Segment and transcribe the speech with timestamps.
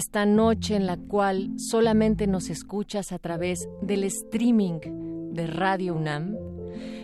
[0.00, 4.80] Esta noche en la cual solamente nos escuchas a través del streaming
[5.34, 6.38] de Radio UNAM,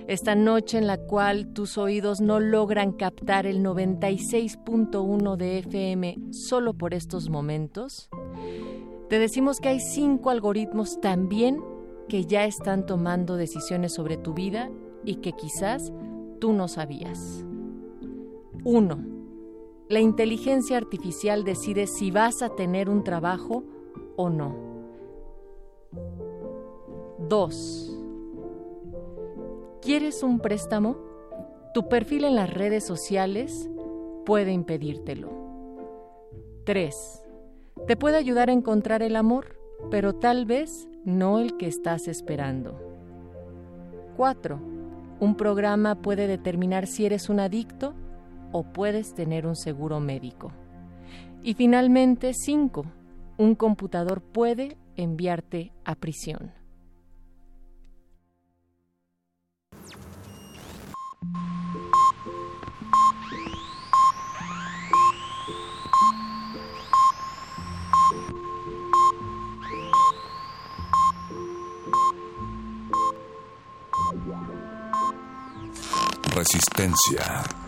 [0.08, 6.72] esta noche en la cual tus oídos no logran captar el 96.1 de FM solo
[6.72, 8.08] por estos momentos,
[9.10, 11.62] te decimos que hay cinco algoritmos también
[12.08, 14.70] que ya están tomando decisiones sobre tu vida
[15.04, 15.92] y que quizás
[16.40, 17.44] tú no sabías.
[18.64, 19.04] Uno
[19.88, 23.62] la inteligencia artificial decide si vas a tener un trabajo
[24.16, 24.56] o no.
[27.28, 27.96] 2.
[29.80, 30.96] ¿Quieres un préstamo?
[31.72, 33.70] Tu perfil en las redes sociales
[34.24, 35.30] puede impedírtelo.
[36.64, 37.22] 3.
[37.86, 39.56] Te puede ayudar a encontrar el amor,
[39.90, 42.76] pero tal vez no el que estás esperando.
[44.16, 44.58] 4.
[45.20, 47.94] Un programa puede determinar si eres un adicto
[48.52, 50.52] o puedes tener un seguro médico.
[51.42, 52.84] Y finalmente, 5.
[53.38, 56.52] Un computador puede enviarte a prisión.
[76.34, 77.65] Resistencia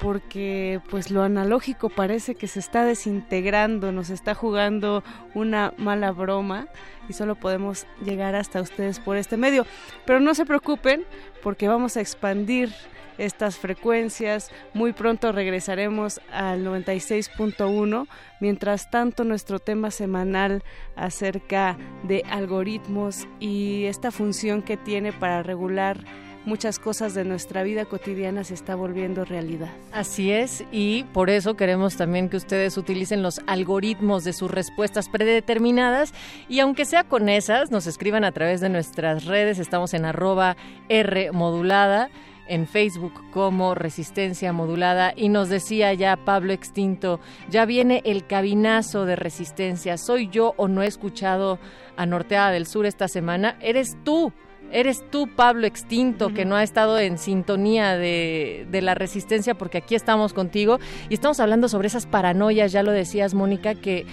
[0.00, 5.04] porque pues lo analógico parece que se está desintegrando, nos está jugando
[5.34, 6.66] una mala broma
[7.08, 9.66] y solo podemos llegar hasta ustedes por este medio.
[10.04, 11.04] Pero no se preocupen
[11.42, 12.72] porque vamos a expandir
[13.18, 14.50] estas frecuencias.
[14.72, 18.06] Muy pronto regresaremos al 96.1.
[18.40, 20.62] Mientras tanto, nuestro tema semanal
[20.96, 26.04] acerca de algoritmos y esta función que tiene para regular
[26.44, 29.70] muchas cosas de nuestra vida cotidiana se está volviendo realidad.
[29.92, 35.08] Así es, y por eso queremos también que ustedes utilicen los algoritmos de sus respuestas
[35.08, 36.12] predeterminadas
[36.48, 40.56] y aunque sea con esas, nos escriban a través de nuestras redes, estamos en arroba
[40.88, 42.10] R modulada
[42.48, 45.12] en Facebook como Resistencia Modulada.
[45.16, 47.20] Y nos decía ya Pablo Extinto,
[47.50, 51.58] ya viene el cabinazo de resistencia, soy yo o no he escuchado
[51.96, 54.32] a Norteada del Sur esta semana, eres tú
[54.72, 59.78] eres tú, Pablo Extinto, que no ha estado en sintonía de, de, la resistencia, porque
[59.78, 60.80] aquí estamos contigo.
[61.08, 64.04] Y estamos hablando sobre esas paranoias, ya lo decías, Mónica, que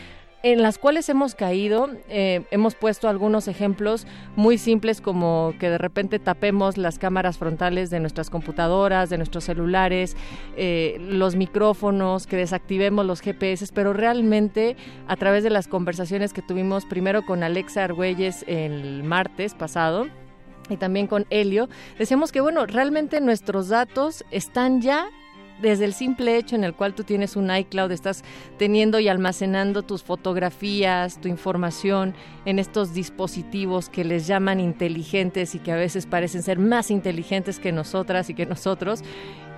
[0.43, 1.89] en las cuales hemos caído.
[2.09, 7.89] Eh, hemos puesto algunos ejemplos muy simples como que de repente tapemos las cámaras frontales
[7.89, 10.15] de nuestras computadoras, de nuestros celulares,
[10.57, 14.75] eh, los micrófonos, que desactivemos los GPS, pero realmente
[15.07, 20.07] a través de las conversaciones que tuvimos primero con Alexa Argüelles el martes pasado,
[20.69, 25.09] y también con Helio, decíamos que bueno, realmente nuestros datos están ya
[25.61, 28.23] desde el simple hecho en el cual tú tienes un iCloud, estás
[28.57, 32.13] teniendo y almacenando tus fotografías, tu información
[32.45, 37.59] en estos dispositivos que les llaman inteligentes y que a veces parecen ser más inteligentes
[37.59, 39.03] que nosotras y que nosotros.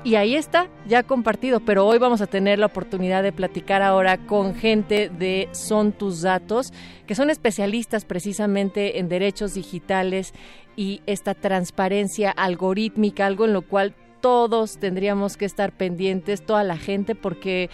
[0.06, 4.18] Y ahí está, ya compartido, pero hoy vamos a tener la oportunidad de platicar ahora
[4.18, 6.74] con gente de Son tus datos,
[7.08, 10.34] que son especialistas precisamente en derechos digitales
[10.76, 16.78] y esta transparencia algorítmica, algo en lo cual todos tendríamos que estar pendientes, toda la
[16.78, 17.70] gente, porque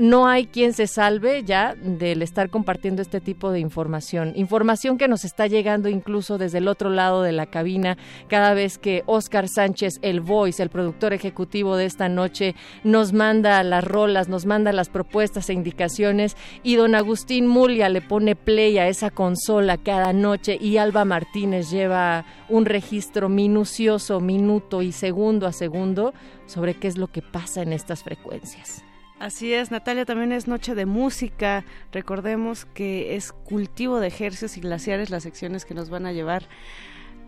[0.00, 4.32] no hay quien se salve ya del estar compartiendo este tipo de información.
[4.34, 8.78] Información que nos está llegando incluso desde el otro lado de la cabina cada vez
[8.78, 14.30] que Oscar Sánchez, el voice, el productor ejecutivo de esta noche, nos manda las rolas,
[14.30, 19.10] nos manda las propuestas e indicaciones y don Agustín Mulia le pone play a esa
[19.10, 26.14] consola cada noche y Alba Martínez lleva un registro minucioso, minuto y segundo a segundo
[26.46, 28.82] sobre qué es lo que pasa en estas frecuencias.
[29.20, 31.62] Así es, Natalia, también es Noche de Música.
[31.92, 36.48] Recordemos que es cultivo de ejercicios y glaciares las secciones que nos van a llevar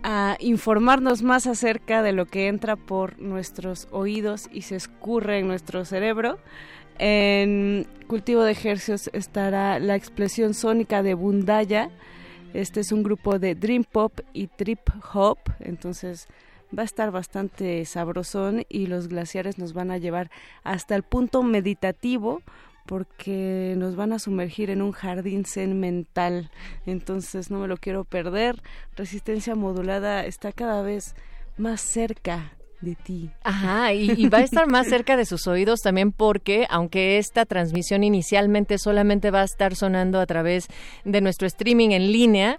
[0.03, 5.49] a informarnos más acerca de lo que entra por nuestros oídos y se escurre en
[5.49, 6.39] nuestro cerebro.
[6.99, 11.91] En cultivo de ejercicios estará la expresión sónica de Bundaya.
[12.55, 14.81] Este es un grupo de Dream Pop y Trip
[15.13, 16.27] Hop, entonces
[16.77, 20.31] va a estar bastante sabrosón y los glaciares nos van a llevar
[20.65, 22.43] hasta el punto meditativo
[22.87, 26.51] porque nos van a sumergir en un jardín zen mental.
[26.87, 28.63] Entonces no me lo quiero perder.
[28.97, 31.15] Resistencia modulada está cada vez
[31.57, 33.31] más cerca de ti.
[33.45, 37.47] Ajá, y, y, va a estar más cerca de sus oídos también porque, aunque esta
[37.47, 40.67] transmisión inicialmente solamente va a estar sonando a través
[41.05, 42.59] de nuestro streaming en línea,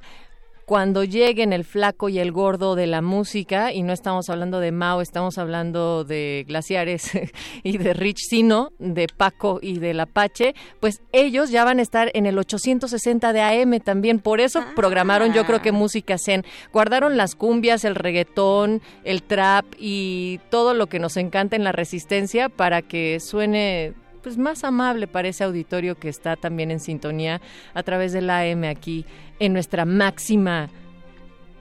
[0.73, 4.71] cuando lleguen el flaco y el gordo de la música, y no estamos hablando de
[4.71, 7.11] Mao, estamos hablando de Glaciares
[7.63, 12.09] y de Rich Sino, de Paco y del Apache, pues ellos ya van a estar
[12.15, 14.17] en el 860 de AM también.
[14.17, 14.71] Por eso ah.
[14.75, 16.43] programaron, yo creo que música zen.
[16.71, 21.71] Guardaron las cumbias, el reggaetón, el trap y todo lo que nos encanta en la
[21.71, 23.93] resistencia para que suene
[24.23, 27.41] pues más amable para ese auditorio que está también en sintonía
[27.73, 29.05] a través de la AM aquí
[29.45, 30.69] en nuestra máxima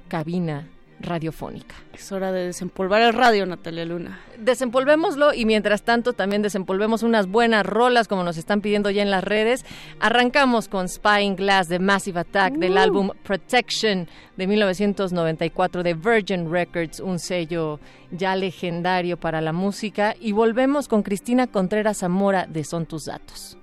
[0.06, 0.68] cabina
[1.00, 1.74] radiofónica.
[1.92, 4.20] Es hora de desempolvar el radio, Natalia Luna.
[4.38, 9.10] Desempolvémoslo y mientras tanto también desempolvemos unas buenas rolas como nos están pidiendo ya en
[9.10, 9.64] las redes.
[9.98, 12.78] Arrancamos con Spying Glass de Massive Attack del uh.
[12.78, 14.06] álbum Protection
[14.36, 17.80] de 1994 de Virgin Records, un sello
[18.12, 20.14] ya legendario para la música.
[20.20, 23.58] Y volvemos con Cristina Contreras Zamora de Son Tus Datos.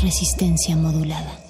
[0.00, 1.47] Resistencia modulada.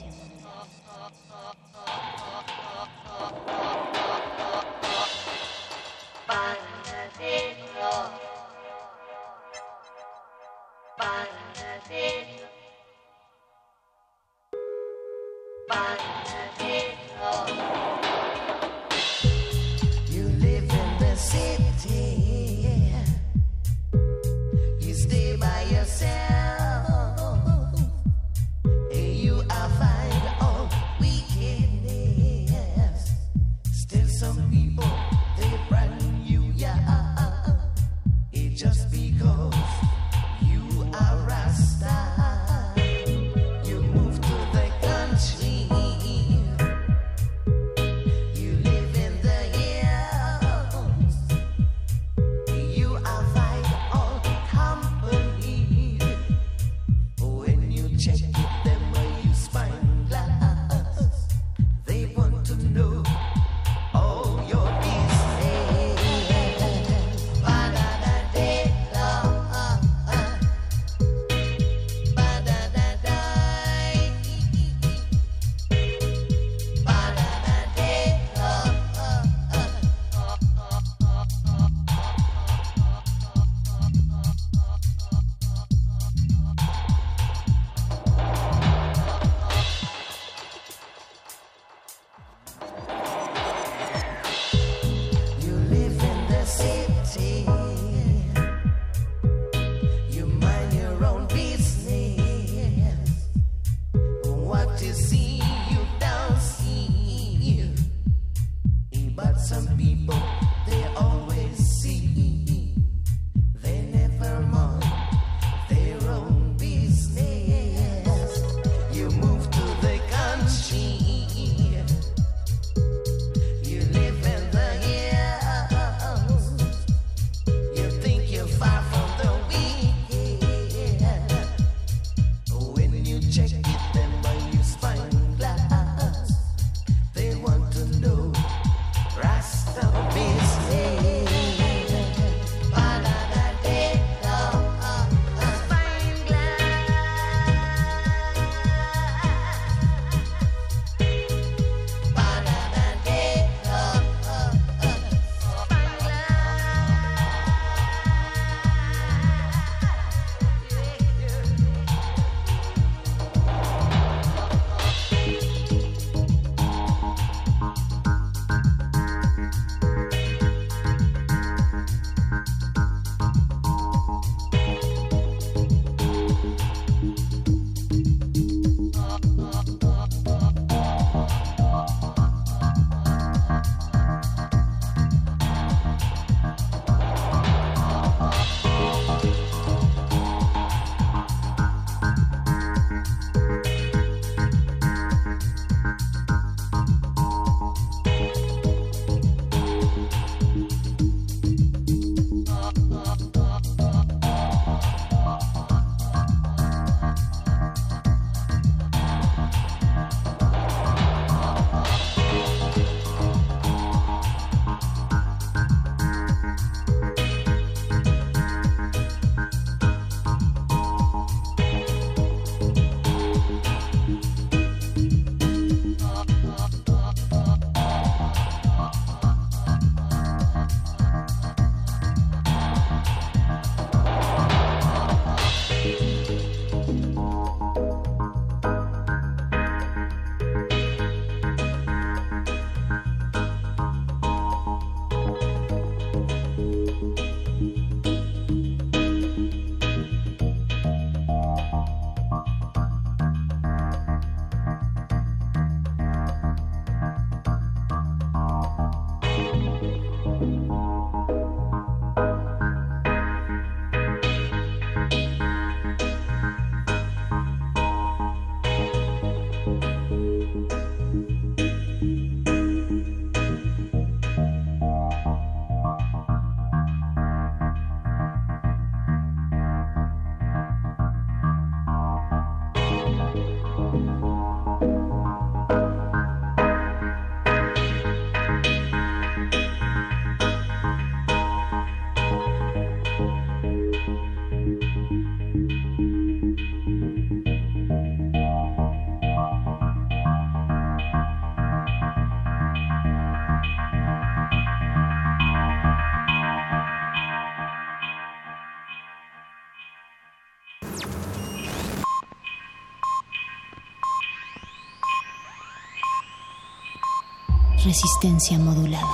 [317.89, 319.07] Resistencia modulada.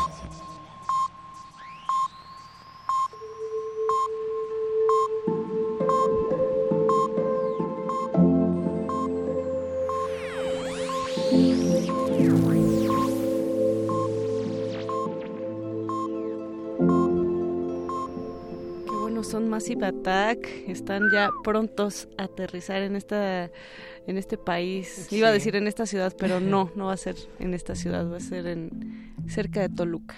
[19.30, 23.50] Son Massive Attack, están ya prontos a aterrizar en esta
[24.06, 25.10] en este país.
[25.12, 28.10] Iba a decir en esta ciudad, pero no, no va a ser en esta ciudad,
[28.10, 30.14] va a ser en cerca de Toluca.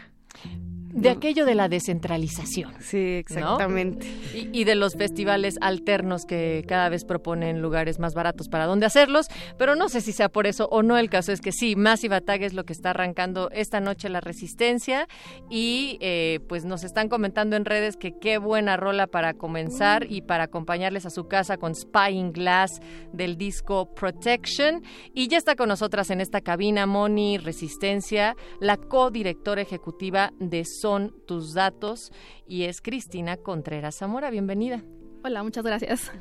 [0.96, 2.72] De aquello de la descentralización.
[2.80, 4.06] Sí, exactamente.
[4.34, 8.86] Y, y de los festivales alternos que cada vez proponen lugares más baratos para dónde
[8.86, 10.96] hacerlos, pero no sé si sea por eso o no.
[10.96, 14.20] El caso es que sí, Massive Attack es lo que está arrancando esta noche la
[14.20, 15.08] Resistencia
[15.50, 20.22] y eh, pues nos están comentando en redes que qué buena rola para comenzar y
[20.22, 22.80] para acompañarles a su casa con Spying Glass
[23.12, 24.82] del disco Protection.
[25.14, 31.12] Y ya está con nosotras en esta cabina Moni Resistencia, la codirectora ejecutiva de Son
[31.26, 32.12] Tus Datos
[32.46, 34.30] y es Cristina Contreras Zamora.
[34.30, 34.84] Bienvenida.
[35.24, 36.12] Hola, muchas gracias.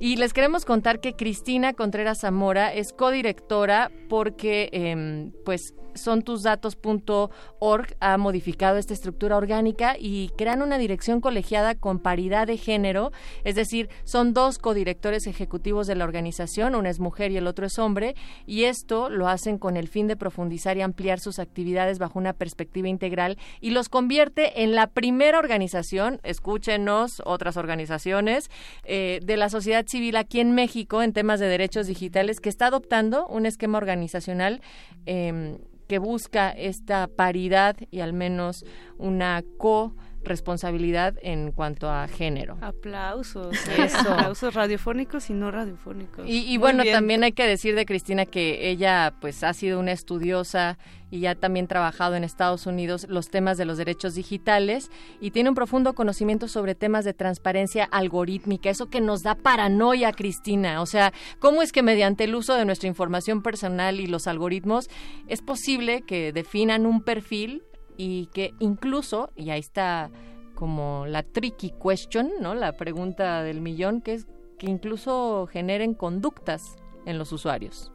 [0.00, 8.18] Y les queremos contar que Cristina Contreras Zamora es codirectora porque, em, pues, sontusdatos.org ha
[8.18, 13.12] modificado esta estructura orgánica y crean una dirección colegiada con paridad de género,
[13.44, 17.66] es decir, son dos codirectores ejecutivos de la organización, una es mujer y el otro
[17.66, 18.14] es hombre,
[18.46, 22.32] y esto lo hacen con el fin de profundizar y ampliar sus actividades bajo una
[22.32, 28.50] perspectiva integral y los convierte en la primera organización, escúchenos, otras organizaciones,
[28.84, 32.66] eh, de la sociedad civil aquí en México en temas de derechos digitales que está
[32.66, 34.60] adoptando un esquema organizacional
[35.06, 38.64] eh, que busca esta paridad y al menos
[38.98, 42.58] una co responsabilidad en cuanto a género.
[42.60, 43.56] Aplausos.
[43.78, 44.12] Eso.
[44.12, 46.24] Aplausos radiofónicos y no radiofónicos.
[46.26, 46.94] Y, bueno, bien.
[46.94, 50.78] también hay que decir de Cristina que ella pues ha sido una estudiosa
[51.10, 54.90] y ya también trabajado en Estados Unidos los temas de los derechos digitales
[55.20, 60.12] y tiene un profundo conocimiento sobre temas de transparencia algorítmica, eso que nos da paranoia,
[60.12, 60.82] Cristina.
[60.82, 64.88] O sea, ¿cómo es que mediante el uso de nuestra información personal y los algoritmos
[65.28, 67.62] es posible que definan un perfil
[67.96, 70.10] y que incluso, y ahí está
[70.54, 72.54] como la tricky question, ¿no?
[72.54, 74.26] La pregunta del millón, que es
[74.58, 77.92] que incluso generen conductas en los usuarios.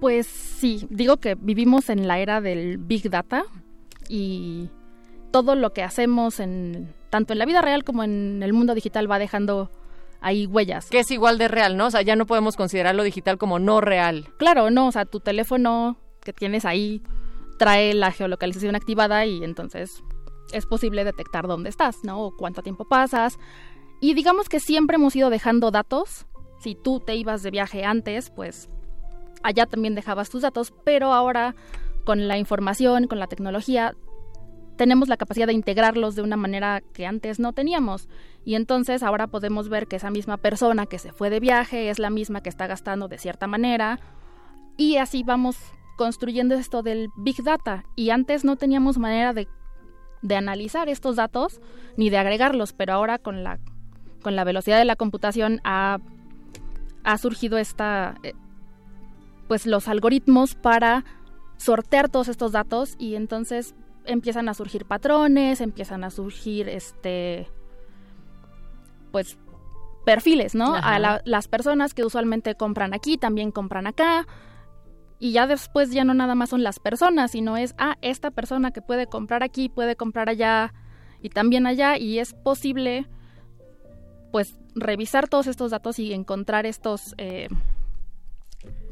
[0.00, 3.44] Pues sí, digo que vivimos en la era del Big Data
[4.08, 4.70] y
[5.30, 9.10] todo lo que hacemos en tanto en la vida real como en el mundo digital
[9.10, 9.70] va dejando
[10.20, 10.88] ahí huellas.
[10.90, 11.86] Que es igual de real, ¿no?
[11.86, 14.28] O sea, ya no podemos considerar lo digital como no real.
[14.38, 17.02] Claro, no, o sea, tu teléfono que tienes ahí
[17.60, 20.02] trae la geolocalización activada y entonces
[20.50, 22.24] es posible detectar dónde estás, ¿no?
[22.24, 23.38] O cuánto tiempo pasas.
[24.00, 26.24] Y digamos que siempre hemos ido dejando datos.
[26.60, 28.70] Si tú te ibas de viaje antes, pues
[29.42, 31.54] allá también dejabas tus datos, pero ahora
[32.06, 33.94] con la información, con la tecnología,
[34.78, 38.08] tenemos la capacidad de integrarlos de una manera que antes no teníamos.
[38.42, 41.98] Y entonces ahora podemos ver que esa misma persona que se fue de viaje es
[41.98, 44.00] la misma que está gastando de cierta manera.
[44.78, 45.58] Y así vamos
[46.04, 47.84] construyendo esto del Big Data.
[47.94, 49.48] Y antes no teníamos manera de,
[50.22, 51.60] de analizar estos datos
[51.98, 53.58] ni de agregarlos, pero ahora con la,
[54.22, 55.98] con la velocidad de la computación ha,
[57.04, 58.14] ha surgido esta...
[58.22, 58.32] eh,
[59.46, 61.04] pues los algoritmos para
[61.58, 63.74] sortear todos estos datos y entonces
[64.06, 67.46] empiezan a surgir patrones, empiezan a surgir este
[69.12, 69.36] pues
[70.06, 70.76] perfiles, ¿no?
[70.76, 70.94] Ajá.
[70.94, 74.26] A la- las personas que usualmente compran aquí también compran acá.
[75.22, 78.70] Y ya después ya no nada más son las personas, sino es, ah, esta persona
[78.70, 80.72] que puede comprar aquí, puede comprar allá
[81.20, 81.98] y también allá.
[81.98, 83.06] Y es posible,
[84.32, 87.48] pues, revisar todos estos datos y encontrar estos eh,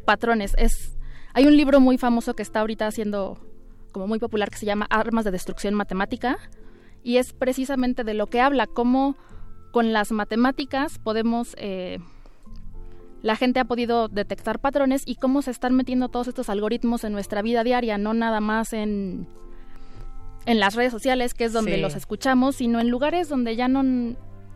[0.05, 0.53] patrones.
[0.59, 0.99] Es,
[1.33, 3.39] hay un libro muy famoso que está ahorita siendo
[3.93, 6.37] como muy popular que se llama Armas de Destrucción Matemática
[7.03, 9.17] y es precisamente de lo que habla, cómo
[9.73, 11.55] con las matemáticas podemos...
[11.57, 12.01] eh,
[13.23, 17.13] la gente ha podido detectar patrones y cómo se están metiendo todos estos algoritmos en
[17.13, 19.27] nuestra vida diaria, no nada más en,
[20.47, 21.81] en las redes sociales, que es donde Sí.
[21.81, 23.83] los escuchamos, sino en lugares donde ya no,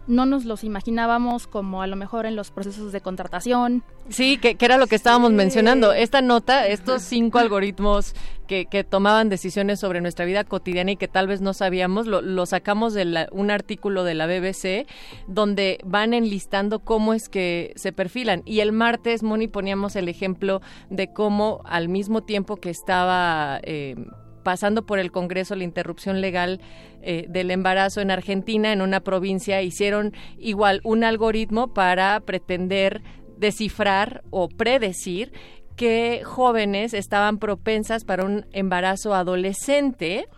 [0.07, 3.83] no nos los imaginábamos, como a lo mejor en los procesos de contratación.
[4.09, 5.37] Sí, que, que era lo que estábamos Sí.
[5.37, 5.93] mencionando.
[5.93, 8.15] Esta nota, estos cinco algoritmos
[8.49, 12.21] que, que tomaban decisiones sobre nuestra vida cotidiana y que tal vez no sabíamos, lo,
[12.21, 14.87] lo sacamos de la- un artículo de la BBC
[15.29, 18.43] donde van enlistando cómo es que se perfilan.
[18.45, 20.61] Y el martes, Moni, poníamos el ejemplo
[20.91, 23.61] de cómo al mismo tiempo que estaba...
[23.63, 23.95] eh,
[24.43, 26.61] pasando por el Congreso la interrupción legal
[27.03, 33.03] eh, del embarazo en Argentina, en una provincia, hicieron igual un algoritmo para pretender
[33.37, 35.33] descifrar o predecir
[35.77, 40.29] qué jóvenes estaban propensas para un embarazo adolescente.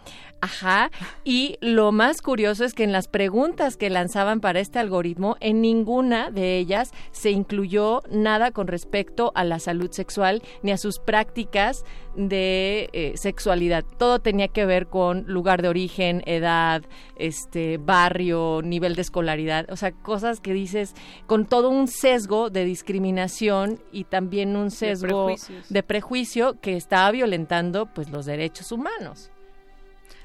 [0.44, 0.90] Ajá,
[1.24, 5.62] y lo más curioso es que en las preguntas que lanzaban para este algoritmo, en
[5.62, 10.98] ninguna de ellas se incluyó nada con respecto a la salud sexual ni a sus
[10.98, 13.86] prácticas de eh, sexualidad.
[13.96, 16.82] Todo tenía que ver con lugar de origen, edad,
[17.16, 20.92] este barrio, nivel de escolaridad, o sea, cosas que dices
[21.26, 25.36] con todo un sesgo de discriminación y también un sesgo de,
[25.70, 29.30] de prejuicio que estaba violentando pues los derechos humanos.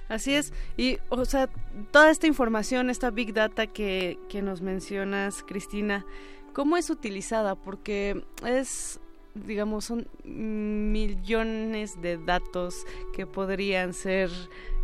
[0.09, 1.49] Así es, y o sea,
[1.91, 6.05] toda esta información, esta big data que, que nos mencionas, Cristina,
[6.51, 7.55] ¿cómo es utilizada?
[7.55, 8.99] Porque es
[9.35, 14.29] digamos, son millones de datos que podrían ser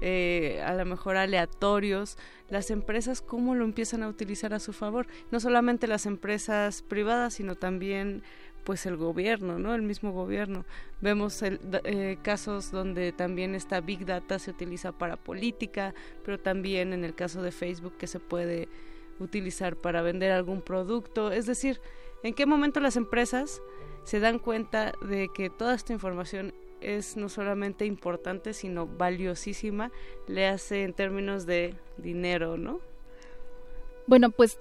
[0.02, 2.18] eh, a lo mejor aleatorios.
[2.50, 5.08] Las empresas, ¿cómo lo empiezan a utilizar a su favor?
[5.32, 8.24] No solamente las empresas privadas, sino también
[8.66, 9.74] pues el gobierno, ¿no?
[9.76, 10.66] El mismo gobierno.
[11.00, 15.94] Vemos el, eh, casos donde también esta big data se utiliza para política,
[16.26, 18.68] pero también en el caso de Facebook que se puede
[19.20, 21.32] utilizar para vender algún producto.
[21.32, 21.80] Es decir,
[22.24, 23.62] ¿en qué momento las empresas
[24.04, 29.92] se dan cuenta de que toda esta información es no solamente importante, sino valiosísima,
[30.28, 32.80] le hace en términos de dinero, ¿no?
[34.08, 34.60] Bueno, pues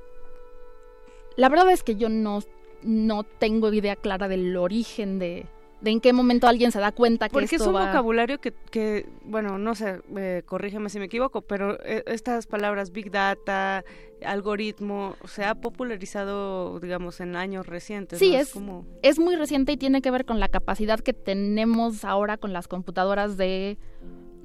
[1.37, 2.43] la verdad es que yo no
[2.85, 5.47] no tengo idea clara del origen de,
[5.81, 8.40] de en qué momento alguien se da cuenta que Porque esto es un va- vocabulario
[8.40, 13.11] que, que, bueno, no sé, eh, corrígeme si me equivoco, pero eh, estas palabras big
[13.11, 13.85] data,
[14.25, 18.18] algoritmo, se ha popularizado, digamos, en años recientes.
[18.18, 18.38] Sí, ¿no?
[18.38, 18.87] es, como...
[19.03, 22.68] es muy reciente y tiene que ver con la capacidad que tenemos ahora con las
[22.68, 23.79] computadoras de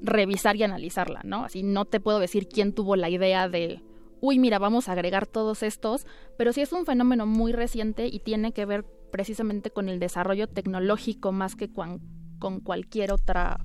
[0.02, 1.44] revisar y analizarla, ¿no?
[1.44, 3.82] Así no te puedo decir quién tuvo la idea de,
[4.22, 6.06] uy, mira, vamos a agregar todos estos,
[6.38, 10.48] pero sí es un fenómeno muy reciente y tiene que ver precisamente con el desarrollo
[10.48, 12.00] tecnológico más que cuan-
[12.40, 13.60] con cualquier otra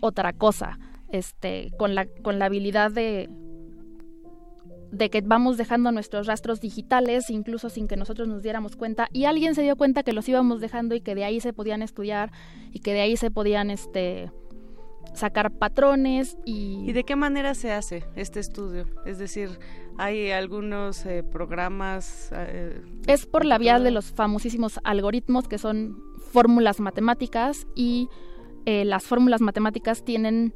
[0.00, 0.78] otra cosa,
[1.10, 3.28] este, con la con la habilidad de
[4.90, 9.24] de que vamos dejando nuestros rastros digitales, incluso sin que nosotros nos diéramos cuenta, y
[9.24, 12.30] alguien se dio cuenta que los íbamos dejando y que de ahí se podían estudiar
[12.72, 14.30] y que de ahí se podían este
[15.14, 18.86] sacar patrones y, ¿Y de qué manera se hace este estudio?
[19.04, 19.58] Es decir,
[19.98, 22.30] hay algunos eh, programas...
[22.32, 28.08] eh, es por la vía de los famosísimos algoritmos que son fórmulas matemáticas y
[28.64, 30.54] eh, las fórmulas matemáticas tienen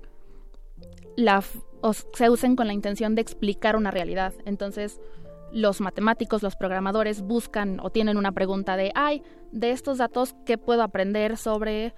[1.16, 1.42] la
[1.83, 4.33] o se usan con la intención de explicar una realidad.
[4.45, 5.01] Entonces,
[5.53, 10.59] los matemáticos, los programadores buscan o tienen una pregunta de, ay, de estos datos, ¿qué
[10.59, 11.95] puedo aprender sobre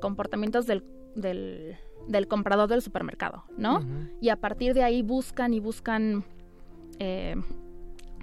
[0.00, 0.82] comportamientos del,
[1.20, 1.76] del,
[2.08, 3.44] del comprador del supermercado?
[3.56, 3.84] ¿no?
[4.20, 6.24] Y a partir de ahí buscan y buscan
[6.98, 7.36] eh,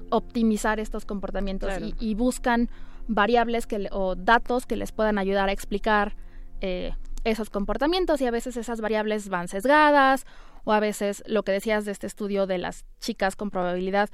[0.10, 1.86] optimizar estos comportamientos Claro.
[1.86, 2.69] y, y buscan
[3.08, 6.15] variables que le- o datos que les puedan ayudar a explicar
[6.62, 10.25] eh, esos comportamientos y a veces esas variables van sesgadas
[10.63, 14.10] o a veces lo que decías de este estudio de las chicas con probabilidad,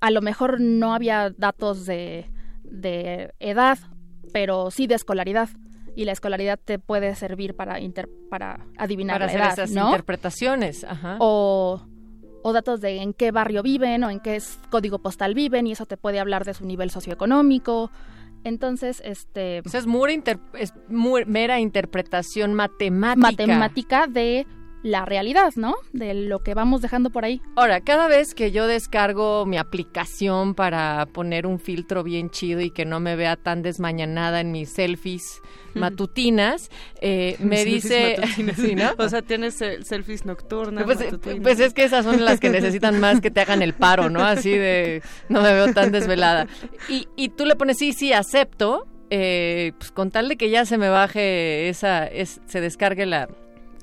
[0.00, 2.30] a lo mejor no había datos de,
[2.62, 3.78] de edad,
[4.32, 5.48] pero sí de escolaridad
[5.96, 9.70] y la escolaridad te puede servir para inter- para adivinar Para la hacer edad, esas
[9.70, 9.86] ¿no?
[9.86, 10.84] interpretaciones.
[10.84, 11.16] Ajá.
[11.20, 11.80] o,
[12.42, 14.38] o datos de en qué barrio viven o en qué
[14.70, 17.90] código postal viven y eso te puede hablar de su nivel socioeconómico.
[18.42, 23.22] Entonces, este O sea, es, mura inter- es mera interpretación matemática.
[23.30, 24.46] matemática de
[24.84, 25.76] la realidad, ¿no?
[25.92, 27.40] De lo que vamos dejando por ahí.
[27.56, 32.70] Ahora, cada vez que yo descargo mi aplicación para poner un filtro bien chido y
[32.70, 35.40] que no me vea tan desmañanada en mis selfies
[35.72, 36.70] matutinas,
[37.00, 38.16] eh, me selfies dice...
[38.20, 38.56] matutinas.
[38.64, 38.90] Sí, ¿no?
[38.98, 41.10] O sea, tienes selfies nocturnas, Pues, eh,
[41.42, 44.22] pues es que esas son las que necesitan más que te hagan el paro, ¿no?
[44.22, 46.46] Así de, no me veo tan desvelada.
[46.90, 50.66] Y, y tú le pones, sí, sí, acepto, eh, pues con tal de que ya
[50.66, 53.28] se me baje esa, es, se descargue la,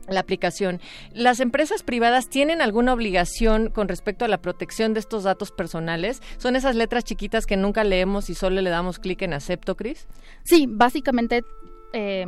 [0.08, 0.80] la aplicación.
[1.14, 6.22] ¿Las empresas privadas tienen alguna obligación con respecto a la protección de estos datos personales?
[6.38, 10.08] ¿Son esas letras chiquitas que nunca leemos y solo le damos clic en acepto, Cris?
[10.44, 11.44] Sí, básicamente,
[11.94, 12.26] eh,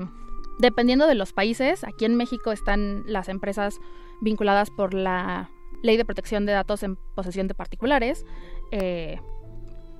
[0.59, 3.75] dependiendo de los países, aquí en México están las empresas
[4.21, 5.49] vinculadas por la
[5.81, 8.25] Ley de Protección de Datos en posesión de particulares.
[8.71, 9.19] eh,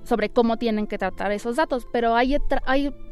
[0.04, 2.36] sobre cómo tienen que tratar esos datos, pero hay,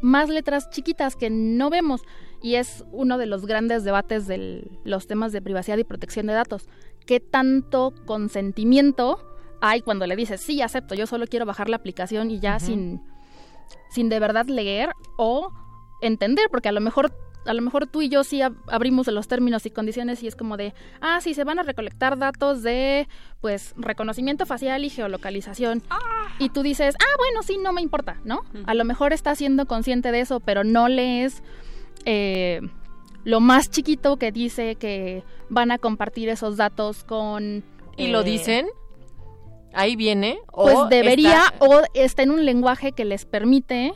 [0.03, 2.03] más letras chiquitas que no vemos
[2.43, 6.33] y es uno de los grandes debates de los temas de privacidad y protección de
[6.35, 6.69] datos.
[7.07, 9.19] ¿Qué tanto consentimiento
[9.61, 13.01] hay cuando le dices, sí, acepto, yo solo quiero bajar la aplicación y ya sin,
[13.91, 15.53] sin de verdad leer o
[16.01, 16.47] entender?
[16.51, 17.13] Porque a lo mejor
[17.45, 20.37] a lo mejor tú y yo sí ab- abrimos los términos y condiciones y es
[20.37, 23.09] como de, ah, sí, se van a recolectar datos de,
[23.41, 25.83] pues, reconocimiento facial y geolocalización.
[26.39, 28.43] Y tú dices, ah, bueno, sí, no me importa, ¿no?
[28.67, 31.43] A lo mejor estás siendo consciente de eso, pero no lees
[32.05, 32.61] eh,
[33.25, 37.65] lo más chiquito que dice que van a compartir esos datos con...
[37.97, 38.67] ¿Y lo eh, dicen?
[39.75, 40.39] Ahí viene.
[40.53, 43.93] o Pues debería está- o está en un lenguaje que les permite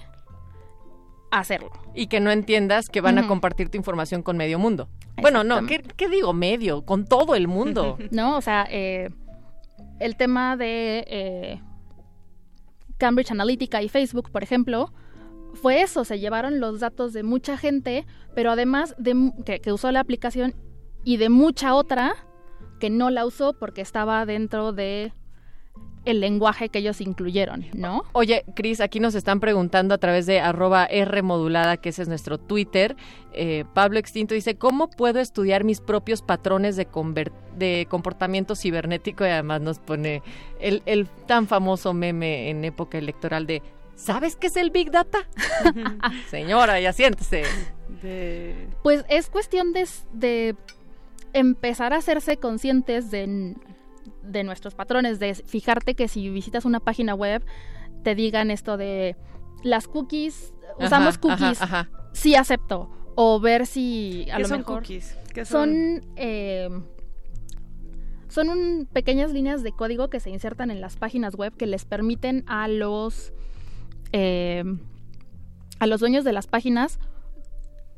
[1.30, 1.70] hacerlo.
[1.94, 4.88] y que no entiendas que van a compartir tu información con medio mundo.
[5.20, 6.82] Bueno, no, ¿qué, qué digo medio?
[6.82, 7.96] Con todo el mundo.
[8.10, 8.36] ¿no?
[8.36, 9.10] O sea, eh,
[9.98, 11.60] el tema de eh,
[12.98, 14.92] Cambridge Analytica y Facebook, por ejemplo,
[15.56, 20.00] fue eso, se llevaron los datos de mucha gente, pero además de que, usó la
[20.00, 20.54] aplicación
[21.04, 22.14] y de mucha otra
[22.80, 25.12] que no la usó porque estaba dentro de
[26.04, 28.04] el lenguaje que ellos incluyeron, ¿no?
[28.12, 32.08] Oye, Cris, aquí nos están preguntando a través de arroba R modulada, que ese es
[32.08, 32.94] nuestro Twitter.
[33.32, 39.24] Eh, Pablo Extinto dice, ¿cómo puedo estudiar mis propios patrones de, comportamiento cibernético?
[39.24, 40.22] Y además nos pone
[40.60, 43.60] el tan famoso meme en época electoral de,
[43.96, 45.18] ¿sabes qué es el Big Data?
[46.30, 47.42] Señora, ya siéntese.
[48.02, 48.68] De...
[48.82, 50.54] Pues es cuestión de,
[51.32, 53.54] empezar a hacerse conscientes de,
[54.22, 57.42] de nuestros patrones, de fijarte que si visitas una página web
[58.04, 59.16] te digan esto de
[59.62, 61.90] las cookies, usamos Ajá, cookies, ajá, ajá.
[62.12, 65.16] sí acepto, o ver si a ¿Qué lo son mejor cookies?
[65.34, 66.00] ¿Qué son?
[66.00, 66.68] son eh,
[68.28, 71.84] son un- pequeñas líneas de código que se insertan en las páginas web que les
[71.84, 73.32] permiten a los
[74.12, 74.64] eh,
[75.78, 76.98] a los dueños de las páginas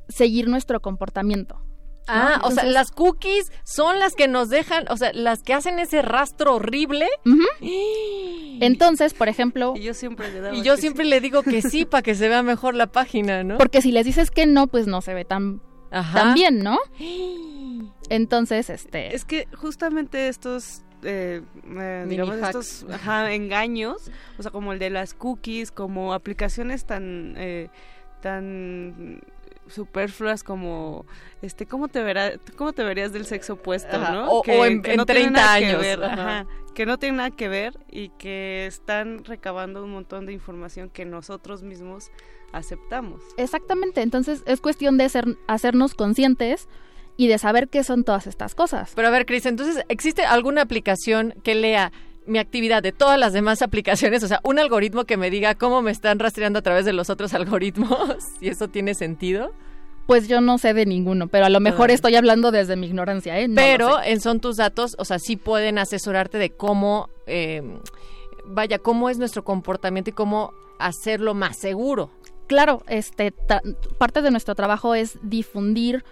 [0.08, 1.62] seguir nuestro comportamiento.
[2.10, 5.78] Ah, o sea, las cookies son las que nos dejan, o sea, las que hacen
[5.78, 7.06] ese rastro horrible.
[8.60, 11.10] Entonces, por ejemplo, Y yo siempre le daba Y yo que siempre sí.
[11.10, 13.58] le digo que sí para que se vea mejor la página, ¿no?
[13.58, 16.18] porque si les dices que no, pues no se ve tan, Ajá.
[16.18, 16.78] tan bien, ¿no?
[18.08, 19.14] Entonces, este...
[19.14, 21.42] Es que justamente estos, eh,
[21.78, 27.34] eh, digamos, estos ajá, engaños, o sea, como el de las cookies, como aplicaciones tan,
[27.36, 27.68] eh,
[28.20, 29.20] tan
[29.66, 31.04] superfluas como,
[31.42, 34.28] este, ¿cómo te verá, cómo te verías del sexo opuesto, Ajá, no?
[34.30, 36.38] o- o en- en tienen 30 nada que años, ver, ajá.
[36.38, 40.88] ajá, que no tienen nada que ver y que están recabando un montón de información
[40.88, 42.10] que nosotros mismos
[42.52, 43.22] aceptamos.
[43.36, 46.66] Exactamente, entonces es cuestión de ser, hacernos conscientes
[47.18, 48.92] y de saber qué son todas estas cosas.
[48.94, 51.92] Pero a ver, Cris, entonces, ¿existe alguna aplicación que lea
[52.26, 54.22] mi actividad de todas las demás aplicaciones?
[54.22, 57.10] O sea, un algoritmo que me diga cómo me están rastreando a través de los
[57.10, 58.22] otros algoritmos.
[58.40, 59.50] ¿Y eso tiene sentido?
[60.06, 63.38] Pues yo no sé de ninguno, pero a lo mejor estoy hablando desde mi ignorancia,
[63.40, 63.48] ¿eh?
[63.48, 67.62] No Pero en Son Tus Datos, o sea, sí pueden asesorarte de cómo, eh,
[68.46, 72.10] vaya, cómo es nuestro comportamiento y cómo hacerlo más seguro.
[72.46, 73.34] Claro, este,
[73.98, 76.04] parte de nuestro trabajo es difundir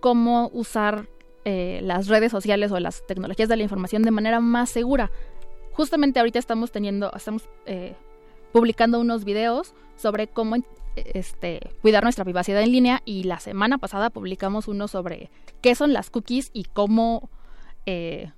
[0.00, 1.08] cómo usar
[1.44, 5.10] eh, las redes sociales o las tecnologías de la información de manera más segura.
[5.72, 7.94] Justamente ahorita estamos teniendo, estamos eh,
[8.52, 10.56] publicando unos videos sobre cómo
[10.96, 15.30] este, cuidar nuestra privacidad en línea y la semana pasada publicamos uno sobre
[15.60, 17.30] qué son las cookies y cómo
[17.84, 18.32] eh,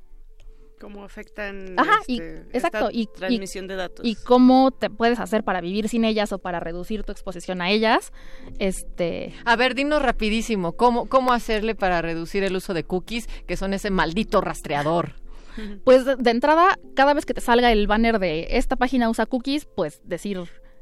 [0.81, 4.07] ¿Cómo afectan Ajá, y- este, exacto, esta y- y- transmisión de datos?
[4.07, 7.71] y cómo te puedes hacer para vivir sin ellas o para reducir tu exposición a
[7.71, 8.13] ellas.
[8.59, 13.57] Este, A ver, dinos rapidísimo, ¿cómo, cómo hacerle para reducir el uso de cookies, que
[13.57, 15.13] son ese maldito rastreador?
[15.85, 19.27] Pues de, de entrada, cada vez que te salga el banner de esta página usa
[19.27, 20.39] cookies, pues decir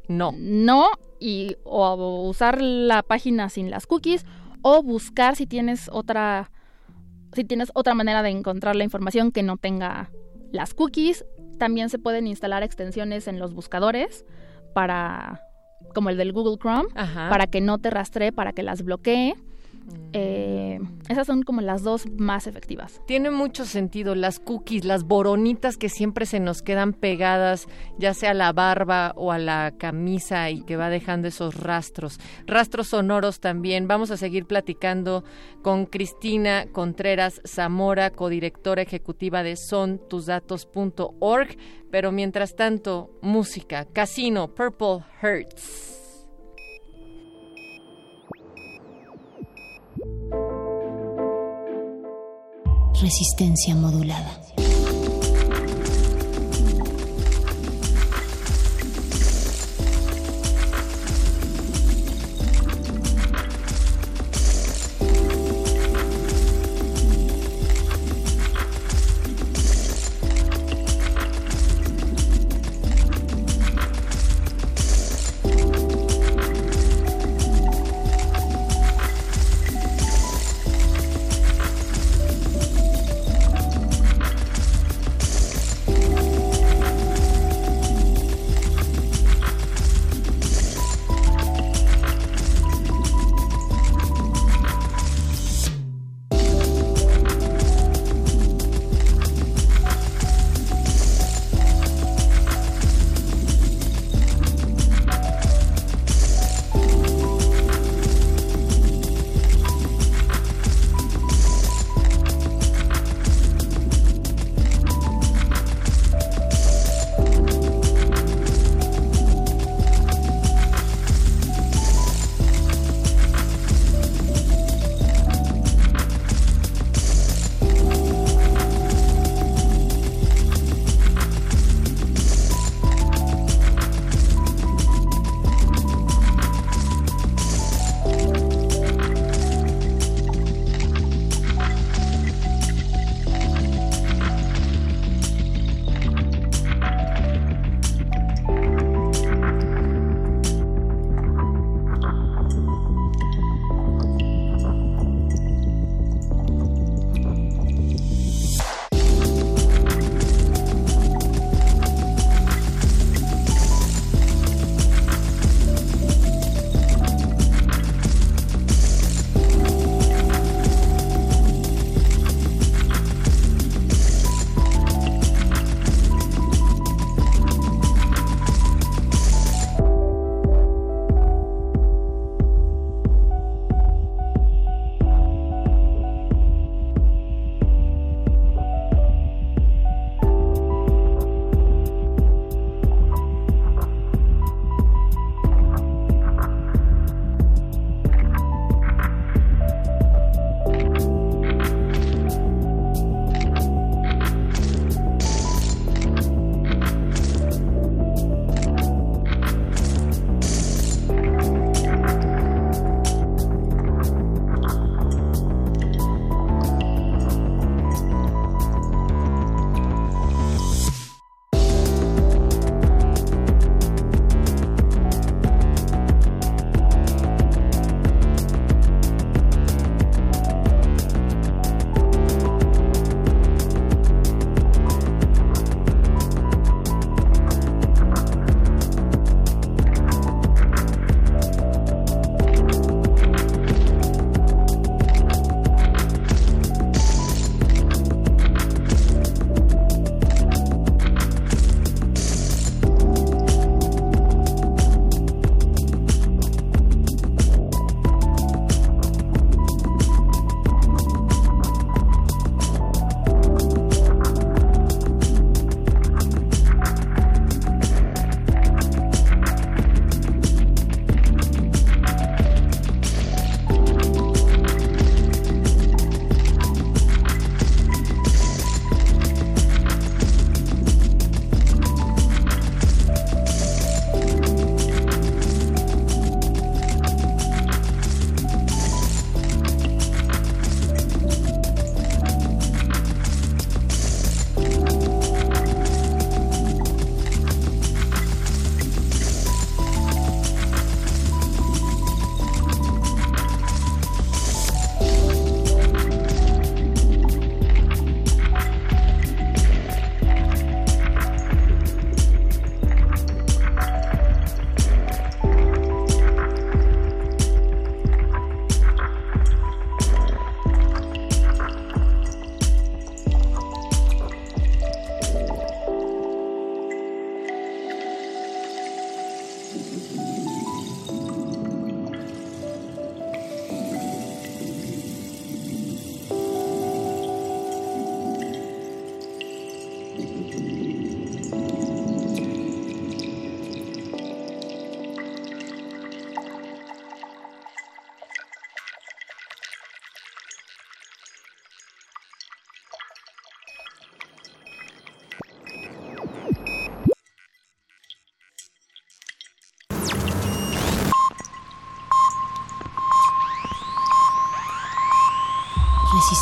[0.09, 0.33] No.
[0.37, 4.27] no y o usar la página sin las cookies
[4.61, 6.51] o buscar si tienes otra
[7.33, 10.11] si tienes otra manera de encontrar la información que no tenga
[10.53, 11.25] las cookies.
[11.59, 14.25] También se pueden instalar extensiones en los buscadores
[14.75, 15.41] para
[15.95, 17.29] como el del Google Chrome Ajá.
[17.31, 19.35] para que no te rastree, para que las bloquee.
[20.13, 20.36] Eh,
[21.09, 23.01] esas son como las dos más efectivas.
[23.07, 27.67] Tiene mucho sentido las cookies, las boronitas que siempre se nos quedan pegadas,
[27.99, 32.19] ya sea a la barba o a la camisa y que va dejando esos rastros.
[32.47, 33.89] Rastros sonoros también.
[33.89, 35.25] Vamos a seguir platicando
[35.63, 41.57] con Cristina Contreras Zamora, codirectora ejecutiva de sontusdatos.org.
[41.91, 45.97] Pero mientras tanto, música, Casino, Purple Hearts.
[53.01, 54.41] Resistencia modulada.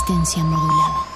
[0.05, 1.14] Resistencia modulada.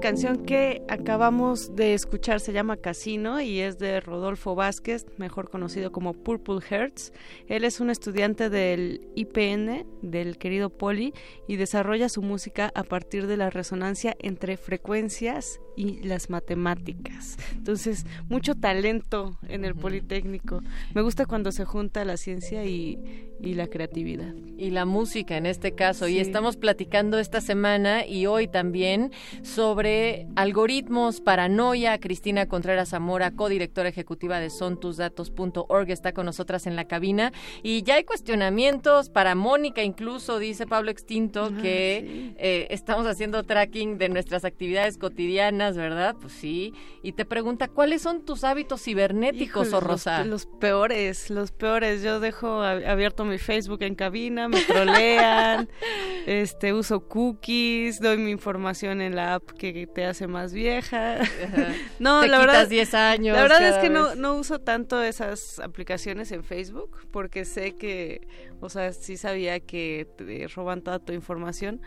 [0.00, 5.90] Canción que acabamos de escuchar se llama Casino y es de Rodolfo Vázquez, mejor conocido
[5.92, 7.12] como Purple Hearts.
[7.48, 11.14] Él es un estudiante del IPN, del querido Poli,
[11.48, 17.36] y desarrolla su música a partir de la resonancia entre frecuencias y las matemáticas.
[17.52, 20.60] Entonces, mucho talento en el Politécnico.
[20.94, 24.34] Me gusta cuando se junta la ciencia y, y la creatividad.
[24.56, 26.08] Y la música en este caso.
[26.08, 31.98] Y estamos platicando esta semana y hoy también sobre algoritmos, paranoia.
[31.98, 37.32] Cristina Contreras Zamora, codirectora ejecutiva de sontusdatos.org, está con nosotras en la cabina.
[37.62, 42.34] Y ya hay cuestionamientos para Mónica, incluso dice Pablo Extinto Ah, que sí.
[42.38, 46.16] eh, estamos haciendo tracking de nuestras actividades cotidianas, ¿verdad?
[46.20, 46.74] Pues sí.
[47.02, 50.18] Y te pregunta, ¿cuáles son tus hábitos cibernéticos, Híjole, o Rosa?
[50.24, 52.02] Los, los peores, los peores.
[52.02, 55.68] Yo dejo abierto mi Facebook en cabina, me trolean,
[56.26, 61.18] este, uso cookies, doy mi información en la app que te hace más vieja.
[61.98, 63.36] no, Te la verdad, 10 años.
[63.36, 68.26] la verdad es que no, no uso tanto esas aplicaciones en Facebook porque sé que,
[68.60, 71.80] o sea, sí sabía que te roban toda tu información.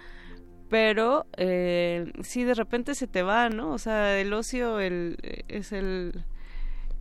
[0.70, 3.74] Pero eh, sí, de repente se te va, ¿no?
[3.74, 5.18] O sea, el ocio el,
[5.50, 6.24] es el,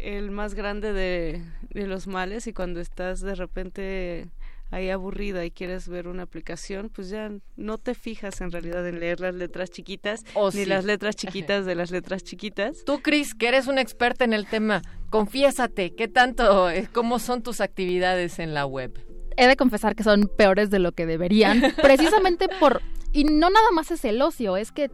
[0.03, 4.29] el más grande de, de los males y cuando estás de repente
[4.71, 9.01] ahí aburrida y quieres ver una aplicación, pues ya no te fijas en realidad en
[9.01, 10.67] leer las letras chiquitas Oh, ni sí.
[10.67, 12.85] las letras chiquitas de las letras chiquitas.
[12.85, 17.43] Tú, Cris, que eres una experta en el tema, confiésate, ¿qué tanto, eh, cómo son
[17.43, 18.93] tus actividades en la web?
[19.37, 22.83] he de confesar que son peores de lo que deberían, precisamente por...
[23.13, 24.91] Y no nada más es el ocio, es que,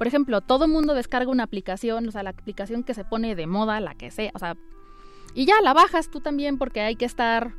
[0.00, 3.46] por ejemplo, todo mundo descarga una aplicación, o sea, la aplicación que se pone de
[3.46, 4.56] moda, la que sea, o sea,
[5.34, 7.52] y ya la bajas tú también porque hay que estar,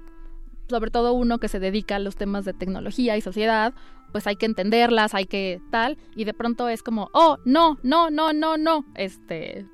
[0.67, 3.75] sobre todo uno que se dedica a los temas de tecnología y sociedad,
[4.11, 8.09] pues hay que entenderlas, hay que tal, y de pronto es como, oh, no, no,
[8.09, 9.67] no, no, no, este...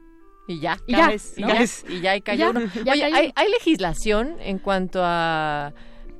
[0.49, 1.47] Y ya, Y ya, Caes, y ¿no?
[1.47, 2.59] ya, y ya, y cayó Ya, uno.
[2.83, 3.15] ya Oye, cayó.
[3.15, 5.73] ¿hay, hay legislación en cuanto a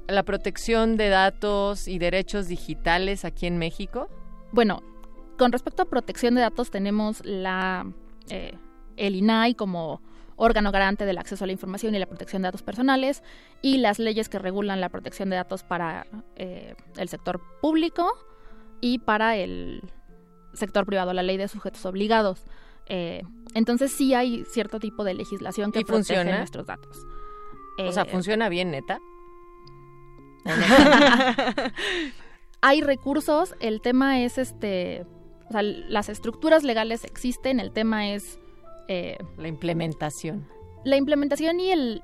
[0.08, 4.10] la protección de datos y derechos digitales aquí en México?
[4.54, 4.82] Bueno,
[5.38, 7.86] con respecto a protección de datos tenemos la
[8.30, 8.58] eh,
[8.98, 10.02] el INAI como
[10.36, 13.24] órgano garante del acceso a la información y la protección de datos personales
[13.62, 18.12] y las leyes que regulan la protección de datos para eh, el sector público
[18.82, 19.82] y para el
[20.54, 22.44] sector privado, la ley de sujetos obligados.
[22.88, 23.24] Eh,
[23.54, 26.38] entonces sí hay cierto tipo de legislación que ¿Y protege funciona?
[26.38, 27.06] nuestros datos.
[27.80, 29.00] O sea, ¿funciona bien, neta?
[32.62, 35.06] hay recursos, el tema es este,
[35.50, 38.39] o sea, las estructuras legales existen, el tema es
[38.88, 40.45] eh, La implementación.
[40.84, 42.02] la implementación y el,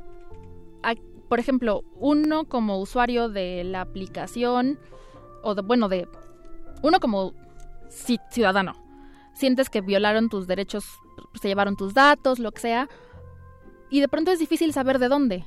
[0.83, 0.95] a-
[1.29, 4.79] por ejemplo, uno como usuario de la aplicación
[5.43, 6.07] o de, bueno, de
[6.83, 7.33] uno como
[7.89, 8.73] ci- ciudadano,
[9.33, 10.85] sientes que violaron tus derechos,
[11.41, 12.89] se llevaron tus datos, lo que sea,
[13.89, 15.45] y de pronto es difícil saber de dónde.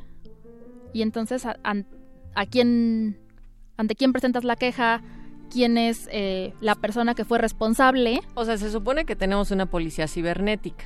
[0.92, 3.18] Y entonces a quién,
[3.76, 5.02] ante quién presentas la queja,
[5.50, 8.20] quién es eh, la persona que fue responsable.
[8.34, 10.84] O sea, se supone que tenemos una policía cibernética.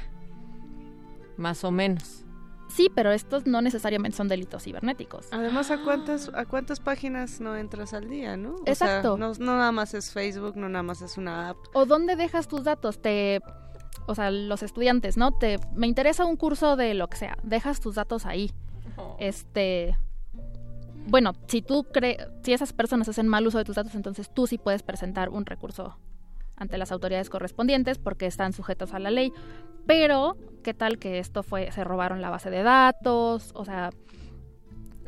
[1.37, 2.25] Más o menos.
[2.69, 5.27] Sí, pero estos no necesariamente son delitos cibernéticos.
[5.33, 8.55] Además, ¿a cuántas, ¿a cuántas páginas no entras al día, no?
[8.55, 9.17] O sea, Exacto.
[9.19, 11.57] no, no nada más es Facebook, no nada más es una app.
[11.75, 13.03] ¿O dónde dejas tus datos?
[13.03, 13.41] Te,
[14.07, 15.33] o sea, los estudiantes, ¿no?
[15.33, 17.37] Te, me interesa un curso de lo que sea.
[17.43, 18.53] Dejas tus datos ahí.
[19.19, 19.97] Este,
[21.07, 24.47] bueno, si tú crees, si esas personas hacen mal uso de tus datos, entonces tú
[24.47, 25.97] sí puedes presentar un recurso
[26.57, 29.33] ante las autoridades correspondientes porque están sujetos a la ley.
[29.87, 33.51] Pero, ¿qué tal que esto fue, se robaron la base de datos?
[33.55, 33.91] O sea,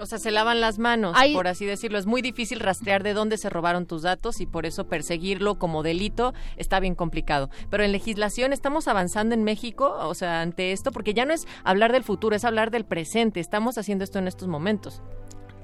[0.00, 1.98] O sea, se lavan las manos, Hay- por así decirlo.
[1.98, 5.82] Es muy difícil rastrear de dónde se robaron tus datos y por eso perseguirlo como
[5.84, 7.50] delito está bien complicado.
[7.70, 11.46] Pero en legislación estamos avanzando en México, o sea, ante esto, porque ya no es
[11.62, 13.38] hablar del futuro, es hablar del presente.
[13.38, 15.02] Estamos haciendo esto en estos momentos.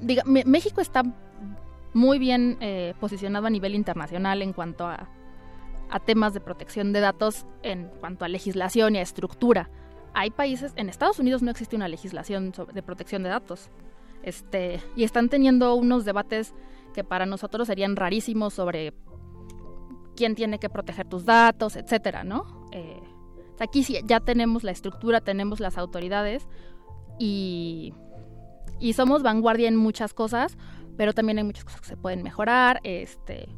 [0.01, 1.03] Diga, México está
[1.94, 5.09] muy bien eh, posicionado a nivel internacional en cuanto a,
[5.90, 9.70] a temas de protección de datos, en cuanto a legislación y a estructura.
[10.14, 13.70] Hay países, en Estados Unidos no existe una legislación sobre- de protección de datos.
[14.22, 16.55] Este, y están teniendo unos debates
[16.92, 18.92] que para nosotros serían rarísimos sobre
[20.16, 22.68] quién tiene que proteger tus datos, etcétera, ¿no?
[22.72, 23.01] Eh,
[23.61, 26.49] aquí sí ya tenemos la estructura, tenemos las autoridades
[27.18, 27.94] y
[28.81, 30.57] y somos vanguardia en muchas cosas,
[30.97, 33.49] pero también hay muchas cosas que se pueden mejorar, este,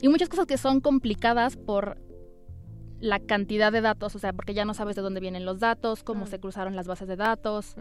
[0.00, 1.98] y muchas cosas que son complicadas por
[3.00, 6.02] la cantidad de datos, o sea, porque ya no sabes de dónde vienen los datos,
[6.02, 7.76] cómo se cruzaron las bases de datos.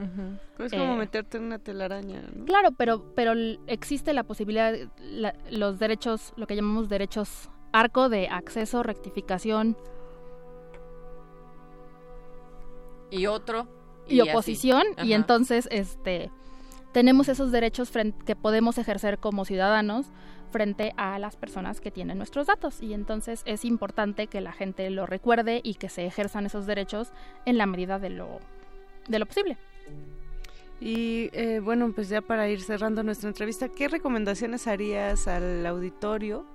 [0.59, 2.45] Es como meterte en una telaraña, ¿no?
[2.45, 3.33] Claro, pero, pero
[3.67, 4.73] existe la posibilidad,
[5.49, 9.77] los derechos, lo que llamamos derechos arco de acceso, rectificación.
[13.09, 13.67] Y otro.
[14.07, 14.83] Y, oposición.
[15.03, 16.31] Y entonces, este,
[16.93, 17.91] tenemos esos derechos
[18.25, 20.05] que podemos ejercer como ciudadanos
[20.51, 22.81] frente a las personas que tienen nuestros datos.
[22.81, 27.11] Y entonces es importante que la gente lo recuerde y que se ejerzan esos derechos
[27.45, 28.39] en la medida de lo,
[29.09, 29.57] de lo posible.
[30.79, 36.45] Y eh, bueno, pues ya para ir cerrando nuestra entrevista, ¿qué recomendaciones harías al auditorio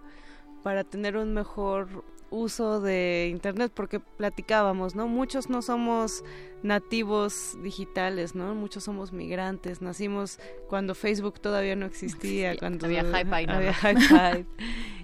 [0.62, 5.08] para tener un mejor uso de internet porque platicábamos, ¿no?
[5.08, 6.24] Muchos no somos
[6.62, 8.54] nativos digitales, ¿no?
[8.54, 14.46] Muchos somos migrantes, nacimos cuando Facebook todavía no existía, cuando había hi-fi, había hi-fi.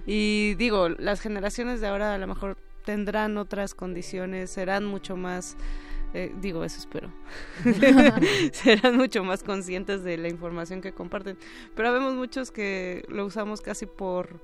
[0.05, 5.57] y digo, las generaciones de ahora a lo mejor tendrán otras condiciones, serán mucho más
[6.15, 7.11] eh, digo, eso espero.
[8.53, 11.37] Serán mucho más conscientes de la información que comparten.
[11.75, 14.39] Pero vemos muchos que lo usamos casi por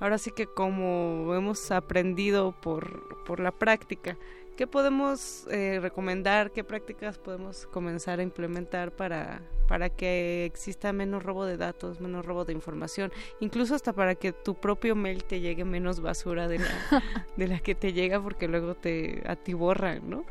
[0.00, 4.16] ahora sí que como hemos aprendido por, por la práctica,
[4.56, 6.50] ¿qué podemos eh, recomendar?
[6.50, 12.24] ¿Qué prácticas podemos comenzar a implementar para, para que exista menos robo de datos, menos
[12.24, 13.12] robo de información?
[13.40, 17.02] Incluso hasta para que tu propio mail te llegue menos basura de la,
[17.36, 20.24] de la que te llega porque luego te atiborran, ¿no?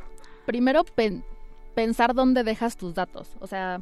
[0.45, 0.84] Primero
[1.74, 3.82] pensar dónde dejas tus datos, o sea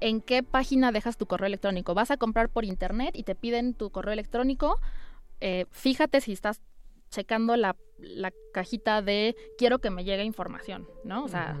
[0.00, 1.94] en qué página dejas tu correo electrónico.
[1.94, 4.80] Vas a comprar por internet y te piden tu correo electrónico.
[5.40, 6.60] Eh, fíjate si estás
[7.10, 7.76] checando la,
[8.52, 11.24] cajita de quiero que me llegue información, ¿no?
[11.24, 11.58] O sea,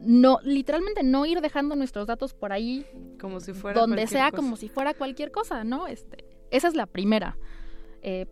[0.00, 2.86] no, literalmente no ir dejando nuestros datos por ahí.
[3.20, 3.80] Como si fuera.
[3.80, 5.86] Donde sea, como si fuera cualquier cosa, ¿no?
[5.86, 7.36] Este, esa es la primera.
[8.02, 8.26] Eh,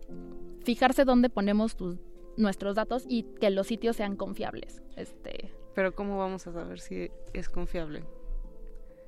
[0.65, 1.99] fijarse dónde ponemos tus,
[2.37, 4.83] nuestros datos y que los sitios sean confiables.
[4.97, 5.53] Este.
[5.75, 8.05] Pero ¿cómo vamos a saber si es confiable?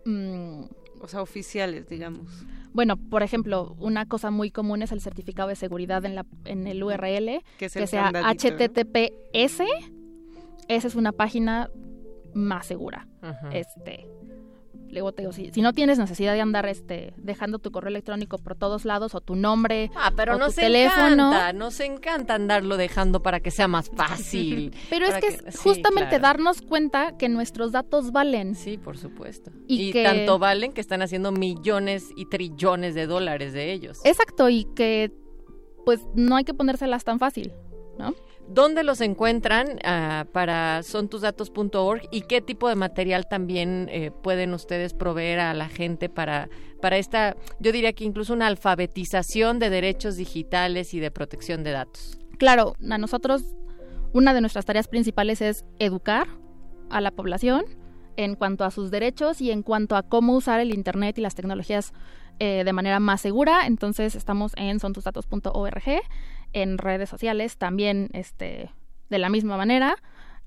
[0.05, 0.65] Mm.
[1.01, 2.45] o sea, oficiales, digamos.
[2.73, 6.67] Bueno, por ejemplo, una cosa muy común es el certificado de seguridad en, la, en
[6.67, 9.63] el URL, que, sea HTTPS.
[10.69, 11.69] Esa es una página
[12.35, 13.07] más segura.
[13.53, 14.09] Este,
[14.93, 18.39] luego te digo, si, si, no tienes necesidad de andar este dejando tu correo electrónico
[18.39, 21.29] por todos lados o tu nombre ah, pero o nos tu teléfono.
[21.29, 24.75] Encanta, nos encanta andarlo dejando para que sea más fácil.
[24.91, 28.55] pero es que, justamente darnos cuenta que nuestros datos valen.
[28.55, 29.51] Sí, por supuesto.
[29.67, 30.05] Y, que...
[30.05, 34.01] tanto valen que están haciendo millones y trillones de dólares de ellos.
[34.05, 35.13] Exacto, y que
[35.85, 37.53] pues no hay que ponérselas tan fácil,
[37.99, 38.15] ¿no?
[38.55, 44.93] ¿Dónde los encuentran uh, para sontusdatos.org y qué tipo de material también eh, pueden ustedes
[44.93, 46.51] proveer a la gente para,
[46.83, 51.71] para esta, yo diría que incluso una alfabetización de derechos digitales y de protección de
[51.71, 52.19] datos?
[52.37, 53.43] Claro, a nosotros
[54.13, 56.29] una de nuestras tareas principales es educar
[56.91, 57.65] a la población
[58.19, 61.35] en cuanto a sus derechos y en cuanto a cómo usar el Internet y las
[61.35, 61.95] tecnologías
[62.39, 63.67] eh, de manera más segura.
[63.67, 66.03] Entonces estamos en sontusdatos.org
[66.53, 68.71] en redes sociales también este,
[69.11, 69.97] de la misma manera.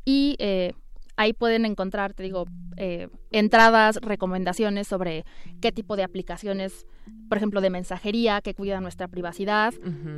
[0.03, 0.73] Y eh,
[1.15, 2.45] ahí pueden encontrar, te digo,
[2.77, 5.25] eh, entradas, recomendaciones sobre
[5.61, 6.85] qué tipo de aplicaciones,
[7.29, 9.73] por ejemplo, de mensajería que cuidan nuestra privacidad,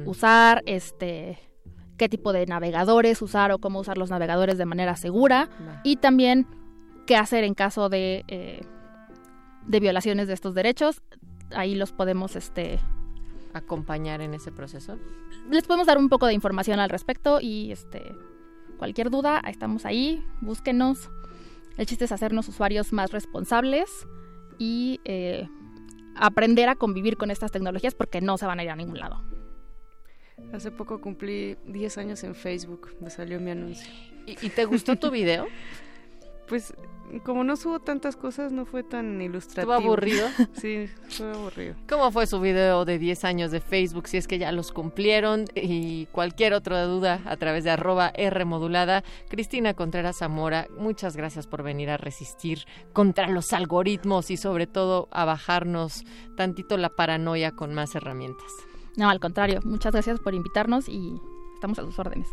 [0.05, 1.39] usar, este,
[1.97, 5.49] qué tipo de navegadores usar o cómo usar los navegadores de manera segura
[5.83, 6.47] y también
[7.05, 8.61] qué hacer en caso de, eh,
[9.65, 11.01] de violaciones de estos derechos.
[11.51, 12.79] Ahí los podemos, este,
[13.57, 14.97] acompañar en ese proceso?
[15.49, 18.15] Les podemos dar un poco de información al respecto y este
[18.77, 21.09] cualquier duda, estamos ahí, búsquenos.
[21.77, 24.07] El chiste es hacernos usuarios más responsables
[24.57, 25.47] y eh,
[26.15, 29.23] aprender a convivir con estas tecnologías porque no se van a ir a ningún lado.
[30.53, 33.91] Hace poco cumplí 10 años en Facebook, me salió mi anuncio.
[34.25, 35.47] ¿Y, y te gustó tu video?
[36.47, 36.73] pues
[37.23, 39.73] como no subo tantas cosas, no fue tan ilustrativo.
[39.73, 40.27] ¿Estuvo aburrido?
[40.53, 41.75] sí, fue aburrido.
[41.87, 44.07] ¿Cómo fue su video de 10 años de Facebook?
[44.07, 48.45] Si es que ya los cumplieron y cualquier otra duda a través de arroba R
[48.45, 49.03] modulada.
[49.29, 55.07] Cristina Contreras Zamora, muchas gracias por venir a resistir contra los algoritmos y sobre todo
[55.11, 56.03] a bajarnos
[56.35, 58.51] tantito la paranoia con más herramientas.
[58.97, 61.21] No, al contrario, muchas gracias por invitarnos y
[61.57, 62.27] estamos a sus órdenes.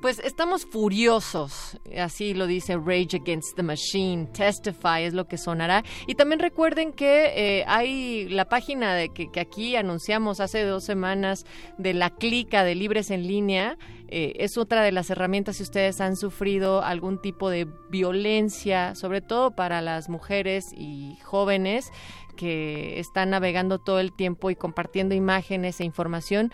[0.00, 5.84] Pues estamos furiosos, así lo dice Rage Against the Machine, Testify es lo que sonará.
[6.06, 11.44] Y también recuerden que eh, hay la página de que, aquí anunciamos hace dos semanas
[11.78, 13.76] de la clica de Libres en Línea.
[14.08, 19.20] Eh, es otra de las herramientas si ustedes han sufrido algún tipo de violencia, sobre
[19.20, 21.90] todo para las mujeres y jóvenes
[22.36, 26.52] que están navegando todo el tiempo y compartiendo imágenes e información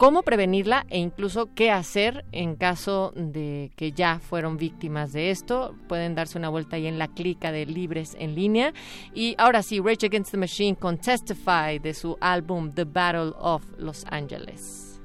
[0.00, 5.74] cómo prevenirla e incluso qué hacer en caso de que ya fueron víctimas de esto.
[5.88, 8.72] Pueden darse una vuelta ahí en la clica de Libres en línea.
[9.12, 13.62] Y ahora sí, Rage Against the Machine con Testify de su álbum The Battle of
[13.76, 15.02] Los Angeles.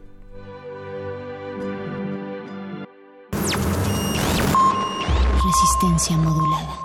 [5.44, 6.85] Resistencia modulada.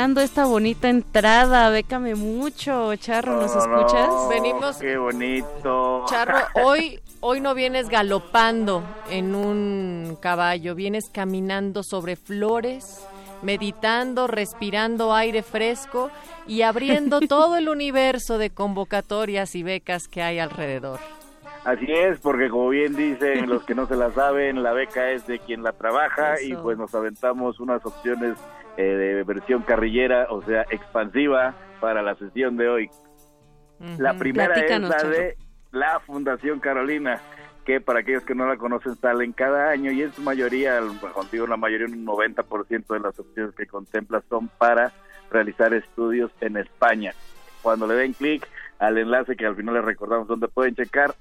[0.00, 4.08] Estrenando esta bonita entrada, bécame mucho, Charro, ¿nos No, no, escuchas?
[4.08, 6.06] no, Venimos- Qué bonito.
[6.08, 13.06] Charro, hoy, hoy no vienes galopando en un caballo, vienes caminando sobre flores,
[13.42, 16.10] meditando, respirando aire fresco
[16.46, 20.98] y abriendo todo el universo de convocatorias y becas que hay alrededor.
[21.62, 25.26] Así es, porque como bien dicen los que no se la saben, la beca es
[25.26, 28.38] de quien la trabaja y pues nos aventamos unas opciones
[28.76, 32.90] eh, de versión carrillera, o sea, expansiva para la sesión de hoy.
[33.98, 35.36] La primera es la de
[35.72, 37.20] la Fundación Carolina,
[37.64, 40.80] que para aquellos que no la conocen salen cada año y en su mayoría,
[41.14, 44.92] contigo la mayoría, un 90% de las opciones que contempla son para
[45.30, 47.14] realizar estudios en España.
[47.62, 48.46] Cuando le den clic
[48.78, 51.14] al enlace que al final les recordamos donde pueden checar,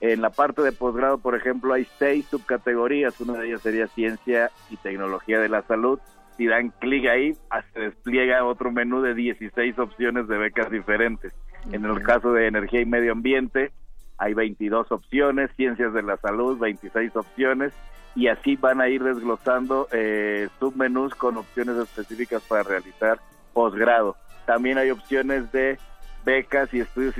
[0.00, 3.18] en la parte de posgrado, por ejemplo, hay seis subcategorías.
[3.20, 5.98] Una de ellas sería ciencia y tecnología de la salud.
[6.36, 7.34] Si dan clic ahí,
[7.72, 11.32] se despliega otro menú de 16 opciones de becas diferentes.
[11.72, 13.72] En el caso de energía y medio ambiente,
[14.18, 17.72] hay 22 opciones, ciencias de la salud, 26 opciones,
[18.14, 23.18] y así van a ir desglosando eh, submenús con opciones específicas para realizar
[23.52, 24.16] posgrado.
[24.46, 25.78] También hay opciones de
[26.24, 27.14] becas y estudios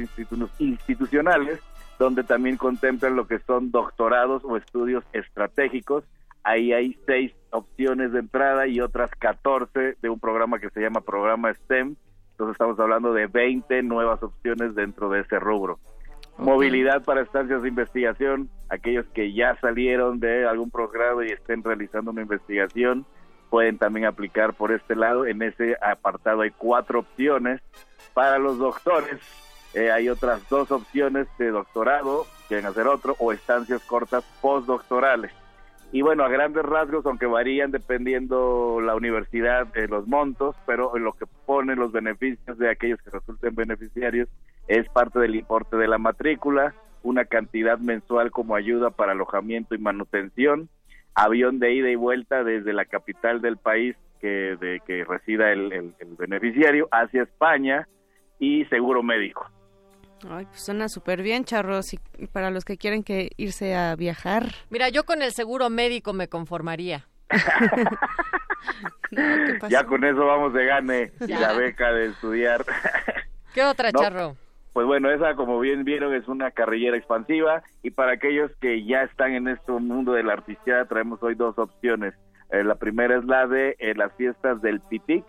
[0.58, 1.60] institucionales,
[1.98, 6.04] donde también contemplan lo que son doctorados o estudios estratégicos.
[6.44, 11.00] Ahí hay seis opciones de entrada y otras 14 de un programa que se llama
[11.00, 11.96] Programa STEM.
[12.32, 15.78] Entonces estamos hablando de 20 nuevas opciones dentro de ese rubro.
[16.36, 22.10] Movilidad para estancias de investigación, aquellos que ya salieron de algún posgrado y estén realizando
[22.10, 23.06] una investigación,
[23.50, 25.26] pueden también aplicar por este lado.
[25.26, 27.62] En ese apartado hay cuatro opciones.
[28.12, 29.20] Para los doctores,
[29.74, 35.32] eh, hay otras dos opciones de doctorado, quieren hacer otro, o estancias cortas postdoctorales.
[35.92, 41.12] Y bueno, a grandes rasgos, aunque varían dependiendo la universidad, de los montos, pero lo
[41.12, 44.28] que ponen los beneficios de aquellos que resulten beneficiarios
[44.66, 49.78] es parte del importe de la matrícula, una cantidad mensual como ayuda para alojamiento y
[49.78, 50.68] manutención,
[51.14, 55.72] avión de ida y vuelta desde la capital del país que, de, que resida el,
[55.72, 57.86] el beneficiario hacia España
[58.38, 59.46] y seguro médico.
[60.28, 64.46] Ay, pues suena súper bien, charros, y para los que quieren que irse a viajar.
[64.70, 67.06] Mira, yo con el seguro médico me conformaría.
[69.68, 72.64] ya con eso vamos de gane y la beca de estudiar.
[73.54, 74.36] ¿Qué otra, charro?
[74.72, 79.02] Pues bueno, esa como bien vieron es una carrillera expansiva y para aquellos que ya
[79.02, 82.14] están en este mundo de la artisteada traemos hoy dos opciones.
[82.50, 85.24] Eh, la primera es la de eh, las fiestas del Pitic,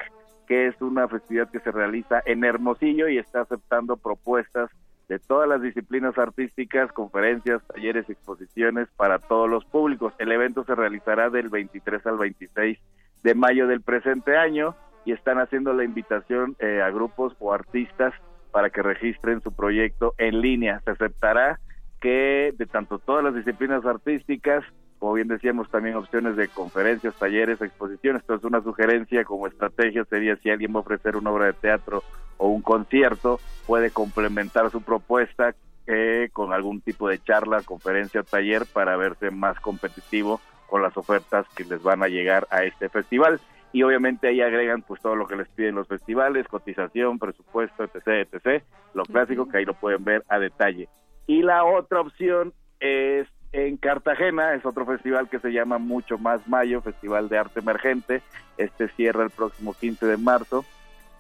[0.47, 4.71] que es una festividad que se realiza en Hermosillo y está aceptando propuestas
[5.08, 10.14] de todas las disciplinas artísticas, conferencias, talleres, exposiciones para todos los públicos.
[10.18, 12.80] El evento se realizará del 23 al 26
[13.24, 14.76] de mayo del presente año
[15.06, 18.14] y están haciendo la invitación eh, a grupos o artistas
[18.51, 20.82] para que registren su proyecto en línea.
[20.86, 21.60] Se aceptará
[22.01, 24.64] que de tanto todas las disciplinas artísticas,
[24.97, 28.22] como bien decíamos, también opciones de conferencias, talleres, exposiciones.
[28.22, 32.03] Entonces, una sugerencia como estrategia sería si alguien va a ofrecer una obra de teatro
[32.38, 35.55] o un concierto, puede complementar su propuesta
[35.88, 41.45] eh, con algún tipo de charla, conferencia, taller para verse más competitivo con las ofertas
[41.55, 43.39] que les van a llegar a este festival.
[43.71, 48.27] Y obviamente ahí agregan pues todo lo que les piden los festivales, cotización, presupuesto, etc.,
[48.31, 48.63] etc.,
[48.93, 50.88] lo clásico que ahí lo pueden ver a detalle.
[51.27, 56.47] Y la otra opción es en Cartagena, es otro festival que se llama Mucho Más
[56.47, 58.21] Mayo, Festival de Arte Emergente.
[58.57, 60.65] Este cierra el próximo 15 de marzo.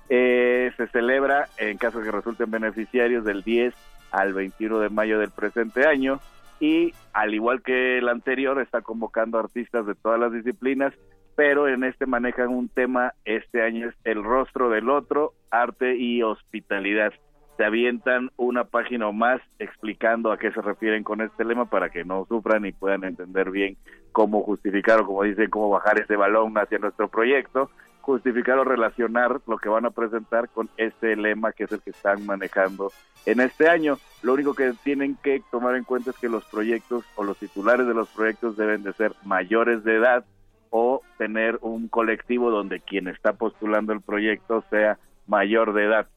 [0.09, 3.73] Eh, se celebra, en caso que resulten beneficiarios, del 10
[4.11, 6.19] al 21 de mayo del presente año.
[6.59, 10.93] Y al igual que el anterior, está convocando artistas de todas las disciplinas,
[11.35, 16.23] pero en este manejan un tema, este año es el rostro del otro, arte y
[16.23, 17.13] hospitalidad
[17.57, 21.89] se avientan una página o más explicando a qué se refieren con este lema para
[21.89, 23.77] que no sufran y puedan entender bien
[24.11, 27.69] cómo justificar o como dicen, cómo bajar ese balón hacia nuestro proyecto,
[28.05, 31.89] justificar o relacionar lo que van a presentar con este lema que es el que
[31.89, 32.91] están manejando
[33.25, 33.97] en este año.
[34.21, 37.87] Lo único que tienen que tomar en cuenta es que los proyectos o los titulares
[37.87, 40.23] de los proyectos deben de ser mayores de edad
[40.69, 46.07] o tener un colectivo donde quien está postulando el proyecto sea mayor de edad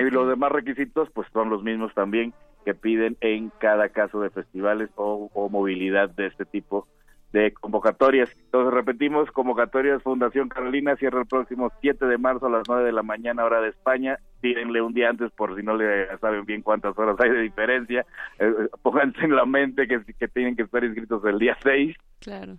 [0.00, 2.34] y los demás requisitos pues son los mismos también
[2.64, 6.88] que piden en cada caso de festivales o, movilidad de este tipo
[7.32, 8.30] de convocatorias.
[8.36, 12.92] Entonces repetimos, convocatorias Fundación Carolina cierra el próximo 7 de marzo a las 9 de
[12.92, 14.18] la mañana hora de España.
[14.40, 18.06] Pídenle un día antes por si no le saben bien cuántas horas hay de diferencia.
[18.38, 21.96] Eh, eh, pónganse en la mente que, que tienen que estar inscritos el día 6.
[22.20, 22.56] Claro.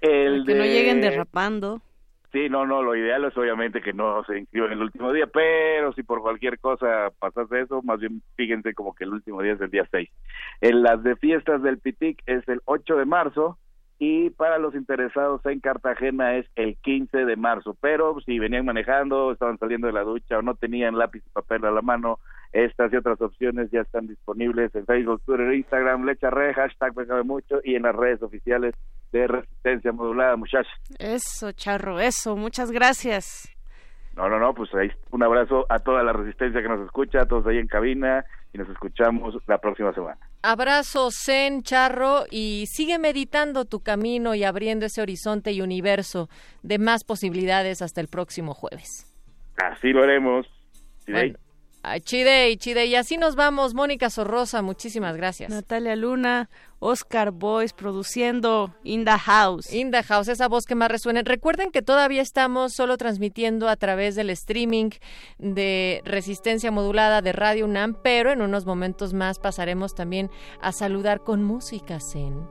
[0.00, 1.80] El que no lleguen derrapando.
[2.32, 5.92] Sí, no, no, lo ideal es obviamente que no se inscriban el último día, pero
[5.94, 9.60] si por cualquier cosa pasase eso, más bien fíjense como que el último día es
[9.60, 10.10] el día 6.
[10.60, 13.58] En las de fiestas del Pitic es el 8 de marzo
[13.98, 19.32] y para los interesados en Cartagena es el 15 de marzo, pero si venían manejando,
[19.32, 22.18] estaban saliendo de la ducha o no tenían lápiz y papel a la mano,
[22.52, 27.60] Estas y otras opciones ya están disponibles en Facebook, Twitter, Instagram, Lecharre, hashtag Pégame Mucho
[27.64, 28.74] y en las redes oficiales
[29.12, 30.72] de Resistencia Modulada, muchachos.
[30.98, 32.36] Eso, Charro, eso.
[32.36, 33.50] Muchas gracias.
[34.14, 37.26] No, no, no, pues ahí un abrazo a toda la resistencia que nos escucha, a
[37.26, 38.24] todos ahí en cabina
[38.56, 40.18] y nos escuchamos la próxima semana.
[40.42, 46.28] Abrazo, Zen, Charro, y sigue meditando tu camino y abriendo ese horizonte y universo
[46.62, 49.12] de más posibilidades hasta el próximo jueves.
[49.56, 50.46] Así lo haremos.
[51.04, 51.38] ¿Sí, Bueno,
[51.86, 53.74] ay, Chide, Chide, y así nos vamos.
[53.74, 55.50] Mónica Sorrosa, muchísimas gracias.
[55.50, 59.72] Natalia Luna, Oscar Boys produciendo In the House.
[59.72, 61.22] In the House, esa voz que más resuene.
[61.22, 64.90] Recuerden que todavía estamos solo transmitiendo a través del streaming
[65.38, 70.28] de resistencia modulada de Radio UNAM, pero en unos momentos más pasaremos también
[70.60, 72.46] a saludar con música zen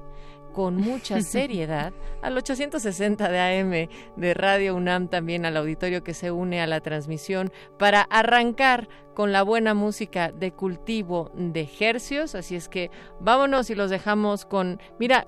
[0.55, 6.31] con mucha seriedad al 860 de AM de Radio UNAM, también al auditorio que se
[6.31, 12.35] une a la transmisión para arrancar con la buena música de cultivo de hercios.
[12.35, 12.89] Así es que
[13.19, 15.27] vámonos y los dejamos con, mira,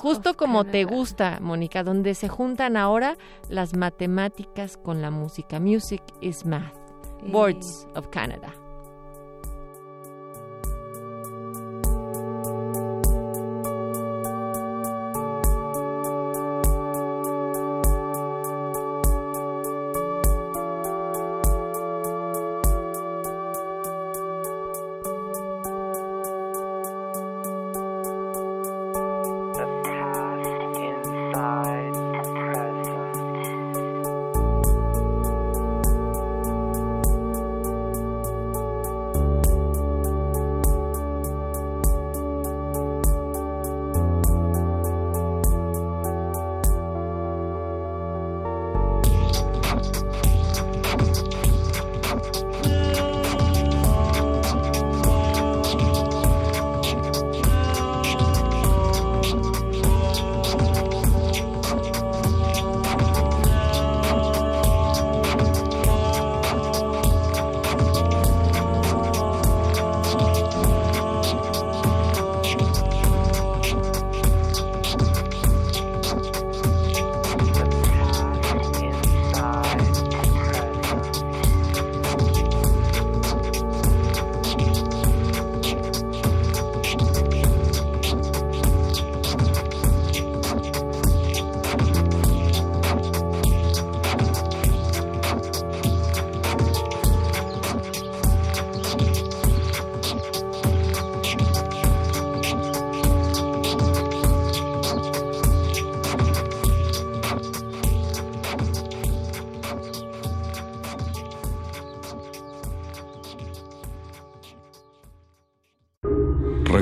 [0.00, 3.16] justo como te gusta, Mónica, donde se juntan ahora
[3.48, 5.58] las matemáticas con la música.
[5.58, 6.74] Music is math.
[7.26, 8.59] Boards of Canada.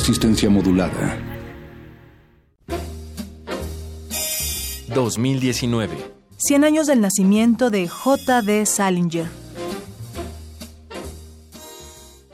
[0.08, 1.18] Resistencia modulada.
[4.94, 5.98] 2019.
[6.38, 8.64] 100 años del nacimiento de J.D.
[8.64, 9.26] Salinger.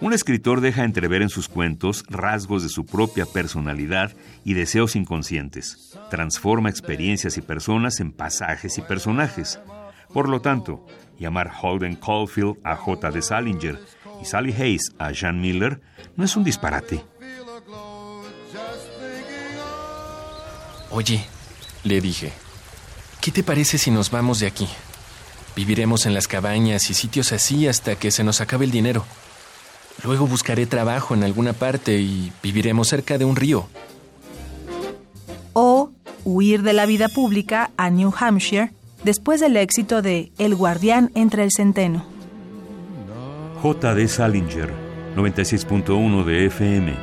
[0.00, 4.12] Un escritor deja entrever en sus cuentos rasgos de su propia personalidad
[4.44, 5.98] y deseos inconscientes.
[6.10, 9.58] Transforma experiencias y personas en pasajes y personajes.
[10.12, 10.86] Por lo tanto,
[11.18, 13.20] llamar Holden Caulfield a J.D.
[13.20, 13.80] Salinger
[14.22, 15.80] y Sally Hayes a Jean Miller
[16.14, 17.02] no es un disparate.
[20.96, 21.24] Oye,
[21.82, 22.30] le dije,
[23.20, 24.68] ¿qué te parece si nos vamos de aquí?
[25.56, 29.04] Viviremos en las cabañas y sitios así hasta que se nos acabe el dinero.
[30.04, 33.66] Luego buscaré trabajo en alguna parte y viviremos cerca de un río.
[35.52, 35.90] O
[36.24, 38.70] huir de la vida pública a New Hampshire
[39.02, 42.06] después del éxito de El guardián entre el centeno.
[43.62, 44.06] J.D.
[44.06, 44.72] Salinger,
[45.16, 46.94] 96.1 de FM.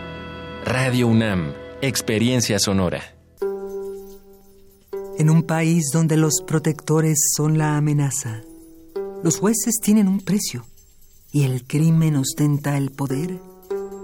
[0.63, 3.20] Radio UNAM, experiencia sonora.
[5.17, 8.41] En un país donde los protectores son la amenaza,
[9.23, 10.65] los jueces tienen un precio
[11.31, 13.39] y el crimen ostenta el poder.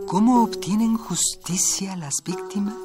[0.07, 2.75] ¿Cómo obtienen justicia las víctimas?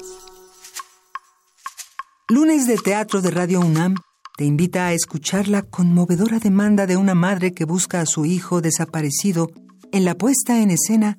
[2.27, 3.95] Lunes de Teatro de Radio UNAM
[4.35, 8.61] te invita a escuchar la conmovedora demanda de una madre que busca a su hijo
[8.61, 9.49] desaparecido
[9.91, 11.17] en la puesta en escena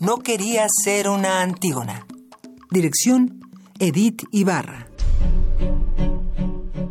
[0.00, 2.06] No quería ser una Antígona.
[2.70, 3.40] Dirección
[3.78, 4.85] Edith Ibarra.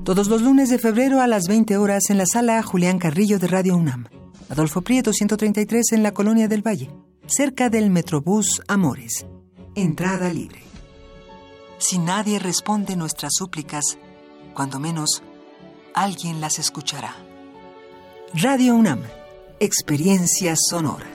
[0.06, 3.48] Todos los lunes de febrero a las 20 horas en la sala Julián Carrillo de
[3.48, 4.06] Radio UNAM.
[4.50, 6.92] Adolfo Prieto 133 en la Colonia del Valle,
[7.26, 9.26] cerca del Metrobús Amores.
[9.74, 10.62] Entrada libre.
[11.80, 13.98] Si nadie responde nuestras súplicas,
[14.54, 15.24] cuando menos,
[15.96, 17.16] alguien las escuchará.
[18.36, 19.02] Radio UNAM,
[19.60, 21.15] experiencia sonora.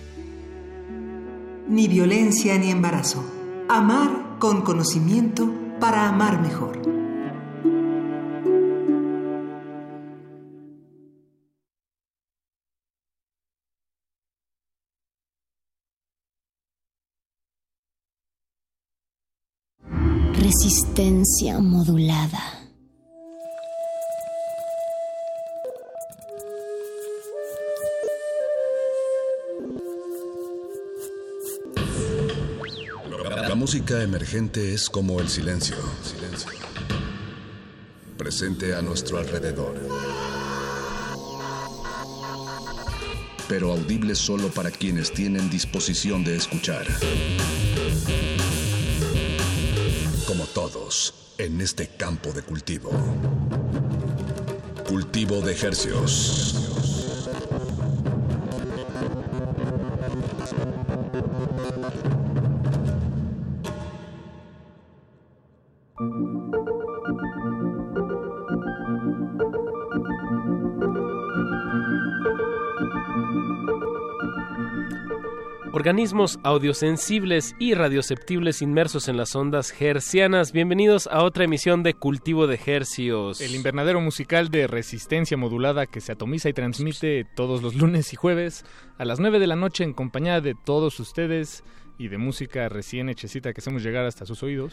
[1.67, 3.25] Ni violencia ni embarazo.
[3.71, 5.51] Amar con conocimiento
[5.81, 7.04] para amar mejor.
[20.57, 22.41] Resistencia modulada.
[33.49, 36.51] La música emergente es como el silencio, silencio,
[38.17, 39.75] presente a nuestro alrededor,
[43.49, 46.87] pero audible solo para quienes tienen disposición de escuchar
[50.27, 52.91] como todos, en este campo de cultivo.
[54.89, 56.55] Cultivo de ejercios.
[75.85, 80.51] Organismos audiosensibles y radioceptibles inmersos en las ondas hercianas.
[80.51, 83.43] Bienvenidos a otra emisión de Cultivo de Hercios.
[83.43, 88.17] El invernadero musical de resistencia modulada que se atomiza y transmite todos los lunes y
[88.17, 88.65] jueves
[88.97, 91.65] a las 9 de la noche en compañía de todos ustedes
[91.99, 94.73] y de música recién hechecita que hacemos llegar hasta sus oídos.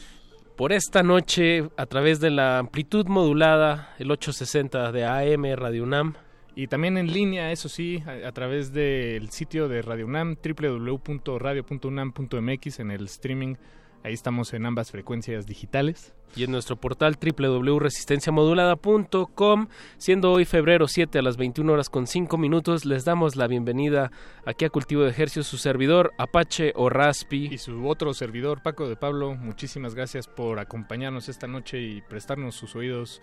[0.55, 6.15] Por esta noche, a través de la amplitud modulada, el 860 de AM Radio UNAM,
[6.55, 12.91] y también en línea, eso sí, a, través del sitio de Radio UNAM, www.radio.unam.mx en
[12.91, 13.55] el streaming.
[14.03, 16.13] Ahí estamos en ambas frecuencias digitales.
[16.35, 22.35] Y en nuestro portal www.resistenciamodulada.com, siendo hoy febrero 7 a las 21 horas con 5
[22.37, 24.11] minutos, les damos la bienvenida
[24.45, 27.49] aquí a Cultivo de Ejercicio, su servidor Apache o Raspi.
[27.51, 32.55] Y su otro servidor Paco de Pablo, muchísimas gracias por acompañarnos esta noche y prestarnos
[32.55, 33.21] sus oídos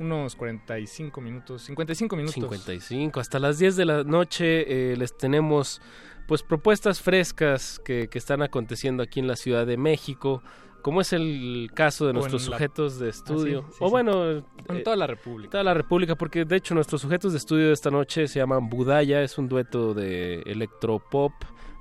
[0.00, 2.34] unos 45 minutos, 55 minutos.
[2.34, 5.80] 55, hasta las 10 de la noche eh, les tenemos
[6.26, 10.42] pues propuestas frescas que, que, están aconteciendo aquí en la Ciudad de México,
[10.80, 14.30] como es el caso de nuestros sujetos de estudio, o bueno...
[14.30, 15.50] En eh, toda la República.
[15.50, 18.68] Toda la República, porque de hecho nuestros sujetos de estudio de esta noche se llaman
[18.68, 21.32] Budaya, es un dueto de electropop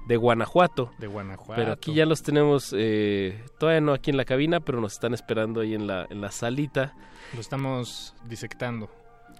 [0.08, 0.92] de Guanajuato.
[0.98, 1.54] De Guanajuato.
[1.56, 5.14] Pero aquí ya los tenemos, eh, todavía no aquí en la cabina, pero nos están
[5.14, 6.96] esperando ahí en la, en la salita.
[7.34, 8.90] Lo estamos disectando.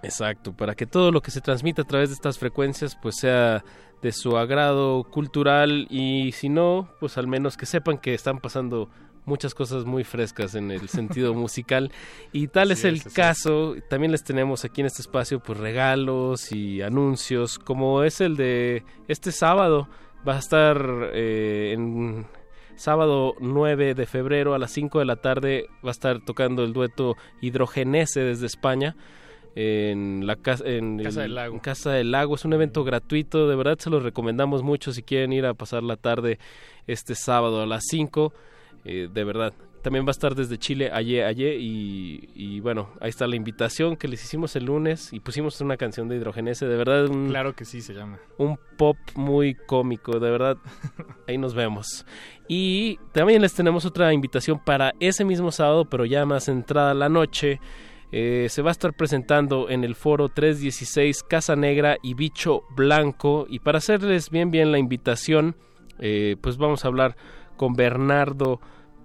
[0.02, 3.62] Exacto, para que todo lo que se transmita a través de estas frecuencias pues sea
[4.00, 8.88] de su agrado cultural y si no, pues al menos que sepan que están pasando
[9.26, 11.92] muchas cosas muy frescas en el sentido musical.
[12.32, 16.80] Y tal es el caso, también les tenemos aquí en este espacio pues regalos y
[16.80, 19.88] anuncios como es el de este sábado,
[20.26, 22.26] va a estar eh, en
[22.80, 26.72] sábado 9 de febrero a las 5 de la tarde va a estar tocando el
[26.72, 28.96] dueto Hidrogenese desde España
[29.54, 31.60] en la casa en Casa del Lago.
[31.60, 35.34] Casa del Lago es un evento gratuito de verdad se los recomendamos mucho si quieren
[35.34, 36.38] ir a pasar la tarde
[36.86, 38.32] este sábado a las 5
[38.86, 39.52] eh, de verdad
[39.82, 44.08] también va a estar desde Chile ayer, ayer y, bueno, ahí está la invitación que
[44.08, 47.06] les hicimos el lunes y pusimos una canción de Hidrogenese, de verdad.
[47.06, 48.18] Un, claro que sí se llama.
[48.38, 50.58] Un pop muy cómico, de verdad.
[51.26, 52.04] ahí nos vemos.
[52.48, 57.08] Y también les tenemos otra invitación para ese mismo sábado, pero ya más entrada la
[57.08, 57.60] noche.
[58.12, 63.46] Eh, se va a estar presentando en el foro 316 Casa Negra y Bicho Blanco.
[63.48, 65.54] Y para hacerles bien bien la invitación,
[66.00, 67.16] eh, pues vamos a hablar
[67.56, 68.60] con Bernardo.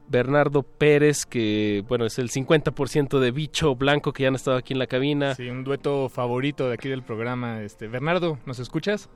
[0.07, 4.73] Bernardo Pérez, que bueno, es el 50% de Bicho Blanco que ya han estado aquí
[4.73, 5.35] en la cabina.
[5.35, 7.61] Sí, un dueto favorito de aquí del programa.
[7.61, 9.09] Este, Bernardo, ¿nos escuchas?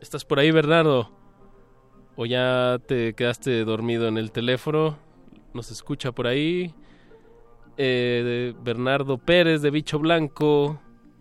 [0.00, 1.10] ¿Estás por ahí, Bernardo?
[2.16, 4.98] ¿O ya te quedaste dormido en el teléfono?
[5.52, 6.74] ¿Nos escucha por ahí?
[7.76, 10.80] Eh, Bernardo Pérez de Bicho Blanco,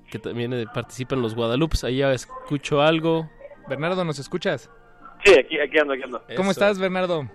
[0.10, 1.84] que también eh, participa en los Guadalupes.
[1.84, 3.30] Ahí ya escucho algo.
[3.68, 4.72] Bernardo, ¿nos escuchas?
[5.24, 6.24] Sí, aquí, aquí ando, aquí ando.
[6.36, 7.30] ¿Cómo estás, Bernardo?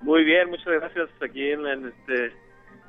[0.00, 1.08] Muy bien, muchas gracias.
[1.22, 2.32] Aquí en, en este,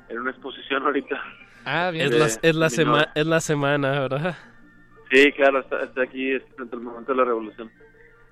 [0.08, 1.20] en una exposición ahorita.
[1.64, 2.06] Ah, bien.
[2.06, 4.36] Es la, es la, mi sema- es la semana, ¿verdad?
[5.10, 7.70] Sí, claro, está, está aquí este, frente al momento de la revolución.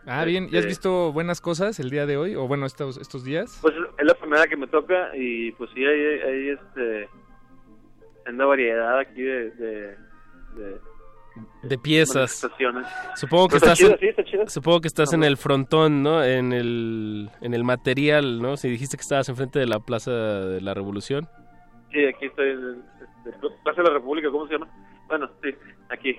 [0.06, 0.44] Ah, bien.
[0.44, 2.34] ¿Y has Este- visto buenas cosas el día de hoy?
[2.34, 3.58] O bueno, estos, estos días.
[3.60, 7.08] Pues es la primera que me toca y pues sí, hay, hay este,
[8.28, 9.96] una variedad aquí de, de,
[10.56, 10.80] de
[11.62, 12.46] De piezas.
[13.16, 14.48] Supongo que está estás chido, en, sí, está chido.
[14.48, 16.24] supongo que estás en el frontón, ¿no?
[16.24, 18.56] En el en el material, ¿no?
[18.56, 21.28] Si dijiste que estabas enfrente de la Plaza de la Revolución.
[21.92, 22.82] Sí, aquí estoy en
[23.24, 24.68] este, Plaza de la República, ¿cómo se llama?
[25.08, 25.50] Bueno, sí,
[25.88, 26.16] aquí.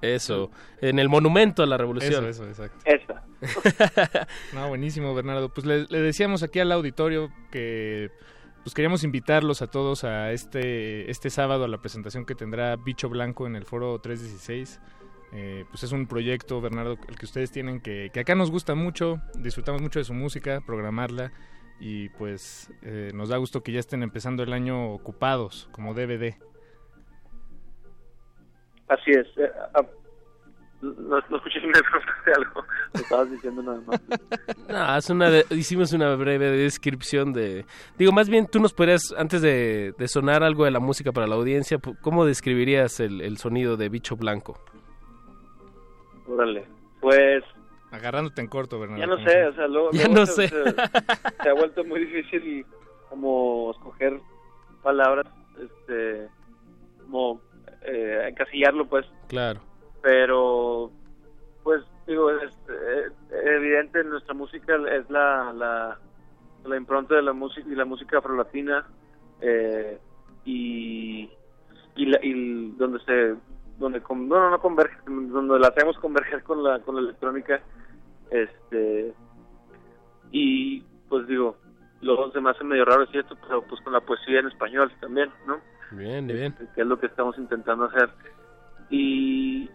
[0.00, 0.50] Eso,
[0.80, 2.24] en el monumento a la Revolución.
[2.26, 2.78] Eso, eso, exacto.
[2.84, 3.24] Esta.
[4.54, 5.50] No, buenísimo, Bernardo.
[5.50, 8.10] Pues le, le decíamos aquí al auditorio que
[8.62, 13.08] pues queríamos invitarlos a todos a este, este sábado a la presentación que tendrá Bicho
[13.08, 14.80] Blanco en el foro 316.
[15.32, 18.74] Eh, pues es un proyecto, Bernardo, el que ustedes tienen que, que acá nos gusta
[18.74, 21.32] mucho, disfrutamos mucho de su música, programarla
[21.78, 26.34] y pues eh, nos da gusto que ya estén empezando el año ocupados como DVD.
[28.88, 29.28] Así es.
[30.82, 32.64] No, no escuché si me preguntaste algo.
[32.94, 34.00] Me estabas diciendo nada más.
[34.68, 37.64] No, es una de- hicimos una breve descripción de...
[37.98, 41.26] Digo, más bien tú nos podrías, antes de, de sonar algo de la música para
[41.26, 44.58] la audiencia, ¿cómo describirías el, el sonido de Bicho Blanco?
[46.28, 46.64] Órale.
[47.00, 47.42] Pues
[47.90, 49.00] Agarrándote en corto, Bernardo.
[49.02, 50.48] ya no sé, o sea, luego, Ya luego no se, sé.
[50.48, 52.64] Se, se ha vuelto muy difícil
[53.08, 54.20] como escoger
[54.84, 55.26] palabras,
[55.60, 56.28] este,
[57.02, 57.40] como
[57.82, 59.04] eh, encasillarlo, pues.
[59.26, 59.60] Claro.
[60.02, 60.90] Pero,
[61.62, 65.98] pues, digo, es eh, evidente en nuestra música es la, la,
[66.64, 68.86] la impronta de la música y la música afrolatina
[69.40, 69.98] eh,
[70.44, 71.30] y,
[71.96, 73.36] y, la, y donde se
[73.78, 77.60] donde con- no, no, converge donde la hacemos converger con la con la electrónica
[78.30, 79.14] este
[80.30, 81.56] y pues digo
[82.02, 84.92] luego se me hace medio raro decir esto pero pues con la poesía en español
[85.00, 85.60] también no
[85.92, 86.54] Bien, bien.
[86.74, 88.10] que es lo que estamos intentando hacer
[88.90, 89.70] y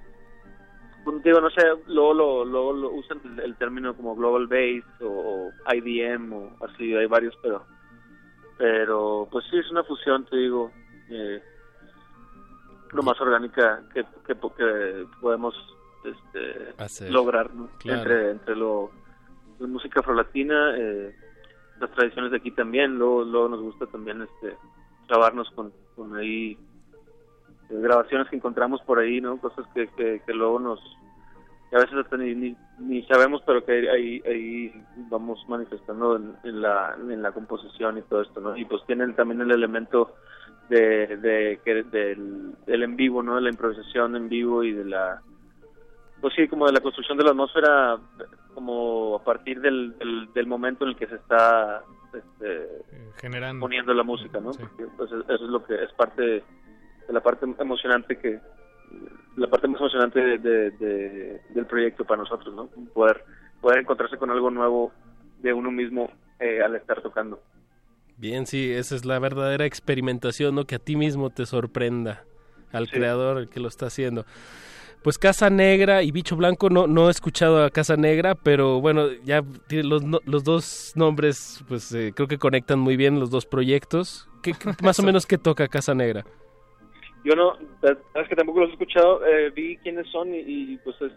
[1.23, 5.07] digo no sé luego lo, luego lo usan el, el término como global bass o,
[5.07, 7.63] o IDM o así hay varios pero
[8.57, 10.71] pero pues sí es una fusión te digo
[11.09, 11.41] eh,
[12.91, 15.53] lo más orgánica que, que, que podemos
[16.03, 17.11] este, Hacer.
[17.11, 17.69] lograr ¿no?
[17.79, 17.99] Claro.
[18.01, 18.91] entre entre lo
[19.59, 21.15] la música afrolatina eh,
[21.79, 24.55] las tradiciones de aquí también luego luego nos gusta también este
[25.07, 26.57] grabarnos con, con ahí
[27.69, 30.79] grabaciones que encontramos por ahí no cosas que, que, que luego nos
[31.69, 36.35] que a veces hasta ni, ni, ni sabemos pero que ahí ahí vamos manifestando en,
[36.43, 40.15] en la en la composición y todo esto no y pues tienen también el elemento
[40.69, 41.59] de, de
[41.91, 45.21] del, del en vivo no de la improvisación en vivo y de la
[46.21, 47.97] pues sí como de la construcción de la atmósfera
[48.53, 52.67] como a partir del, del, del momento en el que se está este,
[53.17, 53.59] generando.
[53.59, 56.43] poniendo la música no Porque, pues, eso es lo que es parte
[57.07, 58.39] de, la parte emocionante que
[59.37, 63.23] la parte más emocionante de, de- de- del proyecto para nosotros no poder
[63.61, 64.91] poder encontrarse con algo nuevo
[65.41, 67.41] de uno mismo eh, al estar tocando
[68.17, 70.63] Bien, sí, esa es la verdadera experimentación, ¿no?
[70.63, 72.23] Que a ti mismo te sorprenda,
[72.71, 74.25] al creador, el que lo está haciendo.
[75.03, 79.07] Pues Casa Negra y Bicho Blanco, no, no he escuchado a Casa Negra, pero bueno,
[79.25, 84.29] ya los, los dos nombres, pues eh, creo que conectan muy bien los dos proyectos.
[84.41, 86.23] ¿Qué, qué- más o menos qué toca Casa Negra?
[87.25, 90.39] Yo no sabes que tampoco los he escuchado eh, vi quiénes son y,
[90.73, 91.11] y, pues es,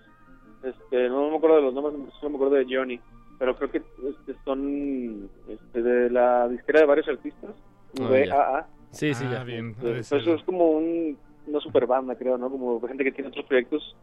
[0.64, 2.98] este no me acuerdo de los nombres solo me acuerdo de Johnny
[3.38, 7.50] pero creo que este, son este, de la disquera de varios artistas
[8.00, 9.44] Ah, VAA Sí, sí, Ah, ya.
[9.44, 9.74] bien.
[9.80, 12.50] Entonces, es como un, una super banda, creo, ¿no?
[12.50, 13.94] Como gente que tiene otros proyectos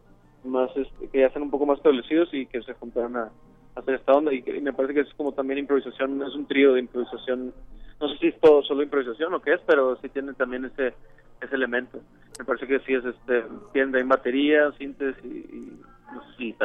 [0.44, 3.80] más este, que ya están un poco más establecidos y que se juntaron a, a
[3.80, 4.32] hacer esta onda.
[4.32, 7.52] Y, que- y me parece que es como también improvisación, es un trío de improvisación.
[8.00, 10.94] No sé si es todo solo improvisación o qué es, pero sí tiene también ese
[11.40, 12.00] ese elemento.
[12.38, 15.80] Me parece que sí es este, tiene ahí batería, síntesis y,
[16.38, 16.56] y.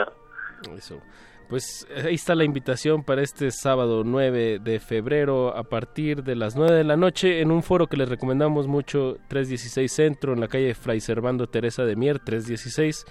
[0.76, 1.02] Eso.
[1.50, 6.36] Pues eh, ahí está la invitación para este sábado 9 de febrero a partir de
[6.36, 10.40] las 9 de la noche en un foro que les recomendamos mucho, 316 Centro, en
[10.40, 13.06] la calle Fray Servando Teresa de Mier, 316,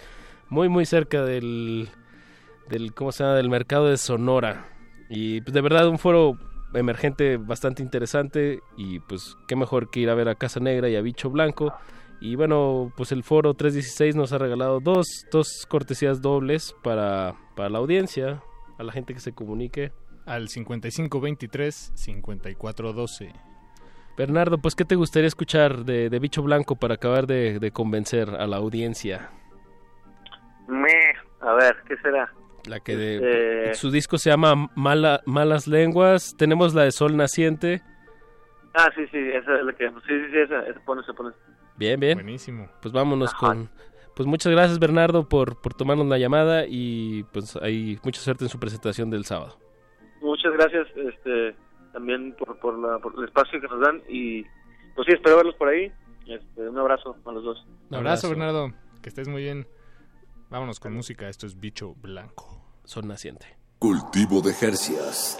[0.48, 1.88] muy muy cerca del,
[2.70, 3.36] del, ¿cómo se llama?
[3.36, 4.68] del mercado de Sonora.
[5.11, 6.38] Y pues, de verdad un foro
[6.74, 10.96] emergente bastante interesante y pues qué mejor que ir a ver a Casa Negra y
[10.96, 11.74] a Bicho Blanco.
[12.20, 17.70] Y bueno, pues el foro 316 nos ha regalado dos, dos cortesías dobles para, para
[17.70, 18.42] la audiencia,
[18.78, 19.92] a la gente que se comunique.
[20.26, 23.32] Al 5523-5412.
[24.18, 28.28] Bernardo, pues ¿qué te gustaría escuchar de, de Bicho Blanco para acabar de, de convencer
[28.28, 29.30] a la audiencia?
[30.68, 30.92] Me,
[31.40, 32.30] a ver, ¿qué será?
[32.66, 36.35] La que de, su disco se llama Mala, Malas Lenguas.
[36.37, 37.82] Tenemos la de Sol Naciente.
[38.74, 39.89] Ah, sí, sí, esa es la que...
[39.89, 41.35] Sí, sí, sí, esa, esa pone, se pone.
[41.77, 42.15] Bien, bien.
[42.15, 42.69] Buenísimo.
[42.81, 43.70] Pues vámonos con...
[44.15, 48.51] Pues muchas gracias Bernardo por, por tomarnos la llamada y pues hay mucha suerte en
[48.51, 49.57] su presentación del sábado.
[50.20, 51.55] Muchas gracias este,
[51.93, 54.43] también por, por, la, por el espacio que nos dan y
[54.95, 55.91] pues sí, espero verlos por ahí.
[56.27, 57.66] Este, un abrazo a los dos.
[57.89, 58.73] Un abrazo, Bernardo.
[59.03, 59.66] Que estés muy bien.
[60.51, 61.28] Vámonos con música.
[61.28, 62.60] Esto es Bicho Blanco.
[62.85, 63.47] Son naciente.
[63.78, 65.39] Cultivo de Jercias.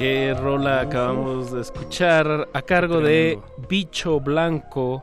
[0.00, 3.38] Qué rola acabamos de escuchar a cargo de
[3.68, 5.02] Bicho Blanco.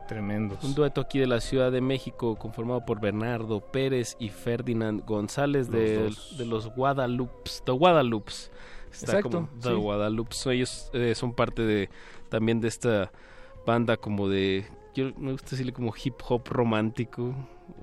[0.62, 5.70] Un dueto aquí de la Ciudad de México conformado por Bernardo Pérez y Ferdinand González
[5.70, 6.36] de, dos.
[6.36, 7.62] de los Guadalupes.
[7.64, 8.50] The Guadalupes.
[8.90, 9.74] Está Exacto, como The sí.
[9.74, 10.46] Guadalupes.
[10.46, 11.90] Ellos eh, son parte de
[12.28, 13.12] también de esta
[13.66, 14.66] banda como de...
[14.94, 17.34] Yo me gusta decirle como hip hop romántico.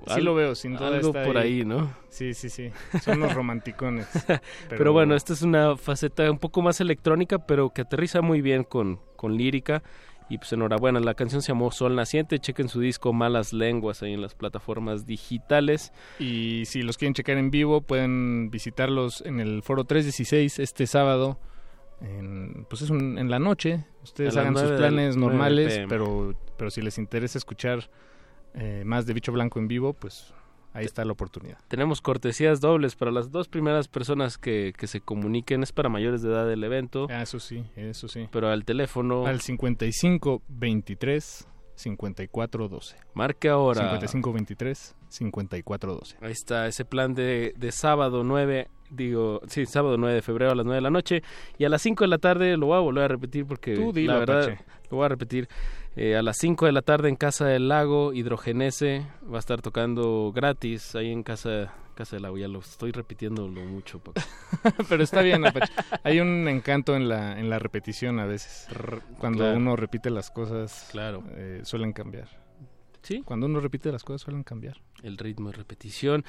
[0.08, 1.90] Sí lo veo, sin duda Algo está por ahí, ¿no?
[2.08, 2.70] Sí, sí, sí.
[3.02, 4.06] Son los romanticones.
[4.68, 4.92] Pero...
[4.92, 9.00] bueno, esta es una faceta un poco más electrónica, pero que aterriza muy bien con,
[9.16, 9.82] con lírica.
[10.28, 12.38] Y pues enhorabuena, la canción se llamó Sol Naciente.
[12.40, 15.92] Chequen su disco Malas Lenguas ahí en las plataformas digitales.
[16.18, 21.38] Y si los quieren checar en vivo, pueden visitarlos en el Foro 316 este sábado.
[22.00, 23.84] En, pues es un- en la noche.
[24.02, 27.88] Ustedes hagan sus planes 9 normales, pero, pero si les interesa escuchar
[28.54, 30.32] eh, más de Bicho Blanco en vivo, pues
[30.76, 31.58] ahí está la oportunidad.
[31.68, 35.62] Tenemos cortesías dobles para las dos primeras personas que, que se comuniquen.
[35.62, 37.06] Es para mayores de edad del evento.
[37.10, 38.28] Ah, eso sí, eso sí.
[38.30, 39.26] Pero al teléfono.
[39.26, 42.96] Al 55 23 54 12.
[43.14, 43.82] Marque ahora.
[43.82, 46.16] 55 23 54 12.
[46.20, 50.54] Ahí está, ese plan de, de sábado 9, digo, sí, sábado 9 de febrero a
[50.54, 51.22] las 9 de la noche.
[51.58, 53.92] Y a las 5 de la tarde, lo voy a volver a repetir porque Tú
[53.92, 54.58] dilo, la verdad,
[54.90, 55.48] lo voy a repetir.
[55.96, 59.62] Eh, a las 5 de la tarde en Casa del Lago, Hidrogenese, va a estar
[59.62, 62.36] tocando gratis ahí en Casa, casa del Lago.
[62.38, 64.00] Ya lo estoy repitiendo lo mucho.
[64.88, 65.72] Pero está bien, Apache.
[66.04, 68.68] Hay un encanto en la, en la repetición a veces.
[69.18, 69.56] Cuando claro.
[69.56, 71.24] uno repite las cosas, Claro.
[71.30, 72.28] eh, suelen cambiar.
[73.02, 73.22] Sí.
[73.24, 74.78] Cuando uno repite las cosas, suelen cambiar.
[75.02, 76.24] el ritmo de repetición.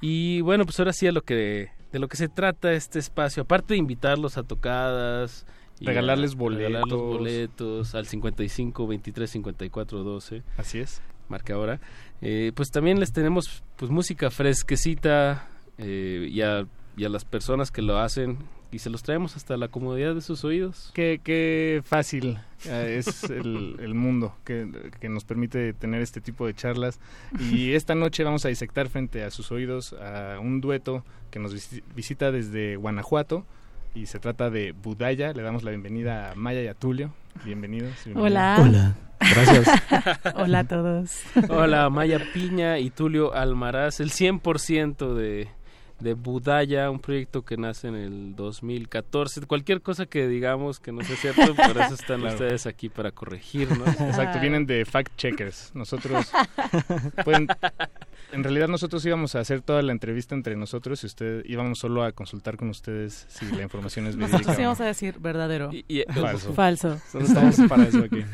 [0.00, 3.42] Y bueno, pues ahora sí a lo que de lo que se trata este espacio,
[3.42, 7.18] aparte de invitarlos a tocadas, y Regalarles a- regalar los boletos.
[7.18, 10.42] boletos al 55 23 54 12.
[10.56, 11.00] Así es.
[11.28, 11.80] Marca ahora.
[12.22, 15.48] Eh, pues también les tenemos pues música fresquecita
[15.78, 16.66] eh, y, a,
[16.96, 18.38] y a las personas que lo hacen
[18.72, 20.90] y se los traemos hasta la comodidad de sus oídos.
[20.94, 24.68] Qué, qué fácil eh, es el, el mundo que,
[25.00, 27.00] que nos permite tener este tipo de charlas.
[27.50, 31.54] Y esta noche vamos a disectar frente a sus oídos a un dueto que nos
[31.54, 33.44] visi- visita desde Guanajuato.
[33.94, 35.32] Y se trata de Budaya.
[35.32, 37.12] Le damos la bienvenida a Maya y a Tulio.
[37.44, 37.92] Bienvenidos.
[38.04, 38.30] bienvenidos.
[38.30, 38.56] Hola.
[38.60, 38.94] Hola.
[39.20, 39.68] Gracias.
[40.34, 41.22] Hola a todos.
[41.48, 45.48] Hola, Maya Piña y Tulio Almaraz, el 100% de,
[46.00, 49.42] de Budaya, un proyecto que nace en el 2014.
[49.46, 52.34] Cualquier cosa que digamos que no sea cierto, por eso están Claro.
[52.34, 53.86] ustedes aquí para corregirnos.
[54.00, 55.70] Exacto, vienen de fact checkers.
[55.74, 56.30] Nosotros
[57.24, 57.46] pueden-
[58.32, 62.04] en realidad nosotros íbamos a hacer toda la entrevista entre nosotros y usted íbamos solo
[62.04, 64.38] a consultar con ustedes si la información es verídica.
[64.38, 65.70] Nosotros íbamos a decir verdadero.
[66.14, 66.52] Falso.
[66.54, 67.00] Falso.
[67.10, 68.24] Solo estamos para eso aquí.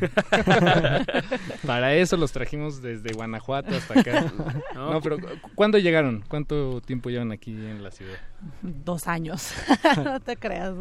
[1.65, 4.31] para eso los trajimos desde Guanajuato hasta acá.
[4.75, 6.23] No, No, pero ¿cu- ¿cuándo llegaron?
[6.27, 8.17] ¿Cuánto tiempo llevan aquí en la ciudad?
[8.61, 9.51] Dos años.
[10.03, 10.73] no te creas.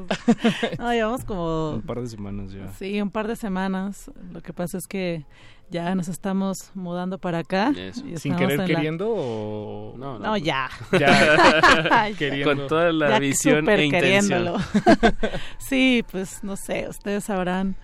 [0.79, 1.71] No, llevamos como...
[1.73, 2.69] Un par de semanas ya.
[2.73, 4.11] Sí, un par de semanas.
[4.33, 5.25] Lo que pasa es que
[5.71, 7.73] ya nos estamos mudando para acá.
[8.05, 9.95] Y ¿Sin querer la- queriendo o...?
[9.97, 10.69] No, No, ya.
[10.93, 10.99] Ya,
[12.11, 12.17] Ya.
[12.17, 12.55] queriendo.
[12.55, 13.91] Con toda la Ya visión e intención.
[13.91, 14.59] queriéndolo.
[15.59, 17.77] sí, pues no sé, ustedes sabrán.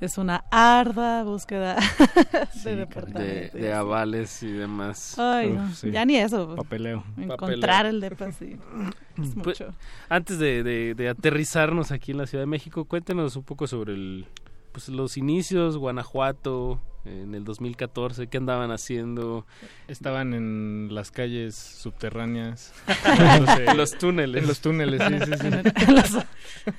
[0.00, 1.76] Es una ardua búsqueda
[2.64, 3.20] de departamento.
[3.20, 5.18] de, de avales y demás.
[5.18, 6.54] Ay, no, ya ni eso.
[6.56, 7.04] Papeleo.
[7.16, 8.56] Encontrar el depa, sí.
[9.16, 9.72] Es Pues, mucho.
[10.08, 13.94] antes de, de- de aterrizarnos aquí en la Ciudad de México, cuéntenos un poco sobre
[13.94, 14.26] el,
[14.72, 19.46] pues, los inicios, Guanajuato, en el 2014, qué andaban haciendo.
[19.88, 22.72] Estaban en las calles subterráneas.
[23.66, 24.42] En los túneles.
[24.42, 25.46] En los túneles, sí, sí, sí.
[25.86, 26.26] En los,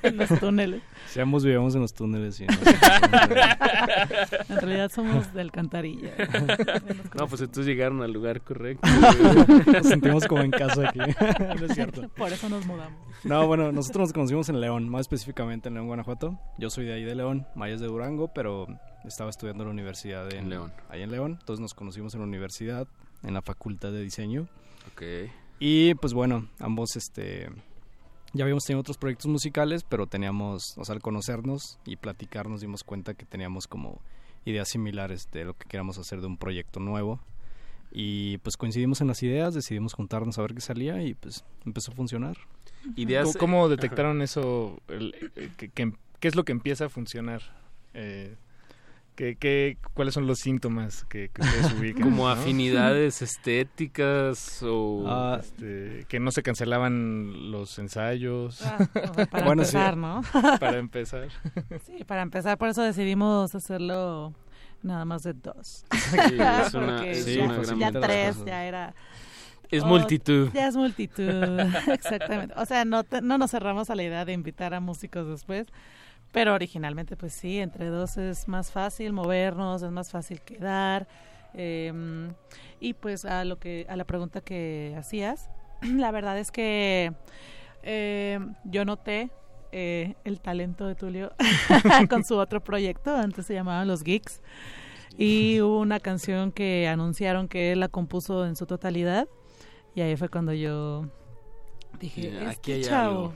[0.02, 0.82] en los túneles.
[1.08, 2.40] Sí, ambos vivíamos en los túneles.
[2.40, 2.54] y no
[4.48, 6.12] En realidad somos de alcantarilla.
[7.14, 8.86] No, pues entonces llegaron al lugar correcto.
[9.66, 10.98] Nos sentimos como en casa aquí.
[10.98, 12.08] No es cierto.
[12.10, 12.98] Por eso nos mudamos.
[13.24, 16.38] No, bueno, nosotros nos conocimos en León, más específicamente en León, Guanajuato.
[16.58, 18.66] Yo soy de ahí de León, Maya es de Durango, pero
[19.06, 20.72] estaba estudiando en la universidad en, En León.
[20.88, 21.36] Ahí en León.
[21.40, 22.86] Entonces nos conocimos en la universidad,
[23.22, 24.48] en la facultad de diseño.
[24.92, 25.02] Ok.
[25.58, 27.48] Y pues bueno, ambos este
[28.32, 32.60] ya habíamos tenido otros proyectos musicales, pero teníamos, o sea, al conocernos y platicar nos
[32.60, 34.00] dimos cuenta que teníamos como
[34.44, 37.20] ideas similares de lo que queríamos hacer de un proyecto nuevo.
[37.92, 41.92] Y pues coincidimos en las ideas, decidimos juntarnos a ver qué salía y pues empezó
[41.92, 42.36] a funcionar.
[42.94, 44.78] Ideas, ¿Cómo, cómo detectaron eso?
[44.88, 47.42] El- el- que- que- ¿Qué es lo que empieza a funcionar?
[47.94, 48.36] Eh,
[49.16, 52.02] ¿Qué, qué, cuáles son los síntomas que, que ustedes ubican?
[52.02, 52.28] Como ¿no?
[52.30, 55.04] afinidades estéticas o...
[55.06, 58.60] Ah, este, que no se cancelaban los ensayos.
[58.62, 58.78] Ah,
[59.30, 59.76] para Bueno, sí.
[59.76, 60.20] empezar, ¿no?
[60.60, 61.28] Para empezar.
[61.86, 64.32] Sí, para empezar, por eso decidimos hacerlo
[64.82, 65.84] nada más de dos.
[65.92, 68.06] Sí, es una- Porque sí, ya, una gran ya ventaja.
[68.06, 68.94] tres, ya era...
[69.70, 70.50] Es Oh, multitud.
[70.54, 71.58] Ya es multitud,
[71.92, 72.54] exactamente.
[72.56, 75.66] O sea, no, te- no nos cerramos a la idea de invitar a músicos después,
[76.32, 81.08] pero originalmente pues sí, entre dos es más fácil movernos, es más fácil quedar.
[81.54, 82.30] eh,
[82.80, 85.48] y pues a lo que a la pregunta que hacías,
[85.82, 87.12] la verdad es que
[87.82, 89.30] eh, yo noté
[89.72, 91.32] eh, el talento de Tulio
[92.10, 94.40] con su otro proyecto, antes se llamaban Los Geeks,
[95.18, 99.26] y hubo una canción que anunciaron que él la compuso en su totalidad,
[99.94, 101.06] y ahí fue cuando yo
[101.98, 103.34] dije, este aquí hay chavo,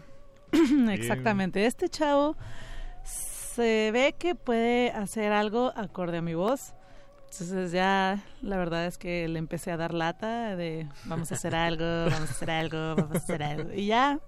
[0.53, 0.91] algo".
[0.93, 2.37] exactamente, este chavo
[3.61, 6.75] se ve que puede hacer algo acorde a mi voz.
[7.31, 11.55] Entonces ya la verdad es que le empecé a dar lata de vamos a hacer
[11.55, 13.73] algo, vamos a hacer algo, vamos a hacer algo.
[13.73, 14.19] Y ya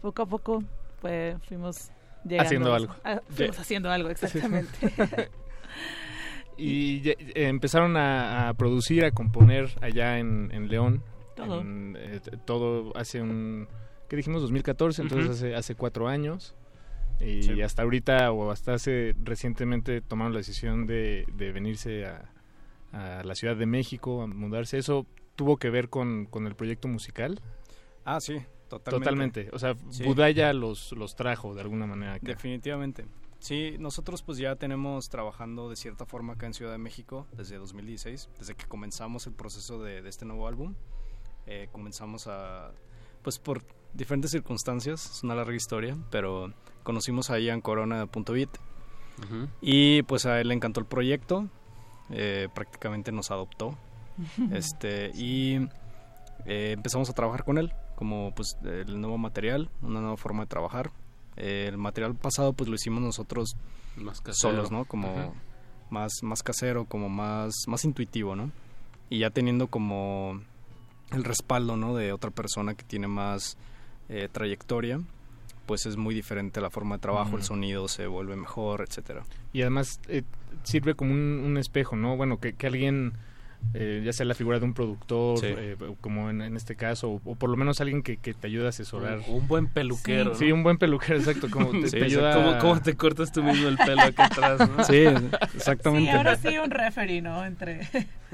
[0.00, 0.62] poco a poco
[1.00, 1.90] pues fuimos
[2.24, 2.46] llegando.
[2.46, 2.94] Haciendo algo.
[3.02, 3.62] Ah, fuimos Ya.
[3.62, 4.78] haciendo algo, exactamente.
[6.56, 11.02] Y eh, empezaron a, a producir, a componer allá en, en León.
[11.34, 11.60] Todo.
[11.62, 13.66] En, eh, todo hace un...
[14.08, 14.42] ¿Qué dijimos?
[14.42, 15.34] 2014, entonces Ujú.
[15.34, 16.54] hace, hace cuatro años.
[17.20, 17.62] Y Sí.
[17.62, 22.30] hasta ahorita o hasta hace recientemente tomaron la decisión de, de venirse a,
[22.92, 24.78] a la Ciudad de México, a mudarse.
[24.78, 25.06] ¿Eso
[25.36, 27.40] tuvo que ver con, con el proyecto musical?
[28.04, 29.04] Ah, sí, totalmente.
[29.04, 29.48] Totalmente.
[29.52, 30.04] O sea, Sí.
[30.04, 32.14] Budaya los, los trajo de alguna manera.
[32.14, 32.26] acá.
[32.26, 33.06] Definitivamente.
[33.38, 37.56] Sí, nosotros pues ya tenemos trabajando de cierta forma acá en Ciudad de México desde
[37.56, 40.74] 2016, desde que comenzamos el proceso de, de este nuevo álbum.
[41.46, 42.70] Eh, comenzamos a,
[43.22, 43.64] pues por
[43.94, 46.52] diferentes circunstancias, es una larga historia, pero
[46.82, 48.50] conocimos a Ian Corona.bit
[49.24, 49.48] Ujú.
[49.60, 51.48] y pues a él le encantó el proyecto,
[52.10, 53.76] eh, prácticamente nos adoptó.
[54.52, 55.56] Este y
[56.44, 60.48] eh, empezamos a trabajar con él como pues el nuevo material una nueva forma de
[60.48, 60.90] trabajar.
[61.36, 63.56] Eh, el material pasado pues lo hicimos nosotros
[63.96, 65.34] Más solos no como
[65.88, 68.50] más más casero como más más intuitivo no
[69.08, 70.42] y ya teniendo como
[71.10, 73.56] el respaldo no de otra persona que tiene más
[74.08, 75.00] eh, trayectoria
[75.66, 79.22] pues es muy diferente la forma de trabajo el sonido se vuelve mejor etcétera
[79.52, 80.22] Y además eh,
[80.64, 82.16] sirve como un, un espejo, ¿no?
[82.16, 83.12] Bueno, que, que alguien,
[83.74, 85.46] eh, ya sea la figura de un productor, Sí.
[85.48, 88.48] eh, como en, en este caso, o, o por lo menos alguien que, que te
[88.48, 89.20] ayude a asesorar.
[89.28, 90.56] Un- un buen peluquero, Sí, ¿no?
[90.56, 91.48] un buen peluquero, exacto.
[91.48, 94.26] Como te, Sí, te ayuda ¿Cómo, a- cómo te cortas tú mismo el pelo acá
[94.26, 94.84] atrás, no?
[94.84, 96.10] Sí, Sí, exactamente.
[96.10, 97.44] ahora sí un referee, ¿no?
[97.46, 97.80] Entre,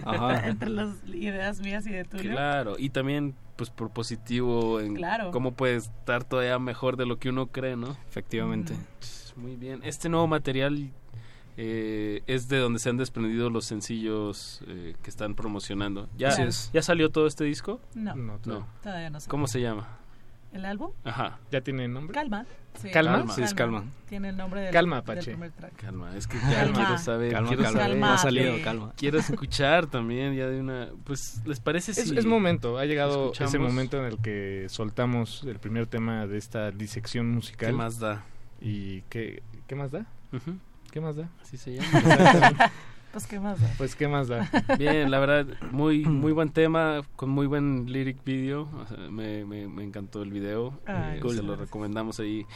[0.04, 0.48] Ajá.
[0.48, 2.32] entre las ideas mías y de Tulio.
[2.32, 5.32] Claro, y también pues propositivo en Claro.
[5.32, 7.96] cómo puedes estar todavía mejor de lo que uno cree, ¿no?
[8.08, 8.72] Efectivamente.
[9.34, 9.80] Muy bien.
[9.82, 10.90] Este nuevo material
[11.56, 16.08] eh, es de donde se han desprendido los sencillos eh, que están promocionando.
[16.16, 16.70] ¿Ya, es.
[16.72, 17.80] ¿Ya salió todo este disco?
[17.94, 18.66] No, No, No.
[18.80, 19.28] todavía no sé.
[19.28, 19.88] ¿Cómo se llama?
[20.52, 20.92] ¿El álbum?
[21.04, 21.40] Ajá.
[21.50, 22.14] ¿Ya tiene nombre?
[22.14, 22.46] Calma.
[22.80, 22.90] Sí.
[22.90, 23.26] ¿Calma?
[23.34, 23.84] Sí, es Calma.
[24.08, 25.36] Tiene el nombre del, Calma, del Apache.
[25.76, 26.52] Calma, es que Calma.
[26.52, 27.32] ya quiero saber.
[27.32, 27.80] Calma, quiero calma.
[27.80, 27.96] saber.
[27.96, 28.92] No ha salido, calma.
[28.96, 30.88] Quiero escuchar también ya de una...
[31.04, 33.50] Pues, ¿les parece Es, si es momento, ha llegado escuchamos?
[33.54, 37.70] ese momento en el que soltamos el primer tema de esta disección musical.
[37.70, 38.24] ¿Qué más da?
[38.60, 40.06] ¿Y qué, qué más da?
[40.32, 40.56] Ujú.
[40.90, 41.28] ¿Qué más da?
[41.42, 42.70] Así se llama.
[43.12, 43.68] Pues, ¿qué más da?
[43.78, 44.48] Pues, ¿qué más da?
[44.78, 48.68] Bien, la verdad, muy muy buen tema, con muy buen lyric video.
[48.80, 50.78] o sea, me, me, me encantó el video.
[50.86, 51.36] Ay, eh, cool.
[51.36, 52.46] Se lo recomendamos ahí.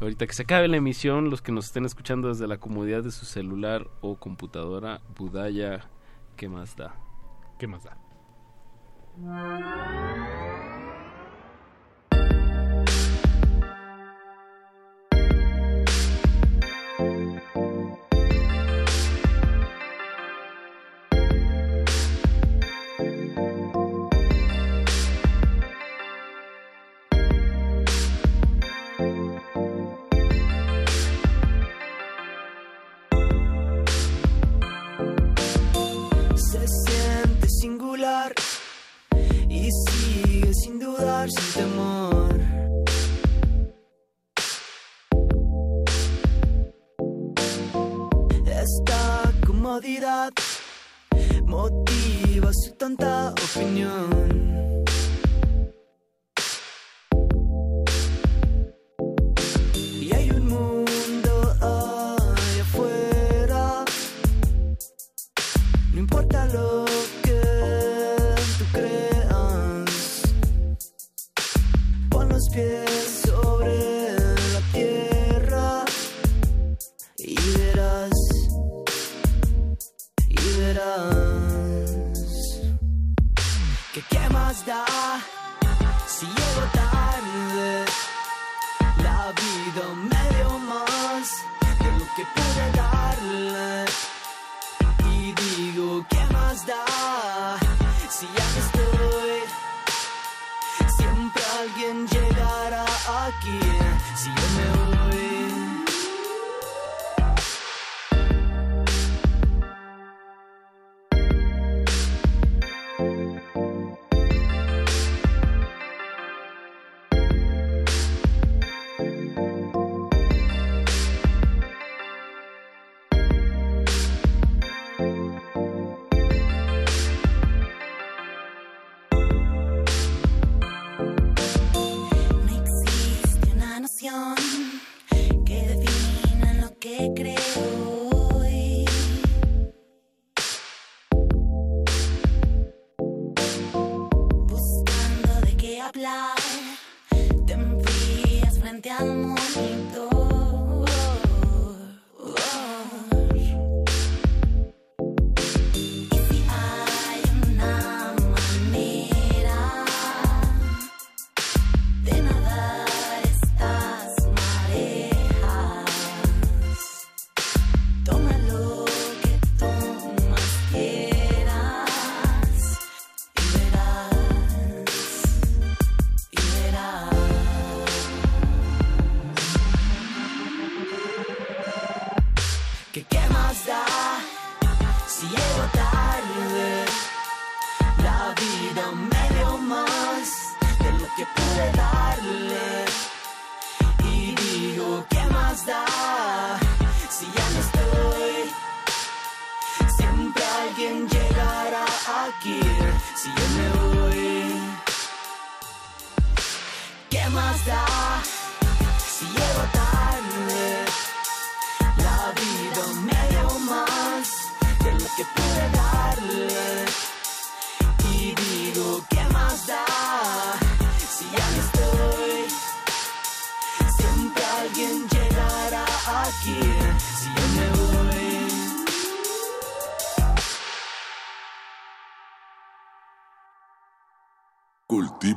[0.00, 3.10] Ahorita que se acabe la emisión, los que nos estén escuchando desde la comodidad de
[3.10, 5.88] su celular o computadora, Budaya,
[6.36, 6.94] ¿qué más da?
[7.58, 7.96] ¿Qué más da?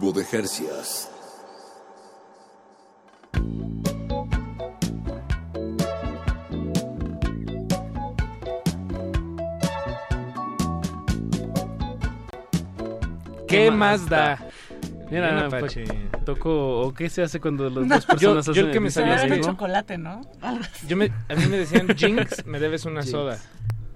[0.10, 1.10] Cultivo de Jercias.
[13.48, 14.40] ¿Qué más da?
[15.10, 15.76] Mira, Bien, pues,
[16.24, 17.96] toco, ¿o qué se hace cuando las No.
[17.96, 19.44] dos personas Yo- hacen yo el que me mismo?
[19.44, 20.22] chocolate, ¿no?
[20.88, 23.12] Yo me, a mí me decían, Jinx, me debes una Jinx.
[23.12, 23.40] soda.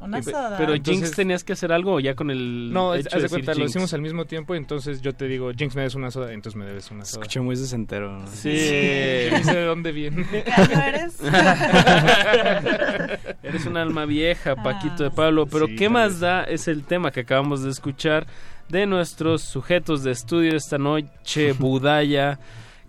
[0.04, 0.58] Una soda.
[0.58, 3.22] Pero Entonces- Jinx tenías que hacer algo o ya con el No, hecho haz de
[3.22, 3.70] decir cuenta, lo Jinx?
[3.72, 6.66] hicimos al mismo tiempo, entonces yo te digo, Jinx, me debes una soda, entonces me
[6.66, 7.22] debes una soda.
[7.22, 8.12] Escuché muy sesentero.
[8.20, 8.28] ¿no?
[8.28, 8.50] Sí.
[8.50, 10.26] Ni sé de dónde viene.
[10.32, 11.18] ¿Qué año eres?
[13.44, 15.46] Eres un alma vieja, Paquito de Ah, Pablo.
[15.46, 16.44] Pero sí, ¿qué más da?
[16.44, 18.26] Es el tema que acabamos de escuchar
[18.70, 22.40] de nuestros sujetos de estudio esta noche, Budaya,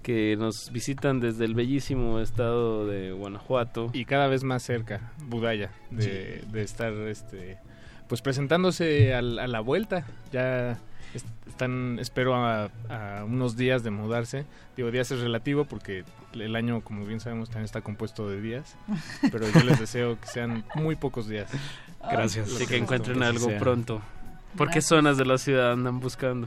[0.05, 3.91] que nos visitan desde el bellísimo estado de Guanajuato.
[3.93, 7.59] Y cada vez más cerca, Budaya, de, de estar este
[8.07, 10.07] pues presentándose al- a la vuelta.
[10.31, 10.79] Ya
[11.15, 14.45] est- están, espero, a, a unos días de mudarse.
[14.77, 16.05] Digo, días es relativo porque
[16.35, 18.77] el año, como bien sabemos, también está compuesto de días.
[19.33, 21.49] Pero yo les deseo que sean muy pocos días.
[22.03, 22.53] Gracias.
[22.55, 24.03] Así que encuentren algo pronto.
[24.57, 26.47] ¿Por qué zonas de la ciudad andan buscando?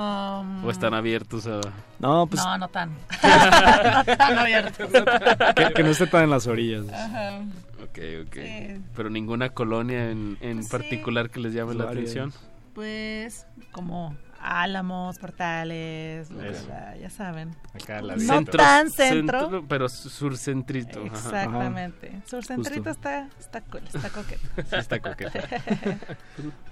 [0.00, 1.60] Um, ¿O están abiertos a...?
[1.98, 2.90] No, pues No, no tan.
[3.22, 4.88] no tan abiertos.
[5.56, 6.86] que, que no esté tan en las orillas.
[6.90, 7.40] Ajá.
[7.82, 8.34] Ok, ok.
[8.34, 8.80] Sí.
[8.96, 10.70] Pero ninguna colonia en, en Sí.
[10.70, 12.10] particular que les llame la Varias.
[12.16, 12.32] atención.
[12.74, 16.28] Pues como álamos, portales,
[16.98, 17.54] ya saben.
[17.74, 19.64] Acá la No tan centro.
[19.68, 21.00] pero surcentrito.
[21.00, 21.08] ajá.
[21.08, 22.22] Exactamente.
[22.26, 22.90] Surcentrito Justo.
[22.90, 24.48] está, está cool, está coqueto.
[24.56, 25.40] Sí, está coqueta.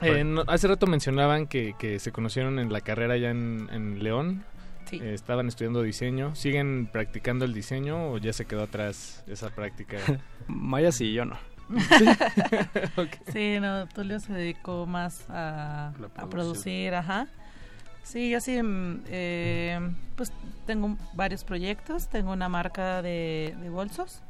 [0.00, 4.02] Eh, no- hace rato mencionaban que, que se conocieron en la carrera ya en, en
[4.02, 4.44] León.
[4.86, 5.00] Sí.
[5.02, 6.34] Eh, estaban estudiando diseño.
[6.34, 9.98] ¿Siguen practicando el diseño o ya se quedó atrás esa práctica?
[10.48, 11.36] Maya sí, yo no.
[13.32, 15.92] Sí, no, Tulio se dedicó más a,
[16.30, 17.28] producir, ajá.
[18.02, 19.78] Sí, yo sí, mm, eh,
[20.16, 20.32] pues
[20.66, 22.08] tengo varios proyectos.
[22.08, 24.22] Tengo una marca de, de bolsos.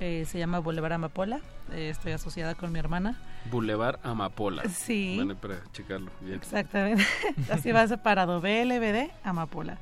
[0.00, 1.40] Eh, se llama Boulevard Amapola.
[1.72, 3.18] eh, estoy asociada con mi hermana.
[3.50, 4.64] Boulevard Amapola.
[4.68, 5.14] Sí.
[5.16, 6.10] Bueno, para checarlo.
[6.20, 6.36] Bien.
[6.36, 7.04] Exactamente.
[7.50, 9.78] Así va separado BLBD Amapola.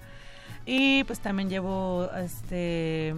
[0.67, 3.15] Y pues también llevo este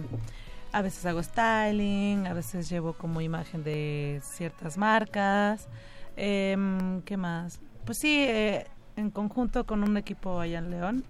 [0.71, 5.67] a veces hago styling, a veces llevo como imagen de ciertas marcas.
[6.17, 7.59] Em, ¿Qué más?
[7.85, 11.03] Pues sí, eh, en conjunto con un equipo allá en León.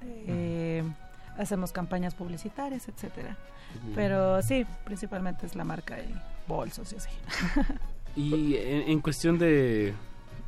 [1.38, 3.38] Hacemos campañas publicitarias, etcétera.
[3.96, 6.14] Pero sí, principalmente es la marca y
[6.48, 7.10] bolsos y así.
[8.16, 9.94] Y en, en cuestión de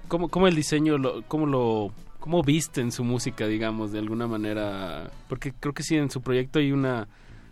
[0.07, 5.11] cómo, cómo el diseño, lo, cómo lo cómo visten su música, digamos, de alguna manera,
[5.27, 7.07] porque creo que sí en su proyecto hay una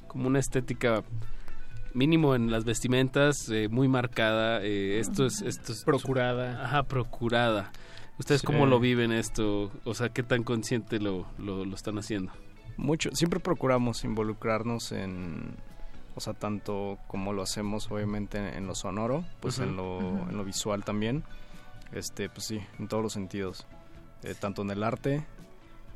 [0.08, 1.04] como una estética
[1.94, 4.62] mínimo en las vestimentas eh, muy marcada.
[4.64, 6.66] eh, esto es esto es Procurada.
[6.66, 7.72] Ajá, procurada.
[8.18, 8.48] ¿Ustedes Sí.
[8.48, 9.72] cómo lo viven esto?
[9.86, 12.32] O sea, ¿qué tan consciente lo, lo, lo están haciendo?
[12.78, 15.56] Mucho, siempre procuramos involucrarnos en,
[16.16, 20.00] o sea, tanto como lo hacemos obviamente en, en lo sonoro, pues en, lo,
[20.30, 21.24] en lo visual también,
[21.92, 23.66] este, pues sí, en todos los sentidos,
[24.24, 25.24] Eh, tanto en el arte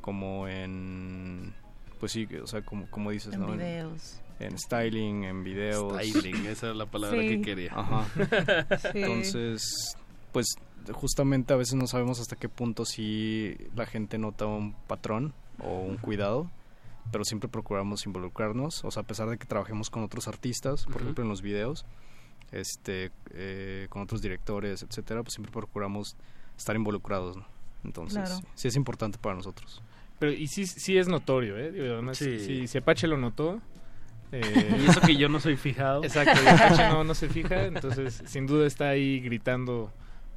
[0.01, 1.53] como en,
[1.99, 3.47] pues sí, o sea, como, como dices, En ¿no?
[3.53, 4.19] videos.
[4.39, 5.93] En, styling, en videos.
[6.03, 7.27] Styling, esa era la palabra Sí.
[7.29, 7.73] que quería.
[7.75, 8.05] Ajá.
[8.91, 9.01] Sí.
[9.03, 9.95] Entonces,
[10.31, 10.47] pues
[10.93, 15.33] justamente a veces no sabemos hasta qué punto si la gente nota un patrón
[15.63, 16.49] o un cuidado,
[17.11, 21.01] pero siempre procuramos involucrarnos, o sea, a pesar de que trabajemos con otros artistas, por
[21.01, 21.85] ejemplo en los videos,
[22.51, 26.15] este, eh, con otros directores, etcétera, pues siempre procuramos
[26.57, 27.45] estar involucrados, ¿no?
[27.83, 28.35] Entonces, Claro.
[28.35, 29.81] sí, sí es importante para nosotros.
[30.19, 31.71] Pero y sí, sí es notorio, ¿eh?
[31.71, 32.39] Digo, además, Sí.
[32.39, 33.59] si, si Apache lo notó...
[34.31, 36.03] eh, Y eso que yo no soy fijado.
[36.03, 39.91] Exacto, y Apache no, no se fija, entonces sin duda está ahí gritando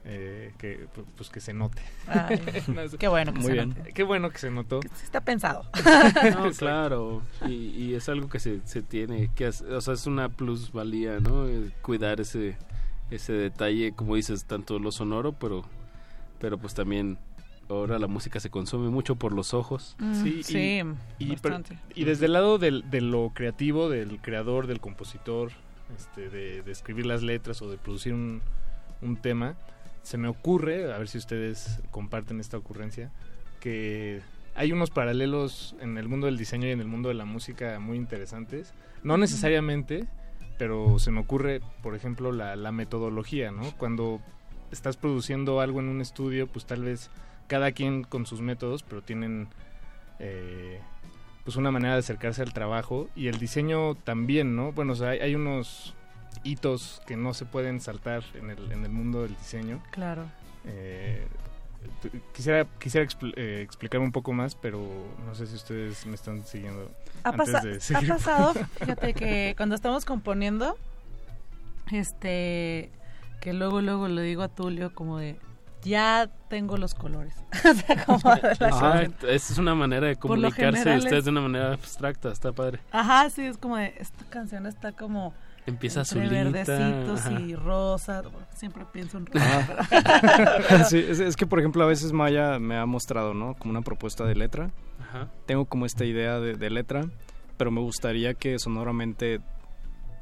[0.07, 1.81] eh, que pu- pues que se note.
[2.07, 2.39] Ay,
[2.99, 3.69] qué bueno que Muy se bien.
[3.71, 3.93] note.
[3.93, 4.81] Qué bueno que se notó.
[5.03, 5.65] Está pensado.
[6.39, 10.07] No, claro, y, y es algo que se, se tiene que hacer, o sea, es
[10.07, 11.47] una plusvalía, ¿no?
[11.49, 12.57] Eh, Cuidar ese
[13.11, 15.65] ese detalle, como dices, tanto lo sonoro, pero
[16.41, 17.19] pero pues también
[17.69, 19.95] ahora la música se consume mucho por los ojos.
[19.99, 20.83] Mm, Sí, y- sí,
[21.19, 21.79] y, pero- bastante.
[21.95, 25.53] y desde el lado del, de lo creativo, del creador, del compositor,
[25.97, 28.43] este, de, de escribir las letras o de producir un,
[29.01, 29.55] un tema,
[30.05, 33.11] se me ocurre, a ver si ustedes comparten esta ocurrencia,
[33.59, 34.21] que
[34.55, 37.81] hay unos paralelos en el mundo del diseño y en el mundo de la música
[37.81, 38.75] muy interesantes.
[39.03, 40.05] No necesariamente,
[40.59, 43.63] pero se me ocurre, por ejemplo, la, la metodología, ¿no?
[43.79, 44.21] Cuando
[44.71, 47.11] estás produciendo algo en un estudio, pues tal vez
[47.47, 49.49] cada quien con sus métodos, pero tienen
[50.19, 50.81] eh,
[51.45, 54.73] pues una manera de acercarse al trabajo y el diseño también, ¿no?
[54.73, 55.95] Bueno, o sea, hay, hay unos
[56.45, 59.83] hitos que no se pueden saltar en el, en el mundo del diseño.
[59.91, 60.25] Claro.
[60.67, 61.27] Eh,
[62.33, 64.81] quisiera quisiera expl- eh, explicar un poco más, pero
[65.27, 66.91] no sé si ustedes me están siguiendo.
[67.25, 70.77] Ha, antes pasa- de ha pasado, fíjate que cuando estamos componiendo,
[71.93, 72.91] este,
[73.41, 75.39] que luego, luego le digo a Tulio como de,
[75.83, 77.35] ya tengo los colores.
[77.65, 81.25] o sea, como de la Ajá, esa es una manera de comunicarse de ustedes es-
[81.25, 82.81] de una manera abstracta, está padre.
[82.91, 85.35] Ajá, sí, es como de, esta canción está como...
[85.67, 87.41] Empieza entre azulita, verdecitos ajá.
[87.41, 88.23] y rosa.
[88.23, 89.67] bueno, siempre pienso en rosa.
[89.89, 90.03] pero-
[90.71, 90.85] Ah.
[90.89, 93.55] Sí, es, es que por ejemplo a veces Maya me ha mostrado, ¿no?
[93.55, 94.71] Como una propuesta de letra.
[95.01, 95.29] Ajá.
[95.47, 97.07] Tengo como esta idea de, de letra,
[97.57, 99.41] pero me gustaría que sonoramente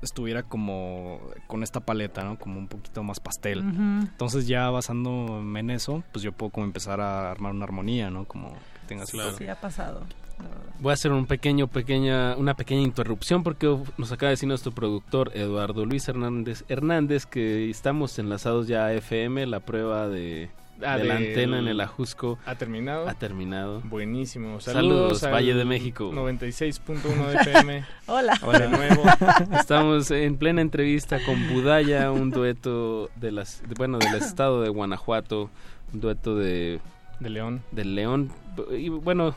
[0.01, 2.36] estuviera como con esta paleta, ¿no?
[2.39, 3.60] Como un poquito más pastel.
[3.60, 8.24] Entonces ya basándome en eso, pues yo puedo como empezar a armar una armonía, ¿no?
[8.24, 9.19] Como que tenga así.
[9.39, 10.02] Sí, ha pasado.
[10.43, 10.62] La verdad.
[10.81, 13.66] Voy a hacer un pequeño, pequeña, una pequeña interrupción porque
[13.98, 18.93] nos acaba de decir nuestro productor Eduardo Luis Hernández Hernández que estamos enlazados ya a
[18.94, 20.51] FM, la prueba de,
[20.85, 23.09] Ah, de la antena en el Ajusco ¿Ha terminado?
[23.09, 23.81] ha terminado.
[23.85, 24.60] Buenísimo.
[24.60, 26.10] Saludos, Saludos, al Valle de México.
[26.12, 27.85] 96.1 de FM.
[28.06, 28.40] Hola.
[28.59, 29.05] De nuevo.
[29.52, 34.70] Estamos en plena entrevista con Budaya, un dueto de las, de- bueno, del estado de
[34.70, 35.51] Guanajuato,
[35.94, 36.81] un dueto de
[37.20, 37.62] De León.
[37.70, 38.32] del León
[38.77, 39.36] y bueno,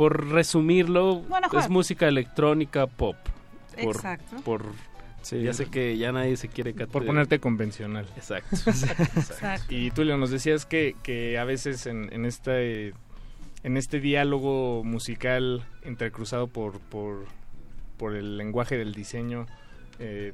[0.00, 1.58] por resumirlo, Guanajuato.
[1.62, 3.16] es música electrónica pop.
[3.82, 4.36] Por, Exacto.
[4.42, 4.64] Por
[5.30, 8.06] ya sé que ya nadie se quiere cat- Por ponerte convencional.
[8.16, 8.56] Exacto.
[8.66, 9.66] Exacto.
[9.74, 12.94] Y Tulio, nos decías que, que a veces en, en este
[13.62, 17.26] en este diálogo musical entrecruzado por, por,
[17.98, 19.44] por el lenguaje del diseño,
[19.98, 20.32] eh,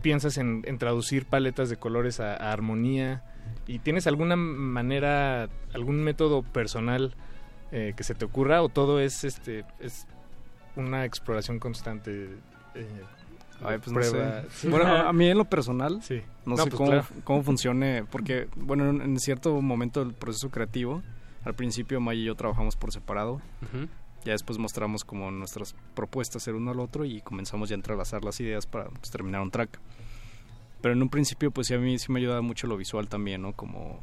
[0.00, 3.22] piensas en, en traducir paletas de colores a, a armonía
[3.66, 7.14] y tienes alguna manera, algún método personal
[7.72, 10.06] eh, que se te ocurra o todo es este es
[10.76, 12.28] una exploración constante.
[12.74, 12.86] eh,
[13.60, 14.42] Ay, pues no prueba.
[14.42, 14.48] sé.
[14.52, 14.68] Sí.
[14.68, 16.22] Bueno, a mí en lo personal, Sí.
[16.46, 17.06] no, No, sé pues cómo, claro.
[17.24, 21.02] cómo funcione, porque, bueno, en, cierto momento del proceso creativo,
[21.44, 23.88] al principio Maya y yo trabajamos por separado, Ujú.
[24.24, 28.24] ya después mostramos como nuestras propuestas el uno al otro y comenzamos ya a entrelazar
[28.24, 29.80] las ideas para pues, terminar un track.
[30.80, 33.42] Pero en un principio, pues sí, a mí sí me ayuda mucho lo visual también,
[33.42, 33.54] ¿no?
[33.54, 34.00] Como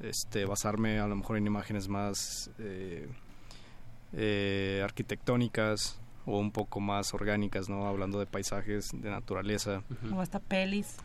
[0.00, 3.08] este, basarme a lo mejor en imágenes más eh,
[4.12, 7.86] eh, arquitectónicas o un poco más orgánicas, ¿no?
[7.86, 9.82] Hablando de paisajes, de naturaleza.
[10.12, 10.96] O hasta pelis.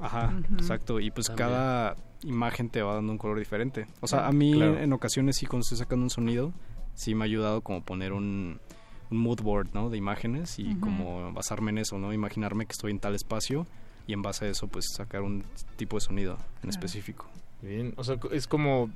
[0.00, 1.00] Ajá, exacto.
[1.00, 1.48] Y pues También.
[1.50, 3.86] cada, imagen te va dando un color diferente.
[4.00, 4.78] O sea, a mí Claro.
[4.78, 6.52] en ocasiones sí cuando estoy sacando un sonido,
[6.94, 8.58] sí me ha ayudado como poner un,
[9.10, 9.90] un mood board, ¿no?
[9.90, 12.12] De imágenes y como basarme en eso, ¿no?
[12.14, 13.66] Imaginarme que estoy en tal espacio
[14.06, 15.44] y en base a eso pues sacar un
[15.76, 16.70] tipo de sonido en Claro.
[16.70, 17.26] específico.
[17.62, 18.90] Bien, o sea, es como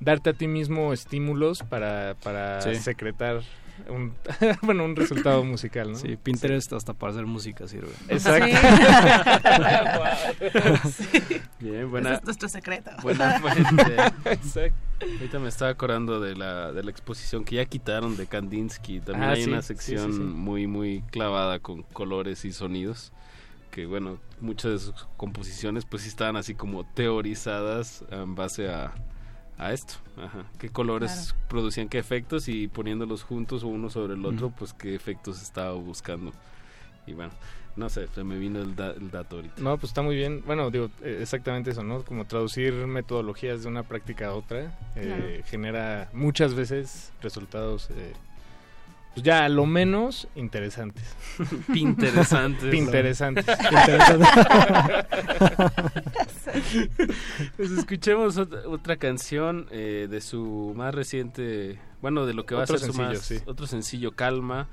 [0.00, 2.74] darte a ti mismo estímulos para, para Sí.
[2.76, 3.42] secretar
[3.88, 4.12] un,
[4.62, 5.98] bueno, un resultado musical, ¿no?
[5.98, 7.90] Sí, Pinterest hasta para hacer música sirve.
[8.08, 8.46] Exacto.
[11.60, 12.10] Bien, buena.
[12.10, 12.90] Ese es nuestro secreto.
[13.02, 13.96] Buena fuente.
[14.24, 14.76] Exacto.
[15.00, 19.00] Ahorita me estaba acordando de la, de la exposición que ya quitaron de Kandinsky.
[19.00, 20.22] También Ah, hay sí, una sí, sección sí, sí.
[20.24, 23.12] muy, muy clavada con colores y sonidos.
[23.70, 28.94] Que bueno, muchas de sus composiciones pues sí estaban así como teorizadas en base a,
[29.58, 29.94] a esto.
[30.16, 30.44] Ajá.
[30.58, 35.42] Qué colores producían qué efectos y poniéndolos juntos uno sobre el otro, pues qué efectos
[35.42, 36.32] estaba buscando.
[37.06, 37.32] Y bueno,
[37.76, 39.62] no sé, se me vino el, da- el dato ahorita.
[39.62, 40.42] No, pues está muy bien.
[40.44, 42.02] Bueno, digo, eh, exactamente eso, ¿no?
[42.04, 45.44] Como traducir metodologías de una práctica a otra eh, Claro.
[45.46, 48.12] genera muchas veces resultados, eh,
[49.18, 51.04] pues ya a lo menos interesantes.
[51.72, 52.70] Pinteresantes.
[52.70, 53.44] Pinteresantes.
[57.56, 62.62] Pues escuchemos otra, otra canción eh, de su más reciente, bueno, de lo que va
[62.62, 63.38] Otro a ser su más, sí.
[63.46, 64.68] otro sencillo, Calma,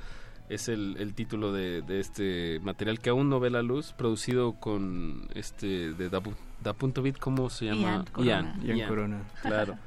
[0.49, 4.53] es el, el título de, de este material que aún no ve la luz, producido
[4.53, 7.81] con este de Da, Pu- Da Punto Bit, ¿cómo se llama?
[7.81, 8.27] Ian Corona.
[8.31, 9.17] Ian, Ian Ian, Corona.
[9.41, 9.77] Claro.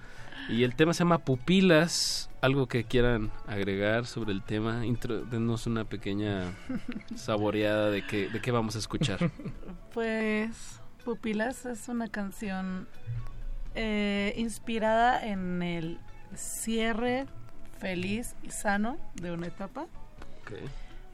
[0.48, 5.66] Y el tema se llama Pupilas, algo que quieran agregar sobre el tema, Intro, denos
[5.66, 6.54] una pequeña
[7.14, 9.30] saboreada de qué, de qué vamos a escuchar.
[9.92, 12.88] Pues Pupilas es una canción
[13.74, 15.98] eh, inspirada en el
[16.34, 17.26] cierre
[17.78, 19.86] feliz y sano de una etapa.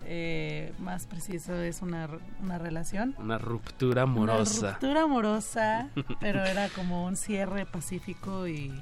[0.07, 2.09] Eh, más preciso es una,
[2.43, 3.15] una relación.
[3.19, 4.61] Una ruptura amorosa.
[4.61, 5.89] Una ruptura amorosa,
[6.21, 8.73] pero era como un cierre pacífico y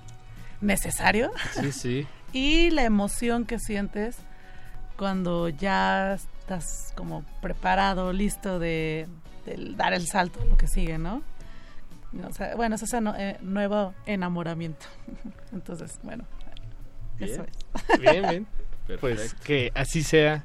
[0.63, 1.31] necesario.
[1.53, 2.07] Sí, sí.
[2.35, 4.17] Y la emoción que sientes
[4.97, 9.07] cuando ya estás como preparado, listo de,
[9.45, 11.23] de dar el salto, lo que sigue, ¿no?
[12.27, 14.87] O sea, bueno, es ese no- eh, nuevo enamoramiento.
[15.53, 16.25] Entonces, bueno,
[17.21, 18.01] eso es.
[18.01, 18.47] Bien, bien.
[19.01, 20.45] Pues que así sea.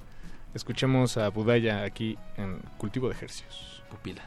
[0.53, 3.81] Escuchemos a Budaya aquí en Cultivo de Ejercicios.
[3.89, 4.23] Pupila.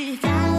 [0.00, 0.49] He llegado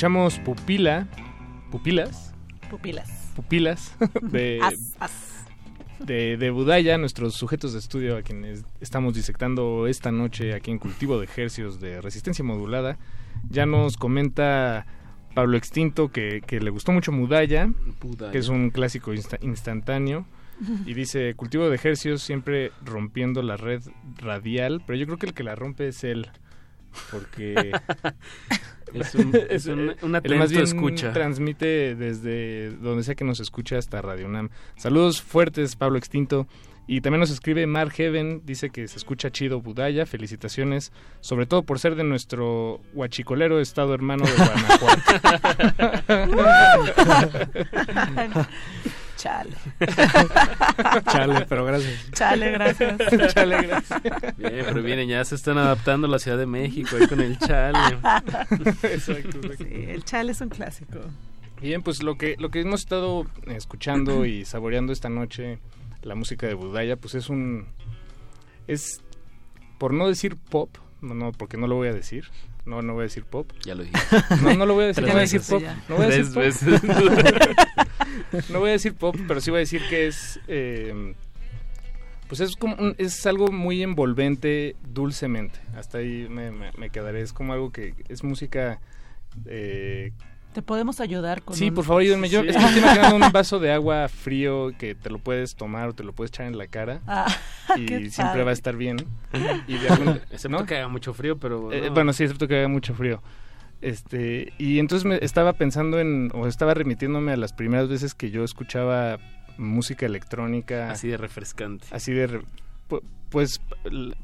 [0.00, 1.06] Escuchamos Pupila,
[1.70, 2.32] Pupilas,
[2.70, 3.30] Pupilas.
[3.36, 5.44] Pupilas de, As, as.
[5.98, 10.78] de, de Budaya, nuestros sujetos de estudio a quienes estamos disectando esta noche aquí en
[10.78, 12.96] Cultivo de Ejercios de Resistencia Modulada.
[13.50, 14.86] Ya nos comenta
[15.34, 17.70] Pablo Extinto que, que le gustó mucho Mudaya,
[18.00, 18.32] Budaya.
[18.32, 20.24] que es un clásico insta- instantáneo.
[20.86, 23.82] Y dice, cultivo de ejercicios siempre rompiendo la red
[24.16, 26.26] radial, pero yo creo que el que la rompe es él,
[27.10, 27.72] porque
[29.00, 31.12] Es un- es un- un él atento más bien escucha.
[31.12, 34.50] transmite desde donde sea que nos escuche hasta Radio UNAM.
[34.76, 36.46] Saludos fuertes, Pablo Extinto.
[36.86, 40.90] Y también nos escribe Mar Heaven, dice que se escucha chido Budaya, felicitaciones,
[41.20, 45.00] sobre todo por ser de nuestro huachicolero estado hermano de Guanajuato.
[49.20, 49.54] Chale.
[51.12, 52.10] Chale, pero gracias.
[52.12, 52.96] Chale, gracias.
[53.34, 54.02] Chale, gracias.
[54.38, 57.38] Bien, pero vienen, ya se están adaptando a la Ciudad de México ahí con el
[57.38, 57.78] chale.
[58.82, 59.52] Exacto, exacto.
[59.58, 61.00] Sí, el chale es un clásico.
[61.60, 65.58] Bien, pues lo que, lo que hemos estado escuchando y saboreando esta noche,
[66.00, 67.66] la música de Budaya, pues es un...
[68.68, 69.02] Es,
[69.76, 70.70] por no decir pop,
[71.02, 72.24] no, no, porque no lo voy a decir,
[72.70, 73.50] no, no voy a decir pop.
[73.64, 73.94] Ya lo dije.
[74.42, 75.62] No, no lo voy a decir, no voy a decir pop.
[75.88, 76.68] No voy a decir Tres pop.
[76.70, 78.50] veces.
[78.50, 80.40] no voy a decir pop, pero sí voy a decir que es...
[80.48, 81.14] eh,
[82.28, 85.58] pues es como un- es algo muy envolvente dulcemente.
[85.74, 87.20] Hasta ahí me, me- me quedaré.
[87.22, 88.80] Es como algo que es música...
[89.46, 90.12] eh,
[90.52, 92.28] ¿Te podemos ayudar con Sí, un- por favor, ayúdenme.
[92.28, 92.48] Yo Sí.
[92.48, 95.92] es que estoy imaginando un vaso de agua frío que te lo puedes tomar o
[95.92, 97.00] te lo puedes echar en la cara.
[97.06, 97.26] Ah,
[97.76, 98.44] y qué siempre padre.
[98.44, 98.96] va a estar bien.
[99.68, 99.86] Y de
[100.32, 100.66] Excepto ¿no?
[100.66, 101.72] que haga mucho frío, pero...
[101.72, 101.94] Eh, no.
[101.94, 103.22] bueno, sí, excepto que haga mucho frío.
[103.80, 108.30] Este, y entonces me estaba pensando en, o estaba remitiéndome a las primeras veces que
[108.30, 109.18] yo escuchaba
[109.56, 110.90] música electrónica.
[110.90, 111.86] Así de refrescante.
[111.92, 112.42] Así de, re-
[112.88, 113.60] pu- pues,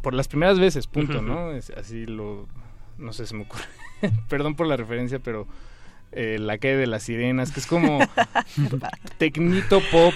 [0.02, 1.22] por las primeras veces, punto.
[1.22, 1.52] ¿no?
[1.52, 2.48] Es- así lo,
[2.98, 3.64] no sé, se me ocurre.
[4.28, 5.46] Perdón por la referencia, pero
[6.12, 7.98] eh, La calle de las sirenas, que es como
[9.18, 10.14] tecnito pop.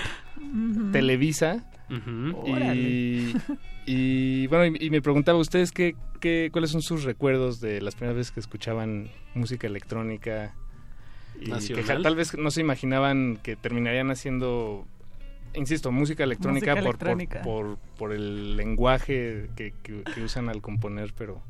[0.92, 1.64] Televisa.
[2.46, 3.34] Y,
[3.86, 7.94] y, bueno, y, y me preguntaba, ¿ustedes qué, qué, cuáles son sus recuerdos de las
[7.94, 10.54] primeras veces que escuchaban música electrónica?
[11.40, 14.86] Y que tal vez no se imaginaban que terminarían haciendo,
[15.54, 17.42] insisto, música electrónica, Música por, por- electrónica.
[17.42, 21.42] Por, por el lenguaje que, que- que usan al componer, pero...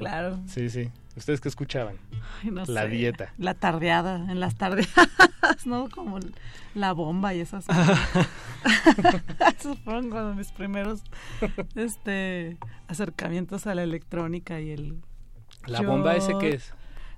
[0.00, 0.40] Claro.
[0.46, 0.90] Sí, sí.
[1.16, 1.96] ¿Ustedes qué escuchaban?
[2.42, 2.88] Ay, no La sé.
[2.88, 3.32] dieta.
[3.38, 5.08] La tardeada, en las tardeadas,
[5.66, 5.88] ¿no?
[5.90, 6.18] Como
[6.74, 7.98] la bomba y esas cosas.
[9.58, 11.02] Esos fueron como mis primeros
[11.74, 12.56] este,
[12.88, 15.00] acercamientos a la electrónica y el...
[15.66, 16.72] ¿La bomba ese qué es?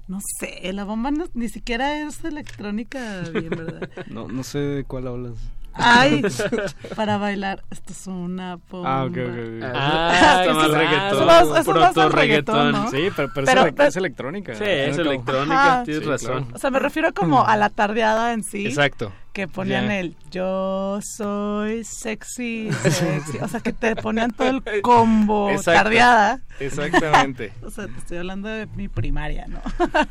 [0.08, 3.88] No sé, la bomba no- ni siquiera es electrónica bien, ¿verdad?
[4.08, 5.34] No, no sé de cuál hablas.
[5.74, 6.22] Ay,
[6.96, 9.00] para bailar, esto es una bomba.
[9.00, 9.62] Ah, ok, ok.
[9.74, 11.26] Ah, está más Eso- reggaetón.
[11.26, 12.90] más- eso Proto reggaetón, ¿no?
[12.90, 14.54] Sí, pero, pero, Pero- es, pero- es electrónica.
[14.54, 15.82] Sí, es electrónica, Ajá.
[15.84, 16.42] tienes Sí, razón.
[16.44, 16.56] claro.
[16.56, 18.66] O sea, me refiero como a la tardeada en sí.
[18.66, 19.12] Exacto.
[19.32, 23.38] Que ponían el yo soy sexy, sexy.
[23.40, 25.82] O sea, que te ponían todo el combo Exacto.
[25.84, 26.40] tardeada.
[26.60, 27.52] Exactamente.
[27.64, 29.60] O sea, te estoy hablando de mi primaria, ¿no?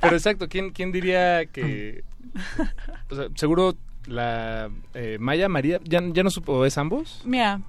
[0.02, 2.04] Pero exacto, ¿quién, quién diría que...
[3.12, 3.76] O sea, seguro
[4.08, 7.22] la eh, Maya María, ¿ya, ya no supo, ¿es ambos?
[7.26, 7.62] Mira,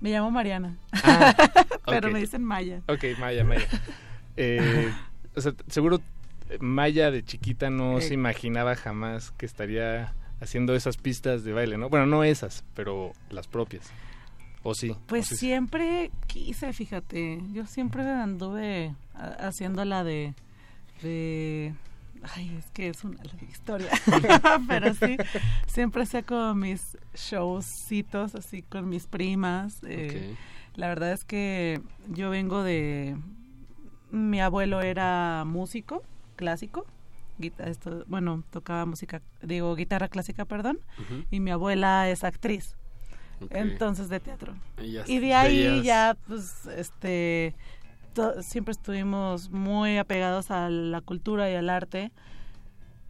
[0.00, 0.76] me llamo Mariana.
[1.02, 1.34] Ah,
[1.86, 2.82] Pero me dicen Maya.
[2.88, 3.66] Ok, Maya, Maya.
[4.36, 4.92] Eh,
[5.34, 6.00] o sea, seguro
[6.50, 8.02] eh, Maya de chiquita no Eh.
[8.02, 11.88] se imaginaba jamás que estaría haciendo esas pistas de baile, ¿no?
[11.88, 13.90] Bueno, no esas, pero las propias.
[14.62, 14.94] ¿O sí?
[15.06, 15.36] Pues ¿O sí?
[15.36, 17.40] siempre quise, fíjate.
[17.52, 20.34] Yo siempre anduve ha- haciendo la de,
[21.02, 21.74] de
[22.34, 23.90] ay, es que es una larga historia.
[24.68, 25.16] Pero sí,
[25.66, 29.78] siempre como mis showcitos así con mis primas.
[29.84, 30.34] eh,
[30.74, 33.16] La verdad es que yo vengo de
[34.10, 36.02] mi abuelo era músico
[36.36, 36.86] clásico.
[37.38, 40.78] guita- esto, bueno, tocaba música, digo, guitarra clásica, perdón,
[41.30, 42.74] y mi abuela es actriz.
[43.50, 44.54] Entonces de teatro.
[45.08, 47.54] Y de ahí ya, pues, este,
[48.40, 52.12] siempre estuvimos muy apegados a la cultura y al arte.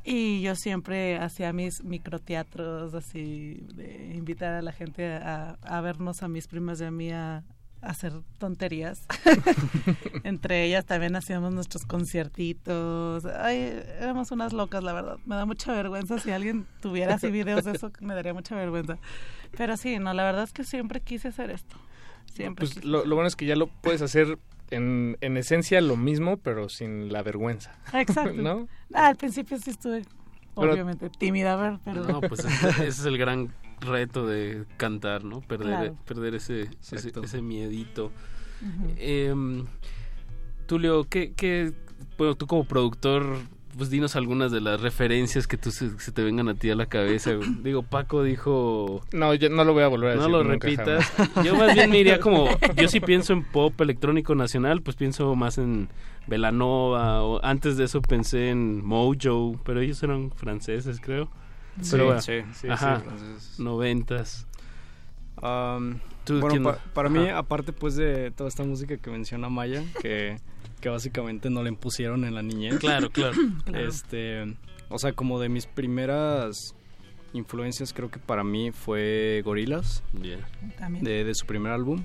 [0.05, 6.23] Y yo siempre hacía mis microteatros, así, de invitar a la gente a, a vernos
[6.23, 7.45] a mis primas y a mí a,
[7.83, 9.07] a hacer tonterías.
[10.25, 13.25] Entre ellas también hacíamos nuestros conciertitos.
[13.27, 15.19] Ay, éramos unas locas, la verdad.
[15.27, 16.19] Me da mucha vergüenza.
[16.19, 18.99] Si alguien tuviera así videos de eso, me daría mucha vergüenza.
[19.57, 21.77] Pero sí, no, la verdad es que siempre quise hacer esto.
[22.33, 24.39] Siempre Pues lo bueno es que ya lo puedes hacer
[24.71, 27.73] en, en esencia lo mismo, pero sin la vergüenza.
[27.93, 28.33] Exacto.
[28.43, 28.69] ¿No?
[28.95, 30.03] Ah, al principio sí estuve,
[30.57, 32.05] Pero- obviamente, tímida, a ver, pero...
[32.05, 35.41] No, pues ese, ese es el gran reto de cantar, ¿no?
[35.41, 35.97] Perder, Claro.
[36.05, 38.11] perder ese, ese, miedito.
[38.97, 39.65] Em,
[40.67, 41.73] Tulio, ¿qué, qué,
[42.19, 43.37] bueno, tú como productor,
[43.79, 46.75] pues dinos algunas de las referencias que tú se, se te vengan a ti a
[46.75, 47.33] la cabeza.
[47.33, 47.49] güey.
[47.63, 49.01] Digo, Paco dijo...
[49.13, 51.05] No, yo no lo voy a volver a No decir lo nunca repitas.
[51.07, 51.47] jamás.
[51.47, 52.49] Yo más bien me iría como...
[52.77, 55.89] Yo sí pienso en pop electrónico nacional, pues pienso más en
[56.27, 57.23] Velanova.
[57.23, 61.31] O antes de eso pensé en Mojo, pero ellos eran franceses, creo.
[61.81, 63.61] Sí, pero bueno, sí, sí, sí, ajá, franceses.
[63.61, 64.47] noventas.
[66.25, 70.37] ¿Tú bueno, pa- para mí, aparte pues de toda esta música que menciona Maya, que,
[70.79, 72.79] que básicamente no le impusieron en la niñez.
[72.79, 73.37] Claro, claro.
[73.65, 73.89] Claro.
[73.89, 74.57] Este,
[74.89, 76.75] o sea, como de mis primeras
[77.33, 80.41] influencias, creo que para mí fue Gorillaz, Bien.
[80.79, 81.05] También.
[81.05, 82.05] de, de su primer álbum.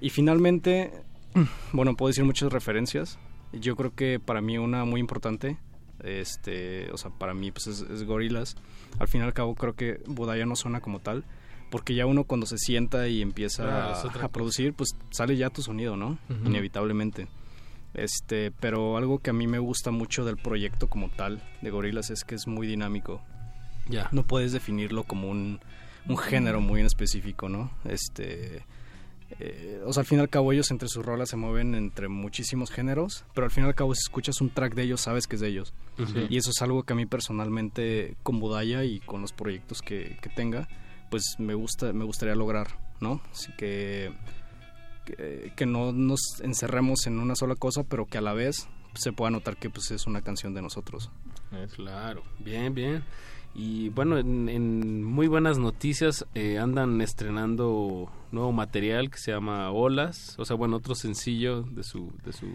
[0.00, 0.92] Y finalmente,
[1.72, 3.18] bueno, puedo decir muchas referencias.
[3.52, 5.56] Yo creo que para mí una muy importante,
[6.02, 8.56] este, o sea, para mí pues es, es Gorillaz.
[8.98, 11.24] Al fin y al cabo creo que Budaya no suena como tal,
[11.70, 15.96] porque ya uno cuando se sienta y empieza a- producir, pues sale ya tu sonido,
[15.96, 16.18] ¿no?
[16.44, 17.28] Inevitablemente.
[17.94, 22.10] Este, pero algo que a mí me gusta mucho del proyecto como tal de Gorillaz
[22.10, 23.22] es que es muy dinámico.
[23.88, 24.08] Ya.
[24.12, 25.60] No puedes definirlo como un,
[26.08, 27.70] un género muy en específico, ¿no?
[27.84, 28.64] Este,
[29.40, 32.08] eh, o sea, al fin y al cabo ellos entre sus rolas se mueven entre
[32.08, 35.26] muchísimos géneros, pero al fin y al cabo si escuchas un track de ellos sabes
[35.26, 35.74] que es de ellos.
[36.28, 40.18] Y eso es algo que a mí personalmente con Budaya y con los proyectos que,
[40.20, 40.68] que tenga,
[41.10, 43.20] pues me gusta, me gustaría lograr, ¿no?
[43.30, 44.12] Así que
[45.04, 49.12] que, que no nos encerremos en una sola cosa, pero que a la vez se
[49.12, 51.10] pueda notar que pues es una canción de nosotros.
[51.74, 53.04] Claro, bien, bien.
[53.54, 59.70] Y bueno, en, en muy buenas noticias eh, andan estrenando nuevo material que se llama
[59.70, 62.48] Olas, o sea, bueno, otro sencillo de su de su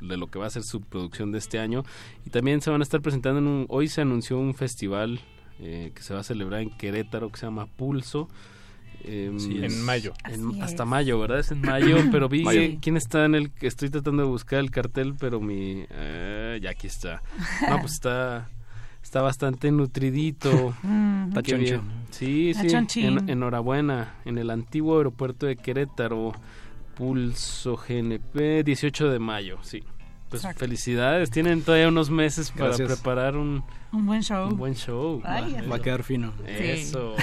[0.00, 1.84] lo que va a ser su producción de este año
[2.26, 5.20] y también se van a estar presentando en un hoy se anunció un festival
[5.58, 8.28] eh, que se va a celebrar en Querétaro que se llama Pulso.
[9.06, 10.12] Em, Sí, en mayo.
[10.28, 11.38] en- hasta mayo, ¿verdad?
[11.38, 12.78] Es en mayo, pero vi Mayo.
[12.82, 16.86] quién está en el estoy tratando de buscar el cartel, pero mi eh, ya aquí
[16.88, 17.22] está.
[17.68, 18.48] No, pues está
[19.02, 20.50] está bastante nutridito.
[20.82, 21.28] Ujú.
[21.28, 21.64] Está Qué choncho.
[21.64, 21.82] bien.
[22.10, 23.00] Sí, sí.
[23.04, 24.14] En- enhorabuena.
[24.24, 26.32] En el antiguo aeropuerto de Querétaro,
[26.96, 29.82] Pulso GNP, 18 de mayo, sí.
[30.28, 30.58] Pues Exacto.
[30.60, 32.92] felicidades, tienen todavía unos meses para Gracias.
[32.94, 33.62] preparar un,
[33.92, 34.48] Un buen show.
[34.48, 35.22] un buen show.
[35.24, 36.32] Va- a quedar fino.
[36.46, 37.14] Eso.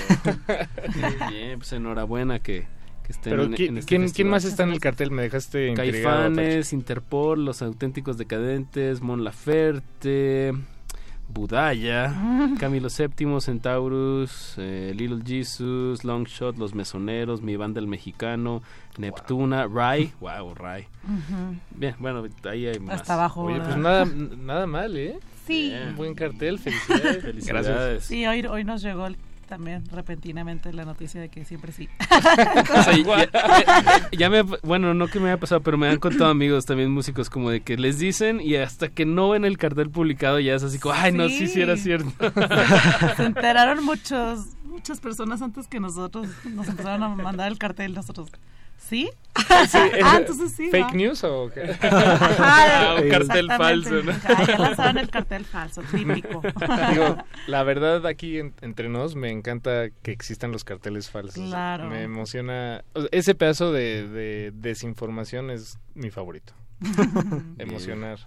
[0.96, 2.66] Muy bien, pues enhorabuena que,
[3.06, 5.12] que estén Pero en, ¿quién, en este quién- quién más está en el cartel?
[5.12, 5.74] Me dejaste.
[5.74, 10.54] Caifanes, Interpol, Los Auténticos Decadentes, Mon Laferte,
[11.34, 12.14] Budaya,
[12.60, 18.61] Camilo VII, Centaurus, eh, Little Jesus, Longshot, Los Mesoneros, Mi Banda el Mexicano,
[18.97, 20.88] Neptuna, Rai, wow, Rai.
[21.72, 23.01] Bien, bueno, ahí hay más.
[23.01, 23.41] Hasta abajo.
[23.43, 25.19] Oye, pues nada, nada mal, ¿eh?
[25.47, 25.73] Sí.
[25.89, 27.23] Un buen cartel, felicidades.
[27.23, 28.03] Felicidades.
[28.05, 29.18] Sí, hoy, hoy nos llegó el-
[29.54, 31.88] también repentinamente la noticia de que siempre sí.
[32.10, 36.00] O sea, ya, ya- ya me, bueno, no que me haya pasado, pero me han
[36.00, 39.60] contado amigos también músicos como de que les dicen y hasta que no ven el
[39.60, 42.10] cartel publicado ya es así como, ay, no, sí, sí era cierto.
[43.18, 46.28] Se enteraron muchos, muchas personas antes que nosotros.
[46.46, 48.30] Nos empezaron a mandar el cartel nosotros.
[48.88, 49.10] ¿Sí?
[49.68, 50.69] Sí, ah, entonces sí.
[50.69, 50.91] ¿Fake va.
[50.91, 51.61] news o qué?
[51.64, 51.80] Ajá,
[52.95, 54.11] Ah, un cartel falso, ¿no?
[54.11, 56.41] Ya, ya el cartel falso, típico.
[56.91, 61.43] Digo, la verdad aquí en- entre nos me encanta que existan los carteles falsos.
[61.45, 61.88] Claro.
[61.89, 62.84] Me emociona.
[62.93, 66.53] o sea, ese pedazo de, de desinformación es mi favorito.
[67.57, 68.19] Emocionar.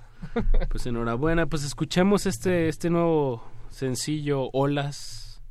[0.71, 5.43] Pues enhorabuena, pues escuchemos este, este nuevo sencillo, Olas,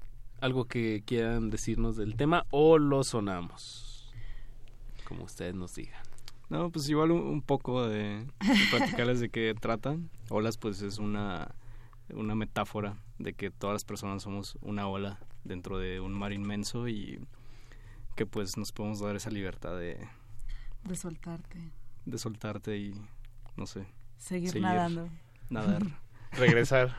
[0.41, 3.84] algo que quieran decirnos del tema o lo sonamos,
[5.07, 6.01] como ustedes nos digan.
[6.49, 8.27] No, pues igual un, un poco de, de
[8.71, 9.97] platicarles de qué trata.
[10.29, 11.55] Olas, pues es una,
[12.13, 16.87] una metáfora de que todas las personas somos una ola dentro de un mar inmenso
[16.87, 17.19] y
[18.15, 20.07] que pues nos podemos dar esa libertad de,
[20.83, 21.59] De soltarte.
[22.05, 22.93] de soltarte y,
[23.57, 23.85] no sé,
[24.17, 25.09] Seguir nadando.
[25.49, 25.83] Nadar.
[26.31, 26.95] Regresar.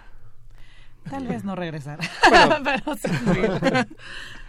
[1.09, 2.01] Tal vez no regresar.
[2.29, 2.57] Bueno.
[2.65, 3.09] Pero sí.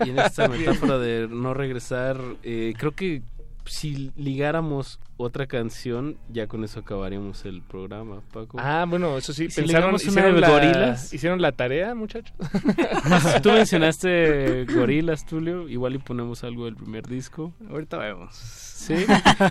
[0.06, 3.22] Y en esta metáfora de no regresar, eh, creo que
[3.70, 8.58] si ligáramos otra canción, ya con eso acabaríamos el programa, Paco.
[8.60, 9.50] Ah, bueno, eso sí.
[9.50, 11.14] Si pensaron, hicieron, la, gorilas.
[11.14, 12.36] hicieron la tarea, muchachos.
[13.42, 15.68] Tú mencionaste gorilas, Tulio.
[15.68, 17.54] Igual y ponemos algo del primer disco.
[17.70, 18.36] Ahorita vemos.
[18.36, 18.96] Sí,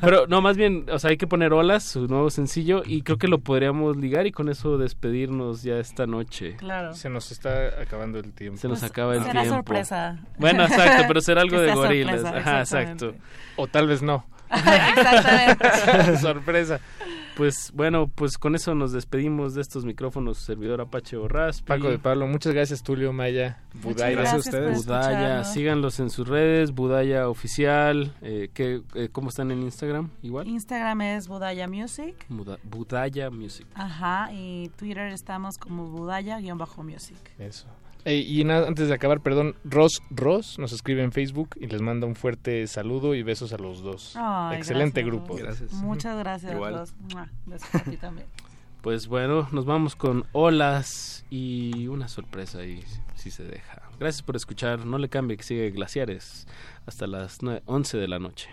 [0.00, 3.18] pero no, más bien, o sea, hay que poner olas, su nuevo sencillo, y creo
[3.18, 6.54] que lo podríamos ligar y con eso despedirnos ya esta noche.
[6.58, 6.94] Claro.
[6.94, 8.58] Se nos está acabando el tiempo.
[8.60, 9.56] Se nos acaba el Pues será tiempo.
[9.56, 10.20] sorpresa.
[10.38, 12.20] Bueno, exacto, pero será algo de gorilas.
[12.20, 13.14] sorpresa, Ajá, exacto.
[13.56, 14.24] O tal vez no.
[14.96, 16.16] Exactamente.
[16.20, 16.80] Sorpresa.
[17.36, 21.60] Pues bueno, pues con eso nos despedimos de estos micrófonos servidor Apache Borras.
[21.60, 24.16] Paco de Pablo, muchas gracias Tulio Maya, Budaya.
[24.22, 24.86] gracias por ustedes.
[24.86, 30.08] Budaya, síganlos en sus redes, Budaya oficial, eh, ¿qué, eh, ¿cómo están en Instagram?
[30.22, 30.48] Igual.
[30.48, 32.14] Instagram es Budaya Music.
[32.30, 33.66] Buda- Budaya Music.
[33.74, 37.18] Ajá, y Twitter estamos como Budaya-Music.
[37.38, 37.66] Eso.
[38.06, 41.82] Ey, y nada, antes de acabar, perdón, Ross Ross nos escribe en Facebook y les
[41.82, 44.14] manda un fuerte saludo y besos a los dos.
[44.16, 45.84] Ay, Excelente gracias, grupo.
[45.84, 46.84] Muchas gracias, Igual.
[47.46, 48.26] Besos a ti también.
[48.82, 52.84] Pues bueno, nos vamos con olas y una sorpresa ahí,
[53.16, 53.82] si se deja.
[53.98, 56.46] Gracias por escuchar, no le cambie que sigue Glaciares
[56.86, 58.48] hasta las nue- 11 de la noche.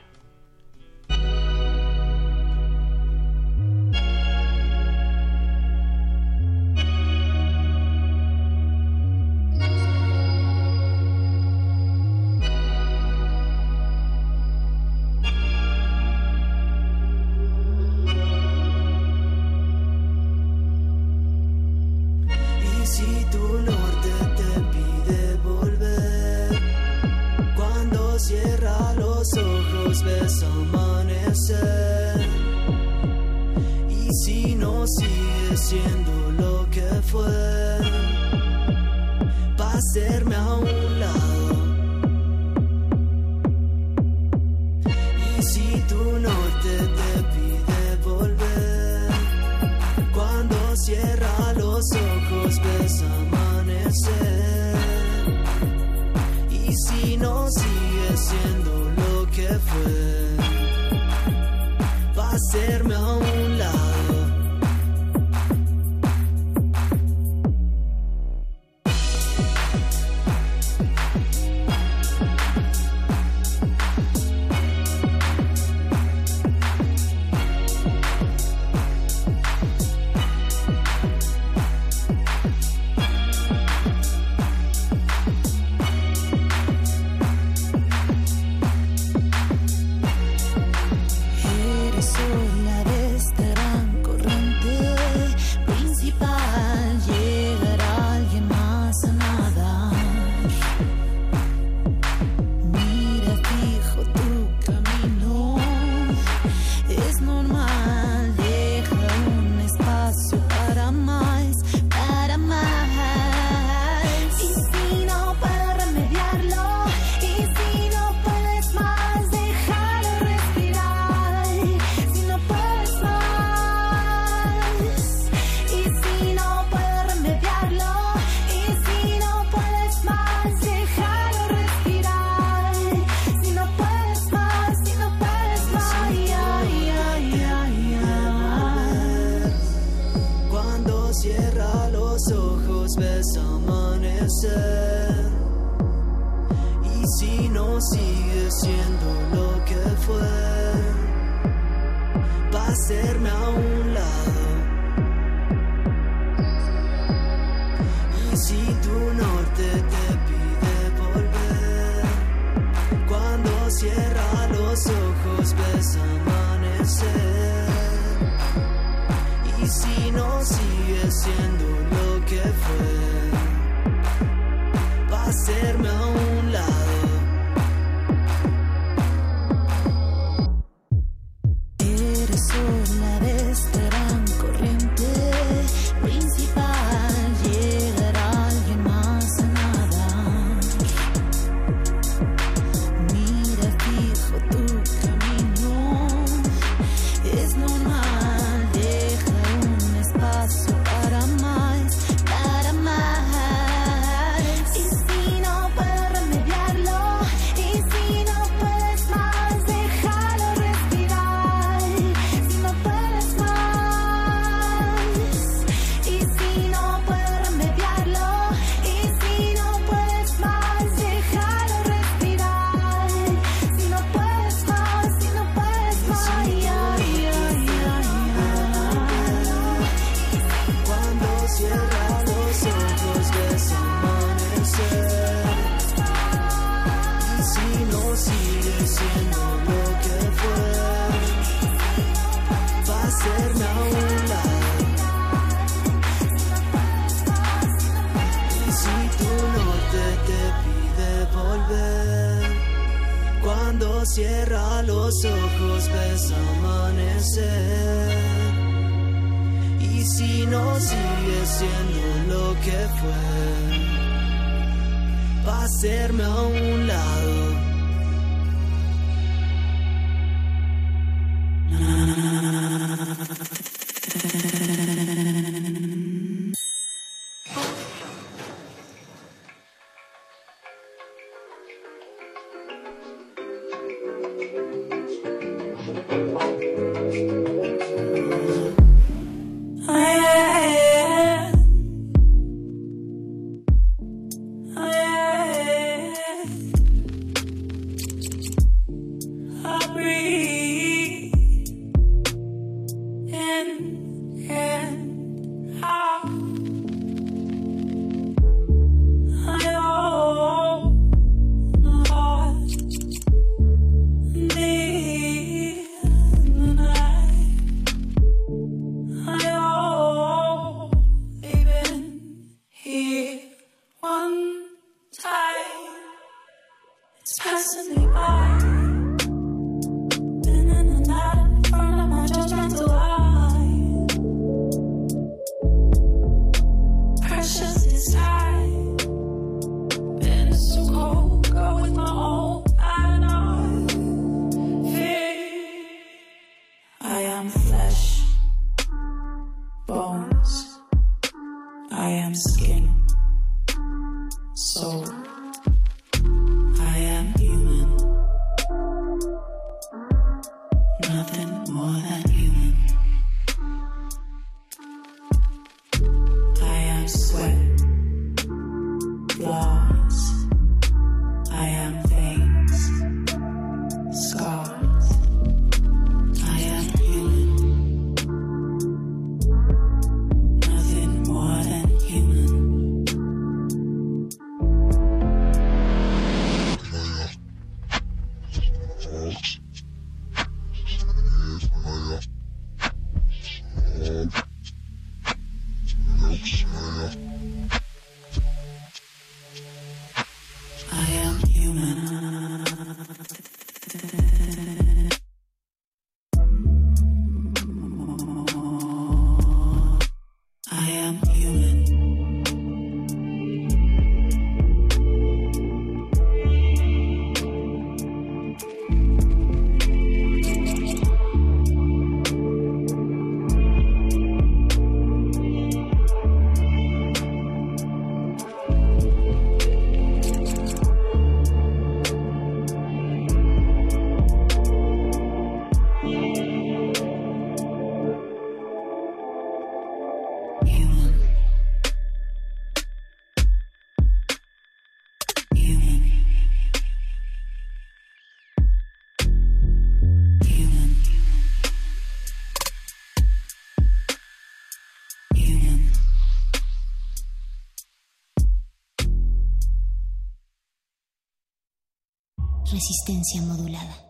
[462.74, 464.03] resistencia modulada.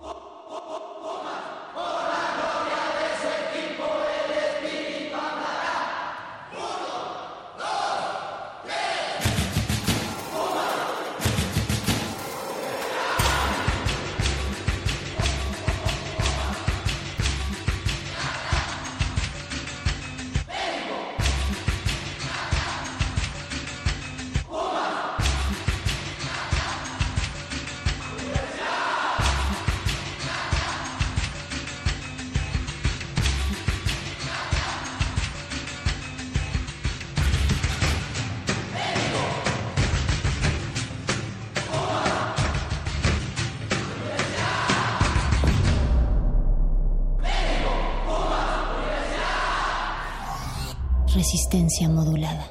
[51.90, 52.50] modulada.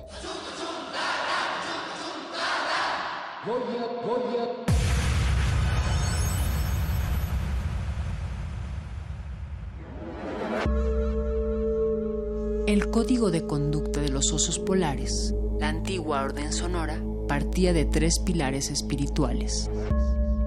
[12.69, 18.21] El código de conducta de los osos polares, la antigua orden sonora, partía de tres
[18.21, 19.69] pilares espirituales.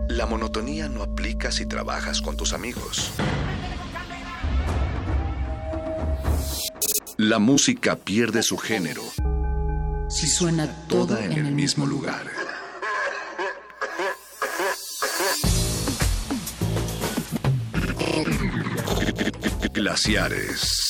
[0.07, 3.11] La monotonía no aplica si trabajas con tus amigos.
[7.29, 9.01] la música pierde su género
[10.07, 12.29] si suena toda en el mismo lugar.
[19.73, 20.84] Glaciares.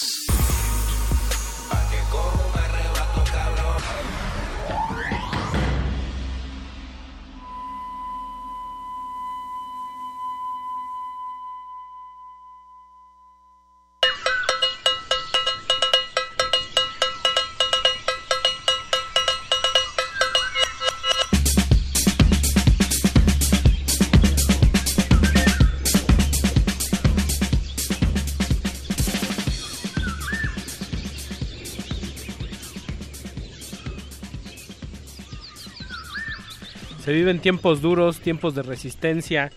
[37.16, 39.52] Viven tiempos duros, tiempos de resistencia,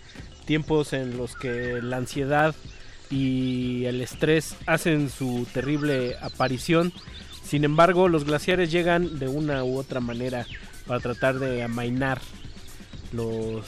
[0.45, 2.55] tiempos en los que la ansiedad
[3.11, 6.93] y el estrés hacen su terrible aparición.
[7.45, 10.47] Sin embargo, los glaciares llegan de una u otra manera
[10.87, 12.21] para tratar de amainar
[13.13, 13.65] los,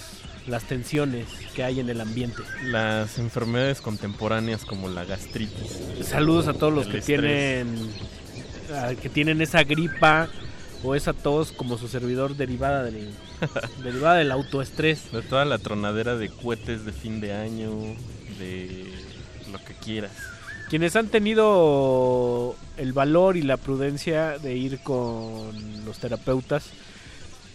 [0.46, 2.42] las tensiones que hay en el ambiente.
[2.64, 5.78] Las enfermedades contemporáneas como la gastritis.
[6.02, 7.06] Saludos a todos los que estrés.
[7.06, 7.90] tienen
[9.02, 10.28] que tienen esa gripa
[10.82, 13.10] o esa tos como su servidor derivada del
[13.82, 15.12] derivada del autoestrés.
[15.12, 17.70] De toda la tronadera de cohetes de fin de año,
[18.38, 18.92] de
[19.52, 20.12] lo que quieras.
[20.68, 26.64] Quienes han tenido el valor y la prudencia de ir con los terapeutas,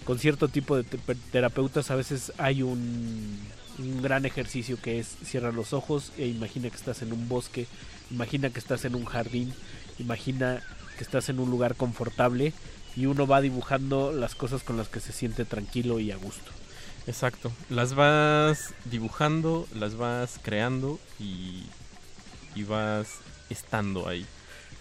[0.03, 0.97] con cierto tipo de te-
[1.31, 3.39] terapeutas, a veces hay un,
[3.79, 7.67] un gran ejercicio que es cierra los ojos e imagina que estás en un bosque,
[8.11, 9.53] imagina que estás en un jardín,
[9.97, 10.61] imagina
[10.97, 12.51] que estás en un lugar confortable
[12.95, 16.51] y uno va dibujando las cosas con las que se siente tranquilo y a gusto.
[17.07, 17.51] Exacto.
[17.69, 21.63] Las vas dibujando, las vas creando y,
[22.55, 23.19] y vas
[23.49, 24.25] estando ahí.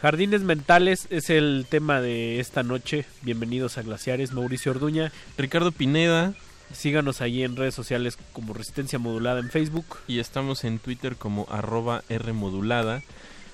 [0.01, 3.05] Jardines mentales es el tema de esta noche.
[3.23, 4.33] Bienvenidos a Glaciares.
[4.33, 5.13] Mauricio Orduña.
[5.37, 6.35] Ricardo Pineda.
[6.73, 9.87] Síganos ahí en redes sociales como Resistencia Modulada en Facebook.
[10.07, 13.03] Y estamos en Twitter como arroba Rmodulada.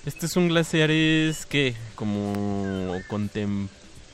[0.06, 2.96] Este es un glaciares que como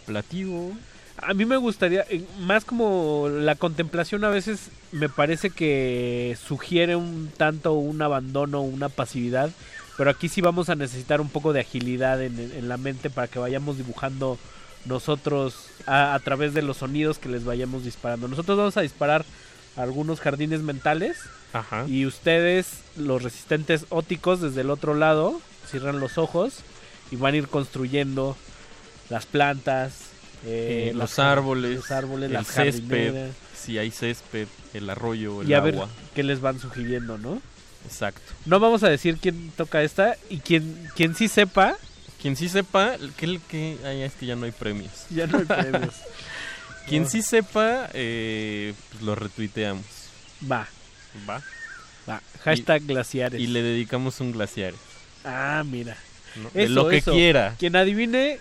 [0.07, 0.73] contemplativo.
[1.19, 6.95] A mí me gustaría, eh, más como la contemplación a veces me parece que sugiere
[6.95, 9.51] un tanto un abandono, una pasividad,
[9.97, 13.29] pero aquí sí vamos a necesitar un poco de agilidad en, en la mente para
[13.29, 14.39] que vayamos dibujando
[14.85, 18.29] nosotros a, a través de los sonidos que les vayamos disparando.
[18.29, 19.25] Nosotros vamos a disparar
[19.75, 21.17] algunos jardines mentales
[21.55, 21.87] Ajá.
[21.89, 26.59] y ustedes, los resistentes óticos desde el otro lado, cierran los ojos
[27.11, 28.37] y van a ir construyendo
[29.11, 29.93] las plantas,
[30.45, 35.43] eh, Eh, las los árboles, los árboles, el las césped, si hay césped, el arroyo,
[35.43, 35.89] el y a ver agua.
[36.15, 37.41] qué les van sugiriendo, ¿no?
[37.87, 38.21] Exacto.
[38.47, 41.77] No vamos a decir quién toca esta y quien, quien sí sepa.
[42.21, 43.77] Quien sí sepa, que que.
[43.85, 44.91] Ay, es que ya no hay premios.
[45.11, 45.95] Ya no hay premios.
[46.89, 47.09] Quien No.
[47.09, 49.85] sí sepa, eh, pues lo retuiteamos.
[50.51, 50.67] Va.
[51.29, 51.43] Va.
[52.09, 52.23] Va.
[52.45, 53.41] Hashtag Y- glaciares.
[53.41, 54.73] Y le dedicamos un glaciar.
[55.25, 55.97] Ah, mira.
[56.37, 56.51] ¿no?
[56.55, 57.13] De lo que eso.
[57.13, 57.55] quiera.
[57.59, 58.39] Quien adivine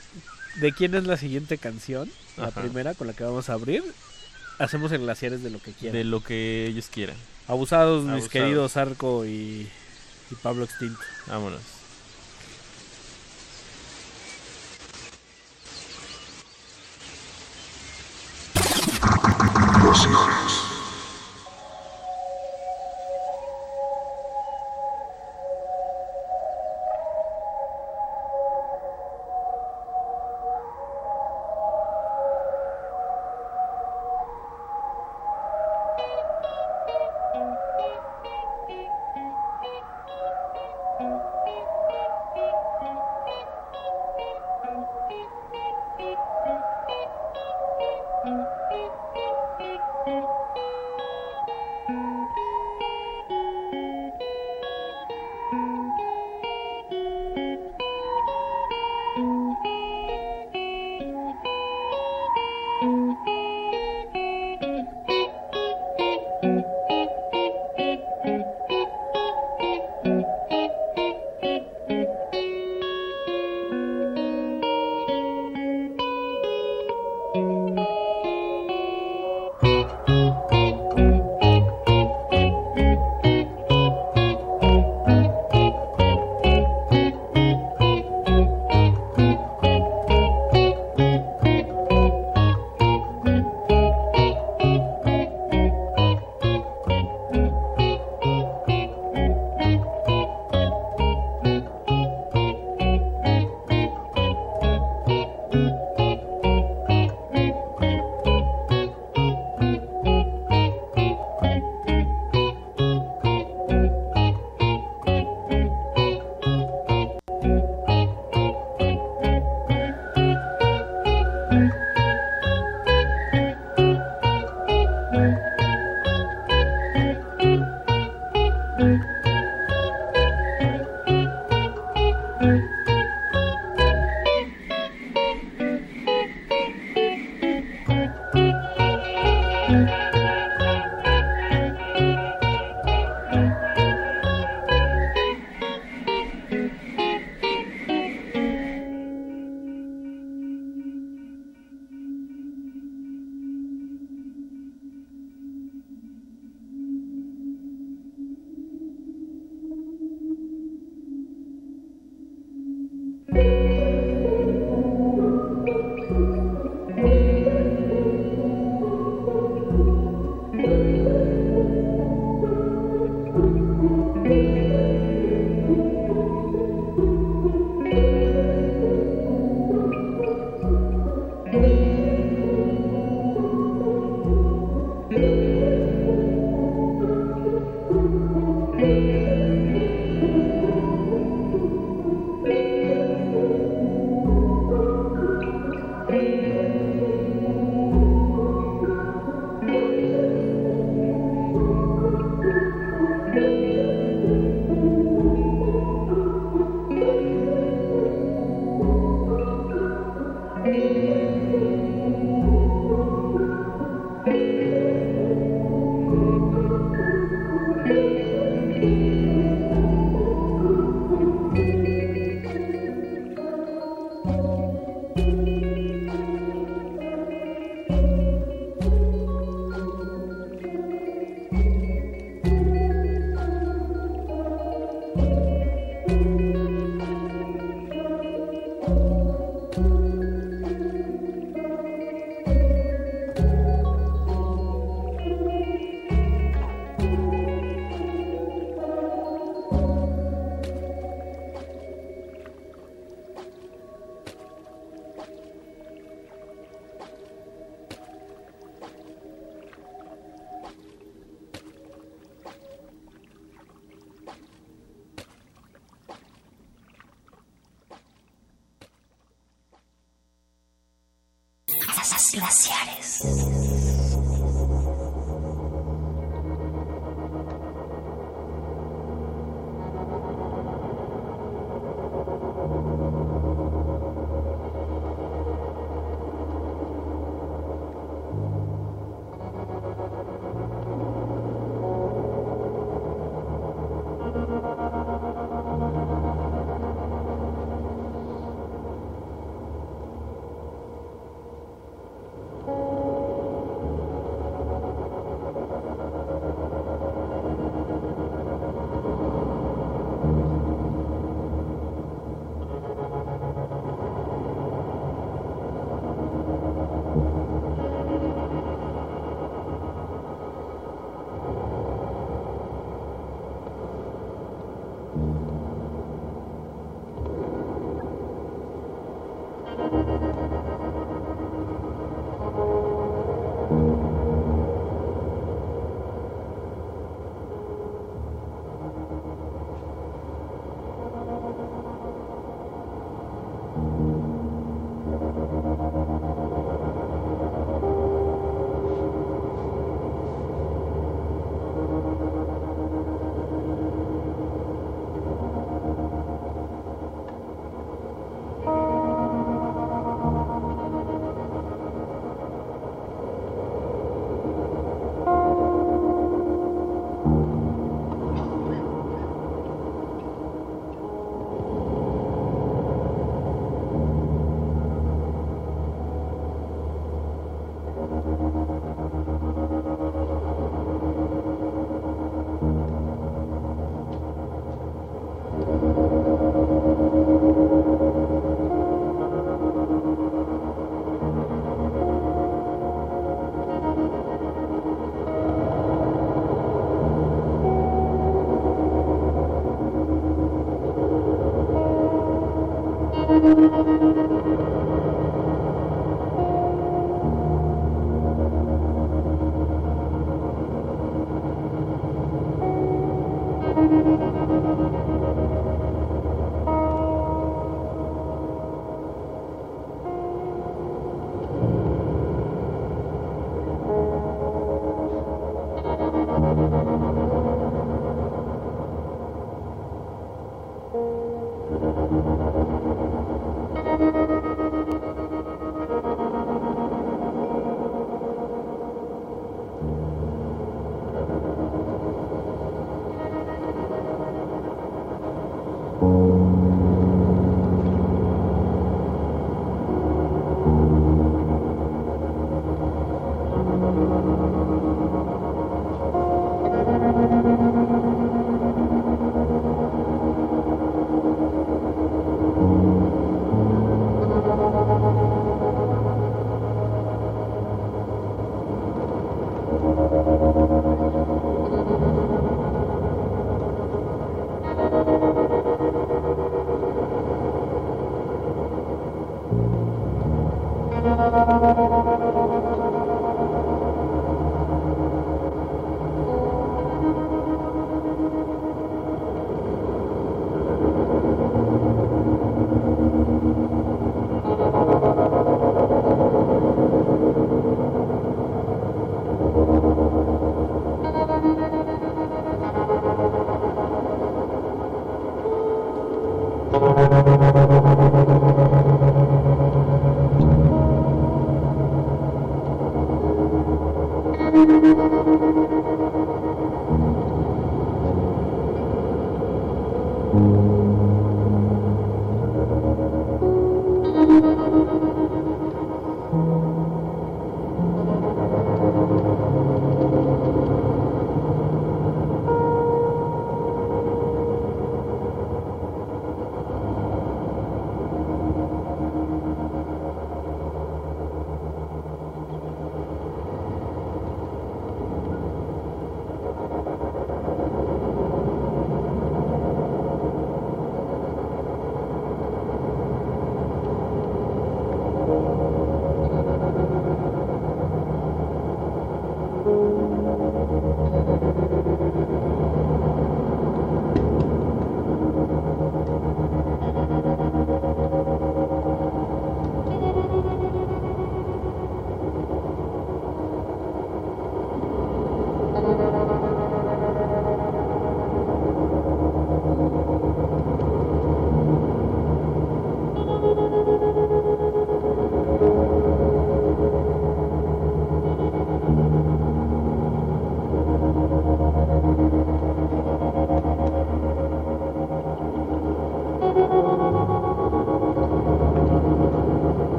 [0.56, 3.84] de quién es la siguiente canción, la primera con la que vamos a abrir,
[4.60, 5.98] hacemos en glaciares de lo que quieran.
[5.98, 7.18] De lo que ellos quieran.
[7.48, 9.70] Abusados, mis queridos Arco y,
[10.32, 11.00] y Pablo Extinto.
[11.28, 11.62] Vámonos.
[19.84, 20.65] Los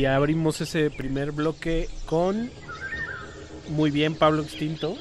[0.00, 2.50] Y abrimos ese primer bloque con
[3.68, 4.96] muy bien Pablo Extinto.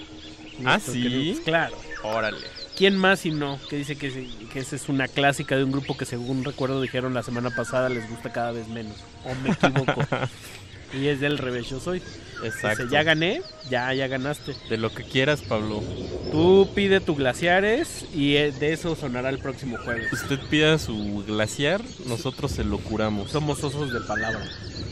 [0.65, 1.39] Ah, sí.
[1.45, 1.77] Claro.
[2.03, 2.45] Órale.
[2.75, 3.57] ¿Quién más si no?
[3.69, 7.13] Que dice que, que esa es una clásica de un grupo que según recuerdo dijeron
[7.13, 8.97] la semana pasada les gusta cada vez menos.
[9.23, 10.05] O me equivoco.
[10.93, 12.01] y es del revés, yo soy.
[12.43, 12.83] Exacto.
[12.83, 14.55] Dice, ya gané, ya, ya ganaste.
[14.69, 15.83] De lo que quieras, Pablo.
[16.31, 20.11] Tú pide tu glaciares y eh, de eso sonará el próximo jueves.
[20.11, 23.31] Usted pida su glaciar, nosotros se lo curamos.
[23.31, 24.43] Somos osos de palabra.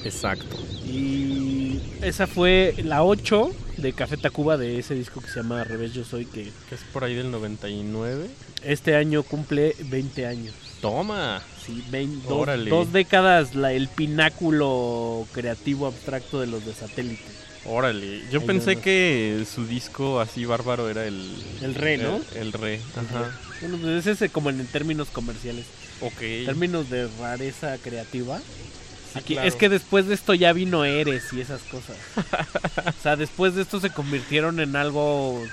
[0.04, 0.56] Exacto.
[0.86, 5.94] Y esa fue la 8 de Café Tacuba de ese disco que se llama Revés
[5.94, 8.28] Yo Soy, que Que es por ahí del 99.
[8.64, 10.54] este año cumple 20 años.
[10.82, 11.42] Toma.
[11.66, 12.22] Sí, vein-
[12.70, 17.24] dos, décadas, la, el pináculo creativo abstracto de los de satélite.
[17.66, 18.24] Órale.
[18.32, 21.30] Yo pensé que su disco así bárbaro era el...
[21.62, 22.22] El re, ¿no?
[22.34, 22.80] El, el re.
[22.96, 23.38] Ajá.
[23.60, 25.66] Bueno, pues es ese como en términos comerciales.
[26.00, 26.22] Ok.
[26.22, 28.38] En términos de rareza creativa.
[28.40, 29.48] Sí, Aquí- claro.
[29.50, 31.98] Es que después de esto ya vino Eres y esas cosas.
[32.88, 35.44] o sea, después de esto se convirtieron en algo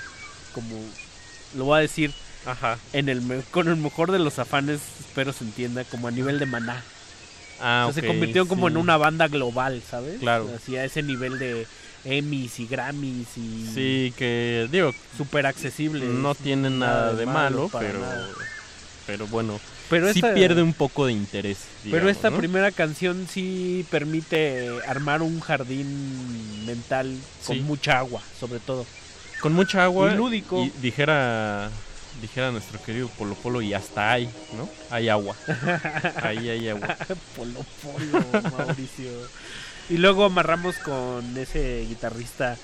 [0.53, 0.75] como,
[1.57, 2.13] lo voy a decir,
[2.45, 2.77] Ajá.
[2.93, 6.45] en el con el mejor de los afanes, espero se entienda, como a nivel de
[6.45, 6.83] maná.
[7.61, 8.73] Ah, O sea, se convirtieron como sí.
[8.73, 10.19] en una banda global, ¿sabes?
[10.19, 10.49] Claro.
[10.55, 11.65] Así a ese nivel de
[12.03, 16.05] Emmys y Grammys y Sí, que digo, súper accesible.
[16.05, 18.27] no tienen nada, de malo, pero nada.
[19.07, 19.59] pero bueno,
[19.89, 21.59] Pero sí esta- pierde un poco de interés.
[21.89, 22.37] Pero esta ¿no?
[22.37, 27.15] primera canción sí permite armar un jardín mental
[27.45, 27.61] con Sí.
[27.61, 28.85] mucha agua, sobre todo.
[29.41, 30.63] con mucha agua Y lúdico.
[30.63, 31.69] y dijera
[32.21, 34.69] dijera nuestro querido Polo Polo y hasta hay, ¿no?
[34.89, 35.35] Hay agua.
[36.21, 36.97] Ahí hay agua.
[37.35, 39.11] Polo Polo, Mauricio.
[39.89, 42.57] y luego amarramos con ese guitarrista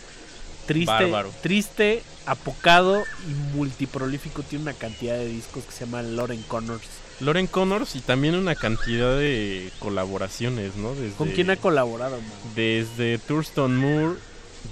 [0.66, 1.32] triste, Bárbaro.
[1.42, 4.44] triste, apocado y multiprolífico.
[4.44, 6.88] Tiene una cantidad de discos que se llaman Lauren Connors.
[7.20, 10.96] Loren Connors y también una cantidad de colaboraciones, ¿no?
[10.96, 12.32] Desde, ¿Con quién ha colaborado, man?
[12.56, 14.18] Desde Thurston Moore,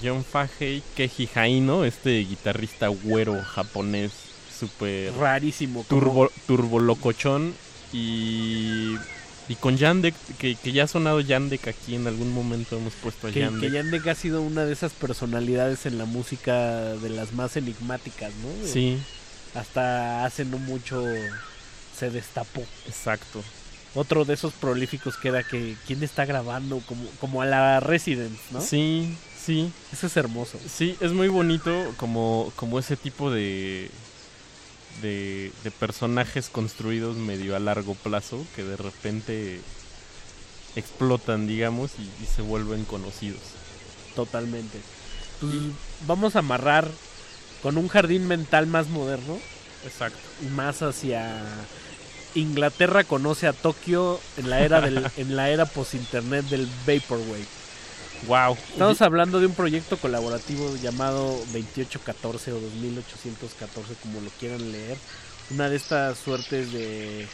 [0.03, 4.28] John Fahey, Keiji Haino, este guitarrista güero japonés
[4.59, 5.85] súper Rarísimo.
[5.87, 7.53] turbo, turbo locochón
[7.93, 8.95] y
[9.47, 13.27] y con Yandek que, que ya ha sonado Yandek aquí en algún momento hemos puesto
[13.27, 13.61] a Que, Yandek.
[13.61, 16.53] que Yandek ha sido una de esas personalidades en la música
[16.95, 18.67] de las más enigmáticas, ¿no?
[18.67, 18.99] Sí.
[19.55, 21.03] Hasta hace no mucho
[21.97, 22.63] se destapó.
[22.87, 23.41] Exacto.
[23.95, 28.39] Otro de esos prolíficos que era que quién está grabando como, como a la Residence,
[28.51, 28.61] ¿no?
[28.61, 29.71] Sí, sí.
[29.91, 30.59] Eso es hermoso.
[30.71, 33.89] Sí, es muy bonito como, como ese tipo de,
[35.01, 39.61] de, de personajes construidos medio a largo plazo que de repente
[40.75, 43.41] explotan, digamos, y, y se vuelven conocidos.
[44.15, 44.79] Totalmente.
[45.39, 45.53] Pues
[46.05, 46.89] vamos a amarrar
[47.61, 49.37] con un jardín mental más moderno.
[49.85, 50.19] Exacto.
[50.53, 51.41] Más hacia
[52.35, 57.58] Inglaterra conoce a Tokio en la era del en la era post internet del vaporwave.
[58.27, 58.57] Wow.
[58.71, 64.97] Estamos hablando de un proyecto colaborativo llamado 2814 o 2814 como lo quieran leer.
[65.51, 67.27] Una de estas suertes de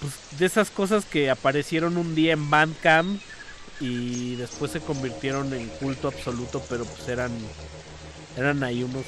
[0.00, 3.20] pues, de esas cosas que aparecieron un día en Bandcamp
[3.80, 7.32] y después se convirtieron en culto absoluto, pero pues eran
[8.36, 9.04] eran ahí unos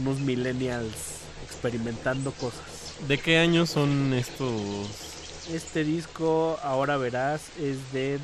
[0.00, 2.60] unos millennials experimentando cosas.
[3.06, 4.50] ¿De qué año son estos?
[5.52, 8.18] Este disco, ahora verás, es de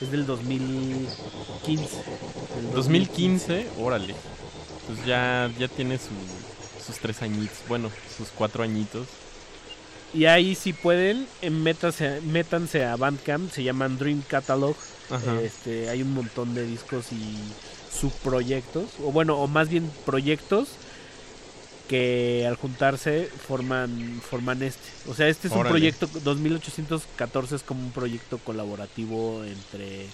[0.00, 1.84] es del 2015.
[2.56, 4.14] Del 2015, órale.
[4.86, 9.06] Pues ya, ya tiene su- sus tres añitos, bueno, sus cuatro añitos.
[10.14, 14.74] Y ahí si pueden, métase- métanse a Bandcamp, se llaman Dream Catalog.
[15.10, 15.40] Ajá.
[15.42, 17.36] Este, hay un montón de discos y
[17.98, 20.68] subproyectos, o bueno, o más bien proyectos
[21.88, 24.88] que al juntarse forman forman este.
[25.08, 30.06] O sea, este es un proyecto 2814 es como un proyecto colaborativo entre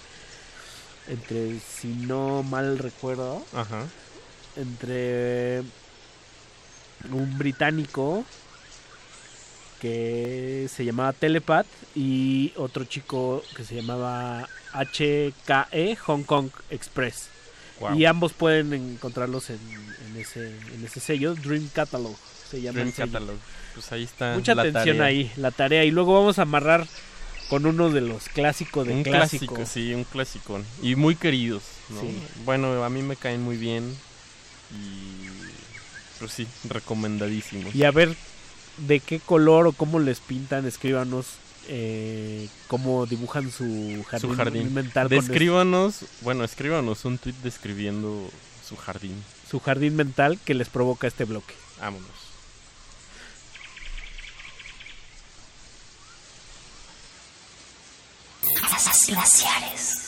[1.07, 3.85] entre si no mal recuerdo, Ajá.
[4.55, 5.61] entre
[7.11, 8.25] un británico
[9.79, 17.29] que se llamaba Telepath y otro chico que se llamaba HKE Hong Kong Express.
[17.79, 17.97] Wow.
[17.97, 19.59] Y ambos pueden encontrarlos en,
[20.07, 22.15] en ese en ese sello Dream Catalog
[22.49, 22.91] se llama Dream.
[22.91, 23.37] Catalog.
[23.73, 24.35] Pues ahí está.
[24.35, 25.05] Mucha la atención tarea.
[25.05, 26.87] ahí, la tarea y luego vamos a amarrar
[27.49, 29.55] con uno de los clásicos de un clásico.
[29.55, 30.61] clásico, sí, un clásico.
[30.81, 32.01] Y muy queridos, ¿no?
[32.01, 32.17] Sí.
[32.43, 33.95] Bueno, a mí me caen muy bien.
[34.71, 35.25] Y.
[36.19, 37.75] Pues sí, recomendadísimos.
[37.75, 38.15] Y a ver
[38.77, 41.25] de qué color o cómo les pintan, escríbanos
[41.67, 45.09] eh, cómo dibujan su jardín, mental.
[45.09, 48.29] Descríbanos, bueno, escríbanos un tweet describiendo
[48.67, 49.23] su jardín.
[49.49, 51.53] Su jardín mental que les provoca este bloque.
[51.79, 52.09] Vámonos.
[58.69, 60.05] Casas glaciares.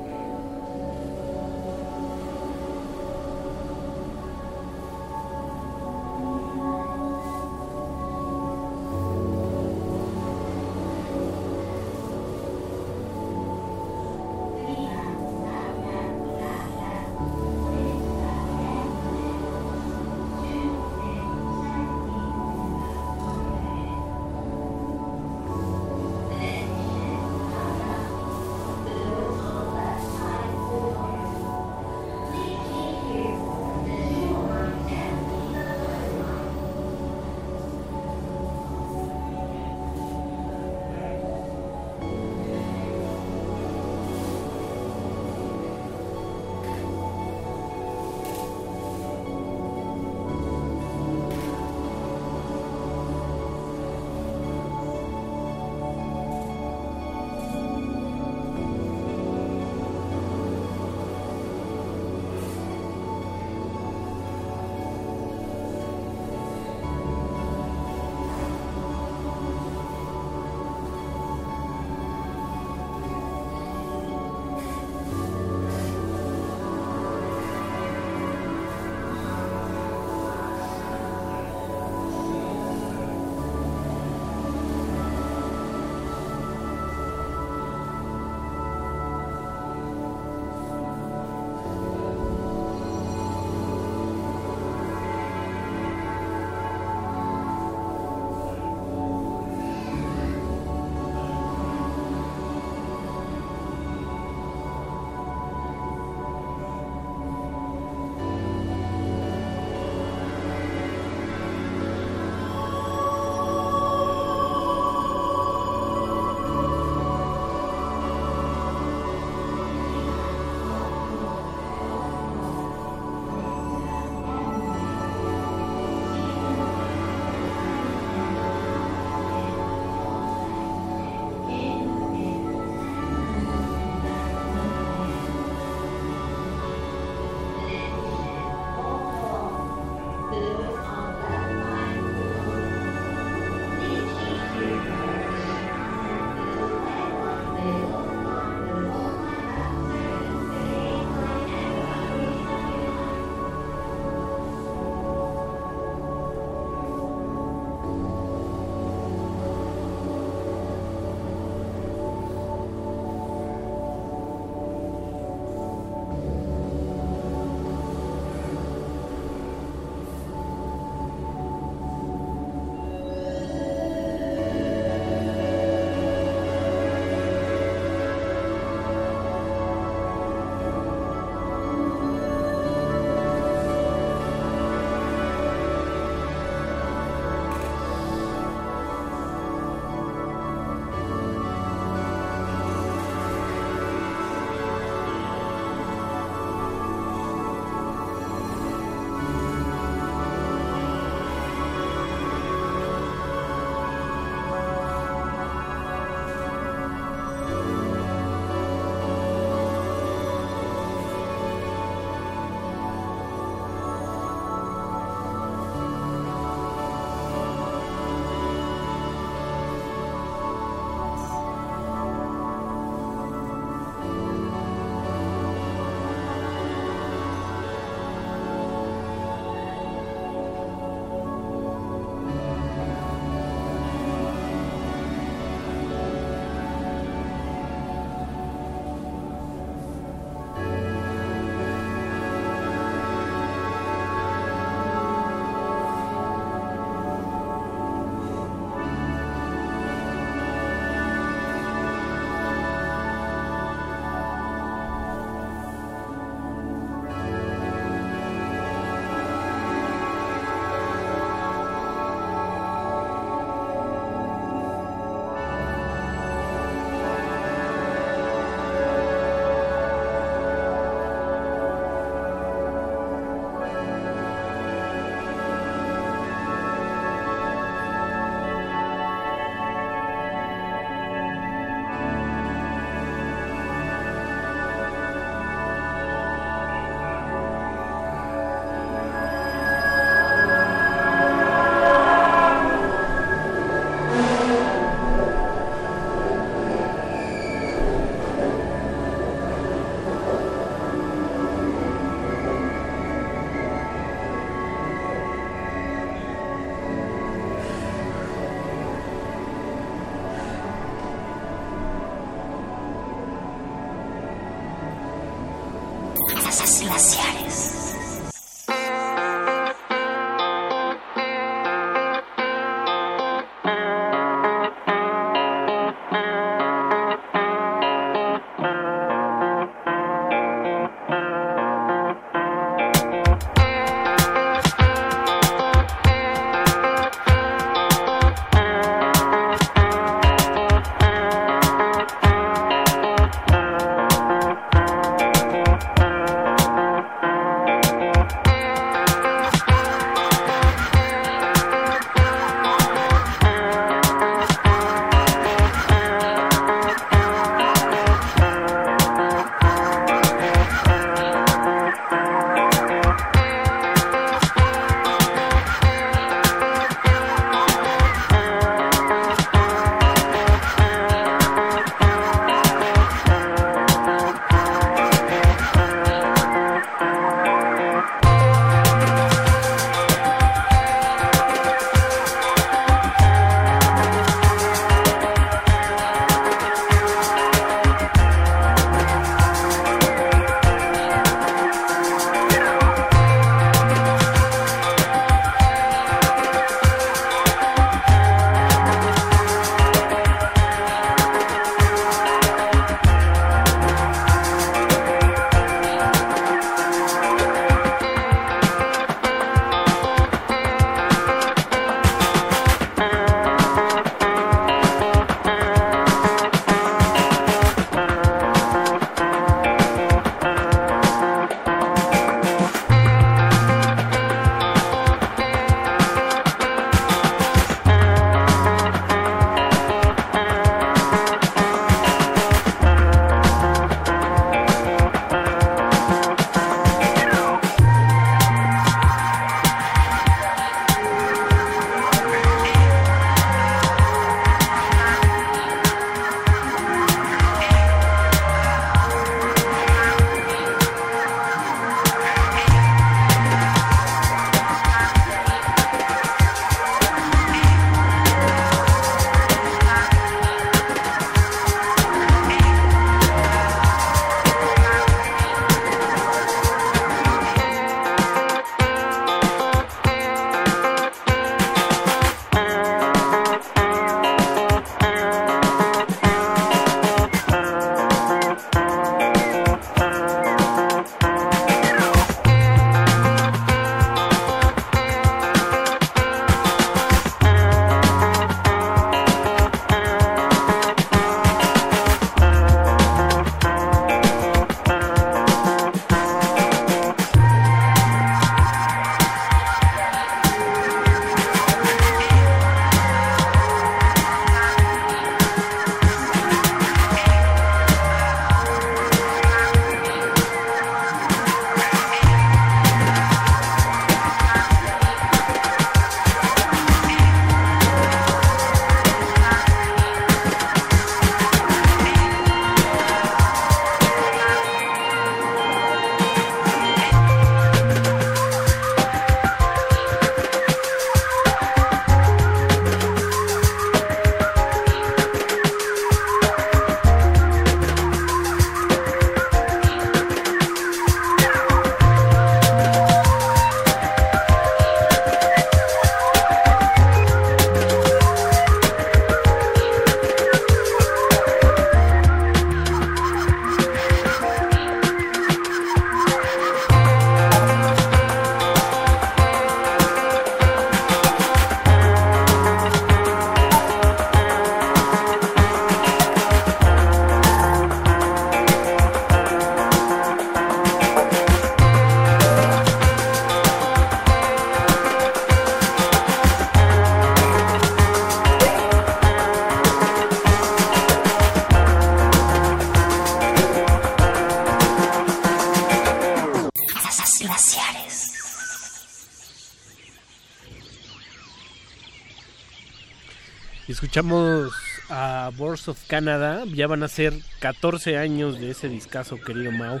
[594.18, 594.72] Escuchamos
[595.10, 596.64] a Boards of Canada.
[596.74, 600.00] Ya van a ser 14 años de ese discazo, querido Mau,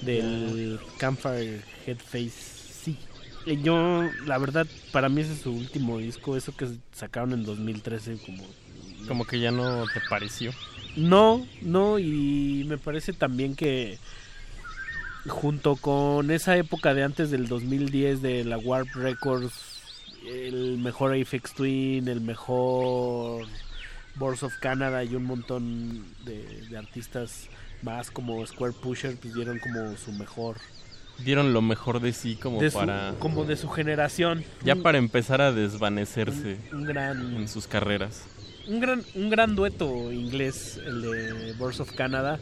[0.00, 2.30] del Campfire Headface.
[2.30, 2.96] Sí.
[3.44, 6.38] Eh, Yo, la verdad, para mí ese es su último disco.
[6.38, 8.46] Eso que sacaron en 2013, como.
[9.06, 10.52] Como que ya no te pareció.
[10.96, 13.98] No, no, y me parece también que
[15.26, 19.52] junto con esa época de antes del 2010 de la Warp Records,
[20.26, 23.46] el mejor Apex Twin, el mejor
[24.16, 27.48] Boards of Canada y un montón de, de artistas
[27.82, 30.56] más como Square Pusher pues dieron como su mejor
[31.24, 33.14] Dieron lo mejor de sí como de su- para...
[33.18, 38.22] como de su generación Ya Un- para empezar a desvanecerse un gran en sus carreras.
[38.68, 42.38] un gran un gran dueto inglés el de Boards of Canada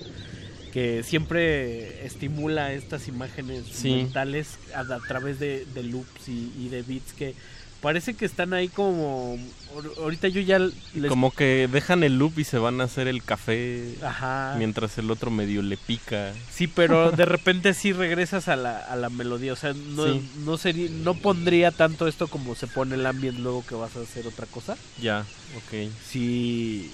[0.73, 3.91] que siempre estimula estas imágenes Sí.
[3.95, 7.35] mentales a, a través de, de loops y, y de beats que
[7.81, 9.37] parece que están ahí como
[9.75, 13.07] ahor- ahorita yo ya les Como que dejan el loop y se van a hacer
[13.09, 14.55] el café Ajá.
[14.59, 16.33] mientras el otro medio le pica.
[16.51, 19.53] Sí, pero de repente sí regresas a la, a la melodía.
[19.53, 20.29] O sea, no, Sí.
[20.45, 24.01] no, sería, no pondría tanto esto como se pone el ambient luego que vas a
[24.01, 24.77] hacer otra cosa.
[25.01, 25.25] Ya,
[25.57, 25.91] ok.
[26.11, 26.91] Sí.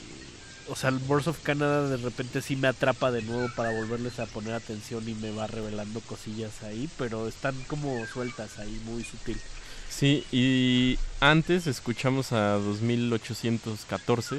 [0.67, 4.19] O sea, el Boards of Canada de repente sí me atrapa de nuevo para volverles
[4.19, 9.05] a poner atención y me va revelando cosillas ahí, pero están como sueltas ahí, muy
[9.05, 9.37] sutil.
[9.97, 14.39] Sí, y antes escuchamos a 2814.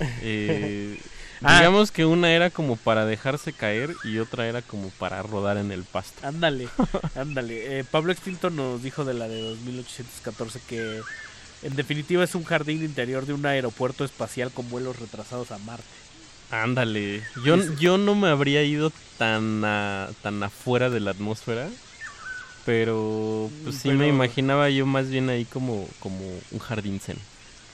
[0.00, 0.98] Eh,
[1.42, 1.58] Ah.
[1.58, 5.70] Digamos que una era como para dejarse caer y otra era como para rodar en
[5.70, 6.26] el pasto.
[6.26, 6.66] Ándale,
[7.14, 7.80] ándale.
[7.80, 11.02] Eh, Pablo Extinto nos dijo de la de 2814 que
[11.62, 15.84] en definitiva es un jardín interior de un aeropuerto espacial con vuelos retrasados a Marte.
[16.50, 21.68] Ándale, yo, yo no me habría ido tan, a- tan afuera de la atmósfera,
[22.66, 26.18] pero pues sí me Pero- imaginaba yo más bien ahí como, como
[26.50, 27.16] un jardín zen,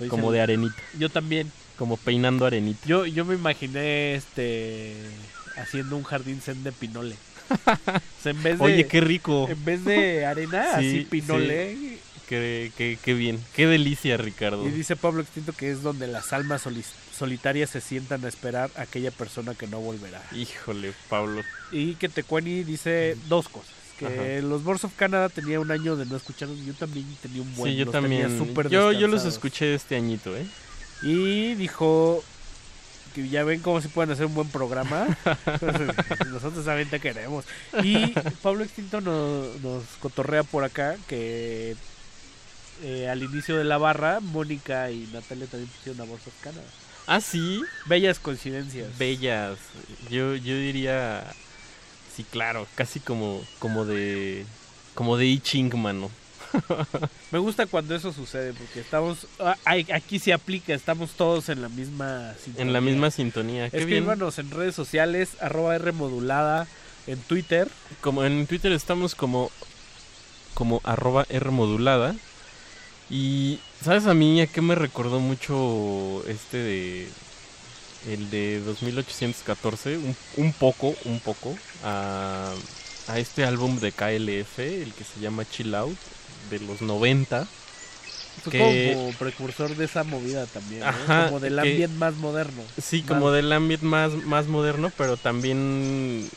[0.09, 1.51] como de arenita, Yo también.
[1.79, 2.87] como peinando arenita.
[2.87, 4.95] Yo, yo me imaginé este
[5.57, 7.17] haciendo un jardín zen de pinole.
[7.51, 9.49] O sea, en vez de, Oye, qué rico.
[9.51, 11.75] En vez de arena, Sí, así pinole.
[11.75, 11.99] sí.
[12.29, 14.67] Qué, qué- qué bien, qué delicia, Ricardo.
[14.67, 18.71] Y dice Pablo Extinto que es donde las almas soli- solitarias se sientan a esperar
[18.77, 20.23] a aquella persona que no volverá.
[20.35, 21.43] Híjole, Pablo.
[21.73, 23.75] Y que Tecuani dice dos cosas.
[24.09, 24.47] Que Ajá.
[24.47, 26.59] los Boards of Canada tenía un año de no escucharlos.
[26.65, 28.39] Yo también tenía un buen Sí, yo los tenía también.
[28.39, 30.47] súper Yo, yo los escuché este añito, ¿eh?
[31.03, 32.23] Y dijo
[33.15, 35.07] que ya ven cómo se pueden hacer un buen programa.
[36.33, 37.45] Nosotros también te queremos.
[37.83, 38.07] Y
[38.43, 41.77] Pablo Extinto nos, nos cotorrea por acá que
[42.83, 46.65] eh, al inicio de la barra, Mónica y Natalia también pusieron a Boards of Canada.
[47.07, 47.63] Ah, sí.
[47.87, 48.97] Bellas coincidencias.
[48.99, 49.59] Bellas.
[50.11, 51.25] Yo, yo diría.
[52.15, 52.67] Sí, claro.
[52.75, 54.45] Casi como, como de.
[54.95, 56.11] Como de I Ching, mano.
[57.31, 59.57] Me gusta cuando eso sucede porque estamos ah,
[59.95, 62.63] aquí se aplica, estamos todos en la misma sintonía.
[62.63, 63.71] En la misma sintonía.
[63.71, 64.05] Qué bien.
[64.05, 66.67] Escríbanos en redes sociales arroba R modulada
[67.07, 67.69] en Twitter.
[68.01, 69.51] Como en Twitter estamos como.
[70.55, 72.15] Como arroba R modulada.
[73.11, 73.61] Y.
[73.83, 77.09] ¿Sabes a mí a qué me recordó mucho este de.
[78.07, 79.97] El de 2814?
[79.99, 81.57] Un, un poco, un poco.
[81.85, 82.53] A,
[83.09, 85.97] a este álbum de KLF, el que se llama Chill Out,
[86.51, 87.47] de los 90.
[88.43, 90.87] Fue que- como precursor de esa movida también, ¿no?
[90.87, 92.63] Ajá, como del que- ambiente más moderno.
[92.83, 96.29] Sí, Más- como del ambiente más, más moderno, pero también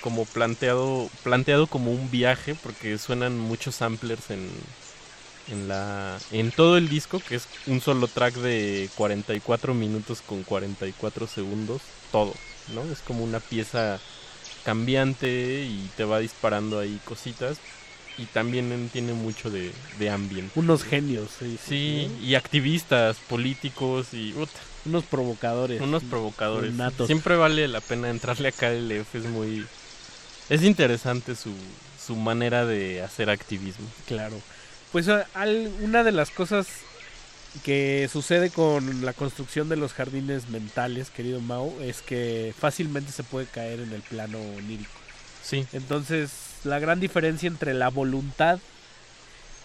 [0.00, 4.48] como planteado, planteado como un viaje, porque suenan muchos samplers en,
[5.48, 10.42] en la, en todo el disco, que es un solo track de 44 minutos con
[10.42, 12.34] 44 segundos, todo,
[12.74, 12.82] ¿no?
[12.92, 14.00] Es como una pieza
[14.64, 17.58] cambiante y te va disparando ahí cositas.
[18.18, 20.52] Y también tiene mucho de, de ambiente.
[20.58, 21.58] Unos genios, sí.
[21.66, 24.34] Sí, y activistas, políticos y...
[24.84, 25.80] Unos provocadores.
[25.80, 26.74] unos provocadores.
[26.74, 27.06] Natos.
[27.06, 29.66] Siempre vale la pena entrarle a KLF, es muy...
[30.50, 31.54] Es interesante su,
[32.04, 33.86] su manera de hacer activismo.
[34.06, 34.36] Claro.
[34.92, 36.66] Pues a- al- una de las cosas
[37.64, 43.22] que sucede con la construcción de los jardines mentales, querido Mau, es que fácilmente se
[43.24, 44.90] puede caer en el plano onírico.
[45.42, 45.66] Sí.
[45.72, 46.30] Entonces,
[46.64, 48.58] la gran diferencia entre la voluntad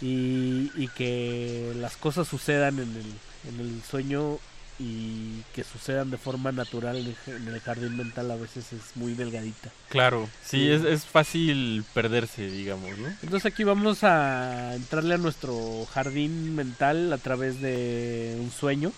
[0.01, 4.39] y, y que las cosas sucedan en el, en el sueño
[4.79, 9.69] y que sucedan de forma natural en el- jardín mental a veces es muy delgadita.
[9.89, 10.69] Claro, sí, Sí.
[10.69, 13.07] Es, es fácil perderse, digamos, ¿no?
[13.23, 18.91] Entonces aquí vamos a entrarle a nuestro jardín mental a través de un sueño.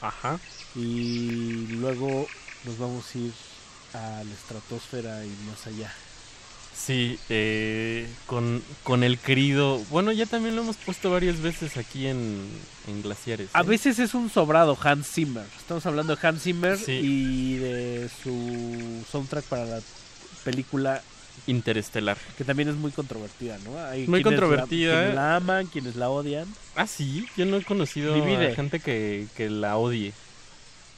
[0.00, 0.40] Ajá.
[0.74, 2.26] Y luego
[2.64, 3.32] nos vamos a ir
[3.94, 5.92] a la estratosfera y más allá.
[6.74, 9.78] Sí, eh, con, con el querido...
[9.90, 12.40] Bueno, ya también lo hemos puesto varias veces aquí en,
[12.88, 13.50] en Glaciares.
[13.52, 13.64] A ¿eh?
[13.64, 15.44] veces es un sobrado Hans Zimmer.
[15.58, 16.92] Estamos hablando de Hans Zimmer Sí.
[16.92, 19.80] y de su soundtrack para la
[20.44, 21.02] película
[21.46, 22.16] Interestelar.
[22.36, 23.78] que también es muy controvertida, ¿no?
[23.84, 24.92] Hay Muy la- controvertida.
[24.98, 26.46] quienes la aman, quienes la odian.
[26.76, 30.12] Ah, sí, yo no he conocido a gente que, que la odie.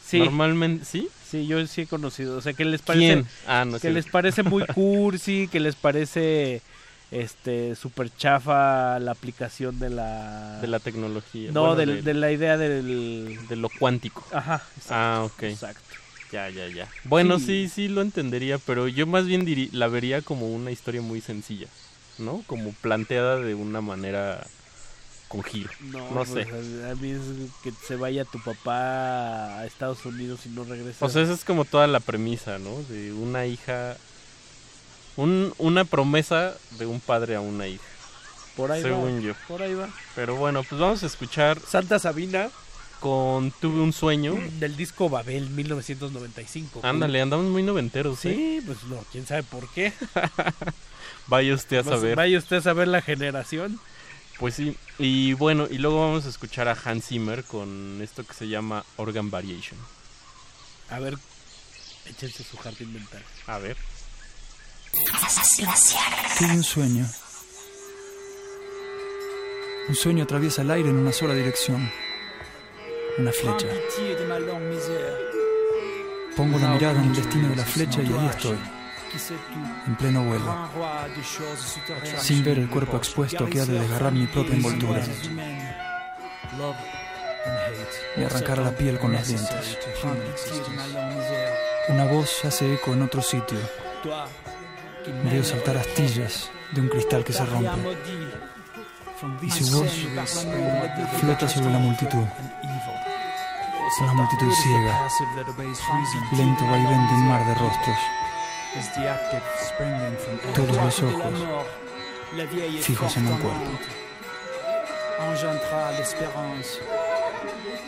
[0.06, 0.18] Sí.
[0.18, 1.08] Normalmente, ¿sí?
[1.30, 2.36] Sí, yo sí he conocido.
[2.36, 3.06] O sea, que les parece.
[3.06, 3.26] ¿Quién?
[3.46, 6.62] Ah, no que les parece muy cursi, que les parece.
[7.10, 10.58] Este, super chafa la aplicación de la.
[10.60, 11.50] De la tecnología.
[11.52, 13.38] No, Bueno, del- de- de la idea del.
[13.48, 14.26] De lo cuántico.
[14.32, 14.62] Ajá.
[14.90, 15.42] Ah, ok.
[15.44, 15.80] Exacto.
[16.32, 16.88] Ya, ya, ya.
[17.04, 17.46] Bueno, Sí.
[17.46, 21.20] sí, sí, lo entendería, pero yo más bien diri- la vería como una historia muy
[21.20, 21.68] sencilla,
[22.18, 22.42] ¿no?
[22.48, 24.44] Como planteada de una manera
[25.90, 26.84] No, No, pues, sé.
[26.86, 27.20] a, a mí es
[27.62, 31.04] que se vaya tu papá a Estados Unidos y no regrese.
[31.04, 32.82] O sea, esa es como toda la premisa, ¿no?
[32.88, 33.96] De una hija...
[35.16, 37.84] Un, una promesa de un padre a una hija.
[38.56, 39.34] Por ahí va, Según yo.
[39.48, 39.88] por ahí va.
[40.16, 41.58] Pero bueno, pues vamos a escuchar...
[41.60, 42.50] Santa Sabina.
[43.00, 44.34] Con Tuve un sueño.
[44.60, 46.80] Del disco Babel 1995.
[46.82, 48.34] Ándale, andamos muy noventeros, ¿eh?
[48.34, 49.92] Sí, pues no, quién sabe por qué.
[51.26, 52.16] Vaya usted a saber.
[52.16, 53.78] Vaya usted a saber la generación.
[54.38, 58.34] Pues sí, y bueno, y luego vamos a escuchar a Hans Zimmer con esto que
[58.34, 59.78] se llama Organ Variation.
[60.90, 61.16] A ver,
[62.06, 63.22] échense su jardín mental.
[63.46, 63.76] A ver.
[66.38, 67.06] Tuve un sueño.
[69.88, 71.90] Un sueño atraviesa el aire en una sola dirección.
[73.18, 73.68] Una flecha.
[76.36, 78.58] Pongo la mirada en el destino de la flecha y ahí estoy,
[79.86, 80.68] en pleno vuelo,
[82.18, 85.02] sin ver el cuerpo expuesto que ha de desgarrar mi propia envoltura
[88.16, 89.78] y arrancar la piel con los dientes.
[91.88, 93.58] Una voz hace eco en otro sitio.
[95.30, 97.70] Veo saltar astillas de un cristal que se rompe.
[99.42, 99.90] Y su voz
[101.20, 102.24] flota sobre la multitud.
[104.00, 105.08] Una multitud ciega.
[106.32, 107.98] Lento vaivén de un mar de rostros.
[110.54, 111.32] Todos los ojos
[112.80, 113.70] fijos en un cuerpo.
[115.20, 116.80] engendra l'espérance.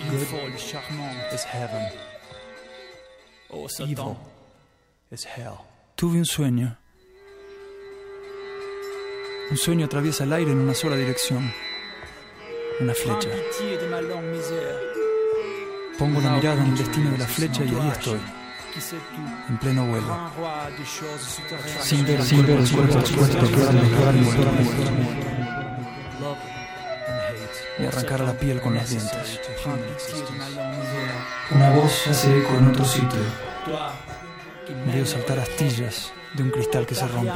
[0.01, 1.91] Il faut le charmant is heaven.
[3.51, 4.17] Oh, Satan.
[5.13, 5.59] is hell.
[5.97, 6.77] Tuve un sueño.
[9.51, 11.53] Un sueño atraviesa el aire en una sola dirección.
[12.81, 13.29] Una flecha.
[15.99, 18.36] Pongo la mirada en el destino de la flecha y ahí estoy.
[19.49, 20.31] En pleno vuelo,
[20.85, 21.83] choses souterraines.
[21.83, 22.21] sin ver
[22.61, 23.47] el cuerpo expuesto
[27.79, 29.41] y arrancar la piel con los dientes.
[31.51, 33.21] Una voz hace eco en otro sitio.
[34.93, 37.33] Veo saltar astillas de un cristal que se rompe.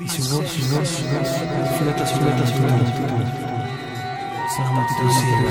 [0.00, 1.28] Y su voz, su voz, su voz,
[1.78, 3.52] flota sobre la multitud.
[4.58, 5.50] Una multitud ciega,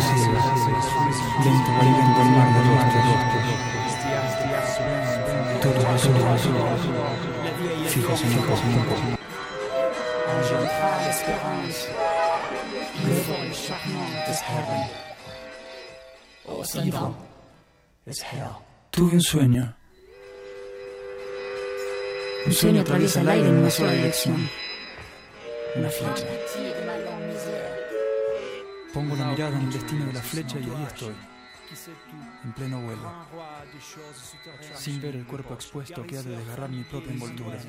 [1.44, 3.81] lento vaivén del mar de rostros.
[14.32, 14.90] Is heaven.
[16.48, 17.16] Oh, Satan.
[18.08, 18.56] is hell.
[18.92, 19.76] Tuve un sueño.
[22.46, 24.50] Un sueño atraviesa el aire en una sola dirección.
[25.76, 26.26] Una flecha.
[28.94, 31.31] Pongo la mirada en el destino de la flecha y ahí estoy.
[32.44, 33.10] En pleno vuelo,
[34.76, 37.60] sin ver el cuerpo expuesto que ha de desgarrar mi propia envoltura.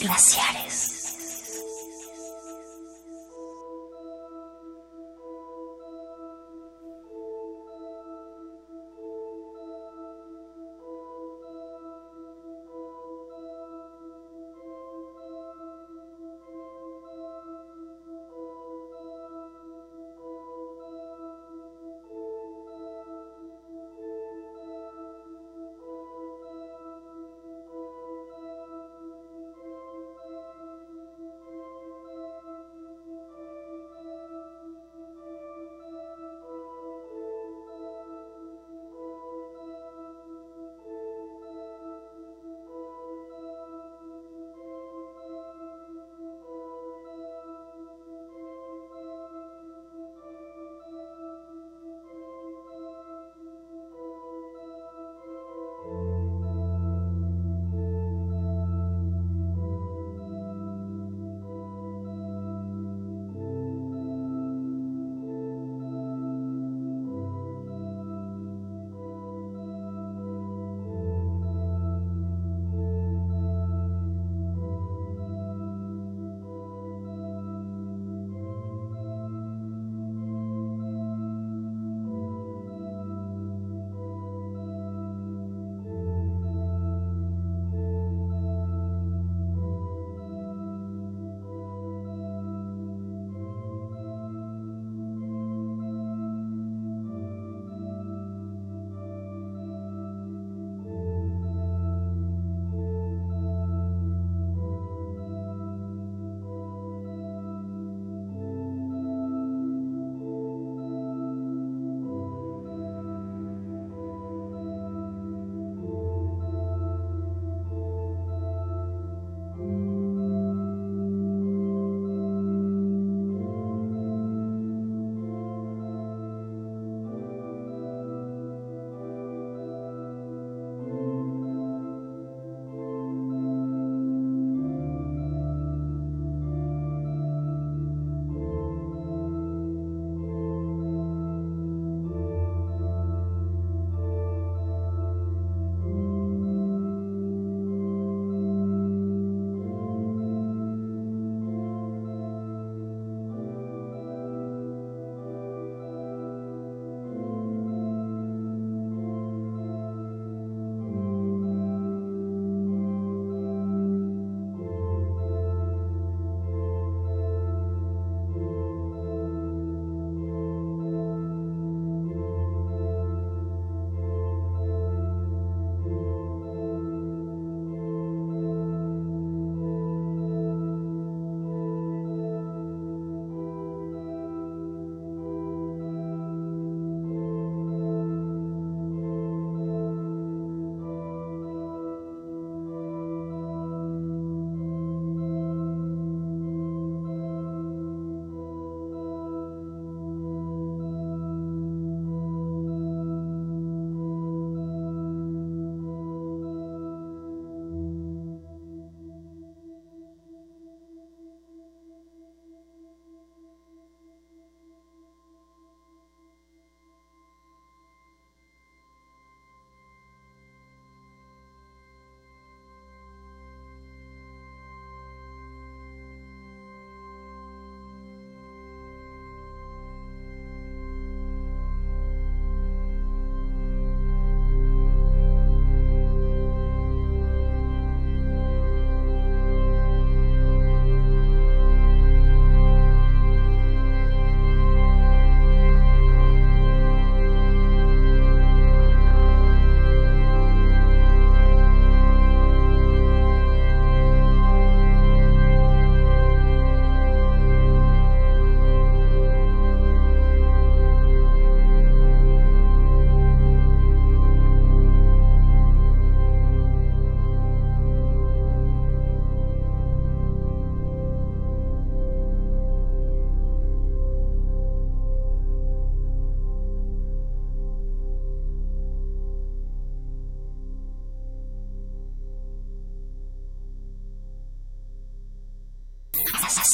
[0.00, 1.19] glaciares.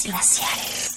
[0.07, 0.93] Glaciares.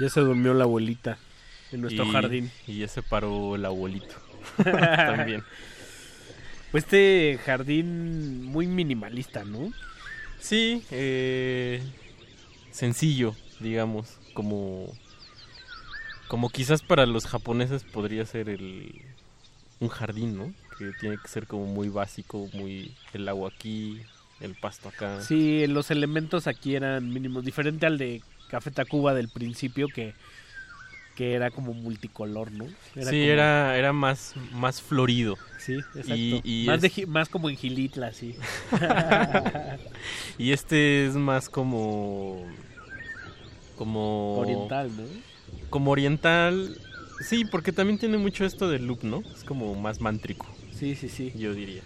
[0.00, 1.18] Ya se durmió la abuelita
[1.72, 2.50] en nuestro Y- jardín.
[2.66, 4.14] Y ya se paró el abuelito.
[4.64, 5.42] También.
[6.70, 9.72] Pues este jardín muy minimalista, ¿no?
[10.38, 11.82] Sí, eh,
[12.70, 14.92] sencillo, digamos, como
[16.28, 19.02] como quizás para los japoneses podría ser el
[19.80, 20.52] un jardín, ¿no?
[20.78, 23.98] Que tiene que ser como muy básico, muy el agua aquí,
[24.40, 25.20] el pasto acá.
[25.20, 30.14] Sí, los elementos aquí eran mínimos, diferente al de Café Tacuba del principio que,
[31.16, 32.64] que era como multicolor, ¿no?
[32.66, 35.36] sí, como- era era más más florido.
[35.58, 36.14] Sí, exacto.
[36.14, 38.36] Y, y más, es- de más como en Gilitla, sí.
[40.38, 42.46] y este es más como
[43.76, 45.04] como Oriental, ¿no?
[45.70, 46.76] Como oriental.
[47.20, 49.22] Sí, porque también tiene mucho esto del loop, ¿no?
[49.34, 50.46] Es como más mántrico.
[50.78, 51.32] Sí, sí, sí.
[51.34, 51.82] Yo diría.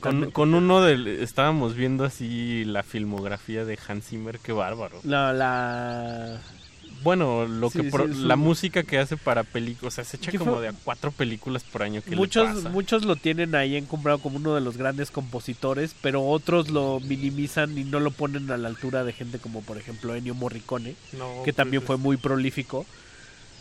[0.00, 5.00] Con, con uno del estábamos viendo así la filmografía de Hans Zimmer, qué bárbaro.
[5.02, 6.40] La, la...
[7.02, 10.04] Bueno, lo Sí, que pro- sí, su- la música que hace para películas, o sea,
[10.04, 10.62] se echa ¿Qué como fue?
[10.62, 12.68] de a cuatro películas por año que Muchos, le pasa.
[12.70, 17.78] muchos lo tienen ahí encumbrado como uno de los grandes compositores, pero otros lo minimizan
[17.78, 21.36] y no lo ponen a la altura de gente como por ejemplo Ennio Morricone, No,
[21.44, 22.84] que pues también es- fue muy prolífico,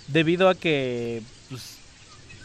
[0.07, 1.76] debido a que pues,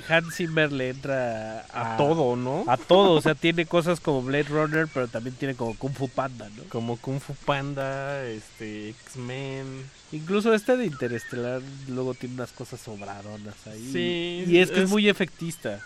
[0.08, 2.64] Hans Zimmer le entra A todo, ¿no?
[2.66, 6.08] A todo, o sea, tiene cosas como Blade Runner, pero también tiene como Kung Fu
[6.08, 6.64] Panda, ¿no?
[6.64, 9.84] Como Kung Fu Panda, este X-Men.
[10.12, 13.90] Incluso este de Interestelar luego tiene unas cosas sobradonas ahí.
[13.92, 15.80] Sí, Y es que es, es- muy efectista.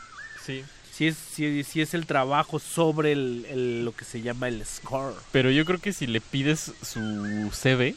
[0.45, 0.65] Sí.
[0.93, 4.65] Sí es, sí, sí es el trabajo sobre el, el- lo que se llama el
[4.65, 5.15] score.
[5.31, 7.95] Pero yo creo que si le pides su CV,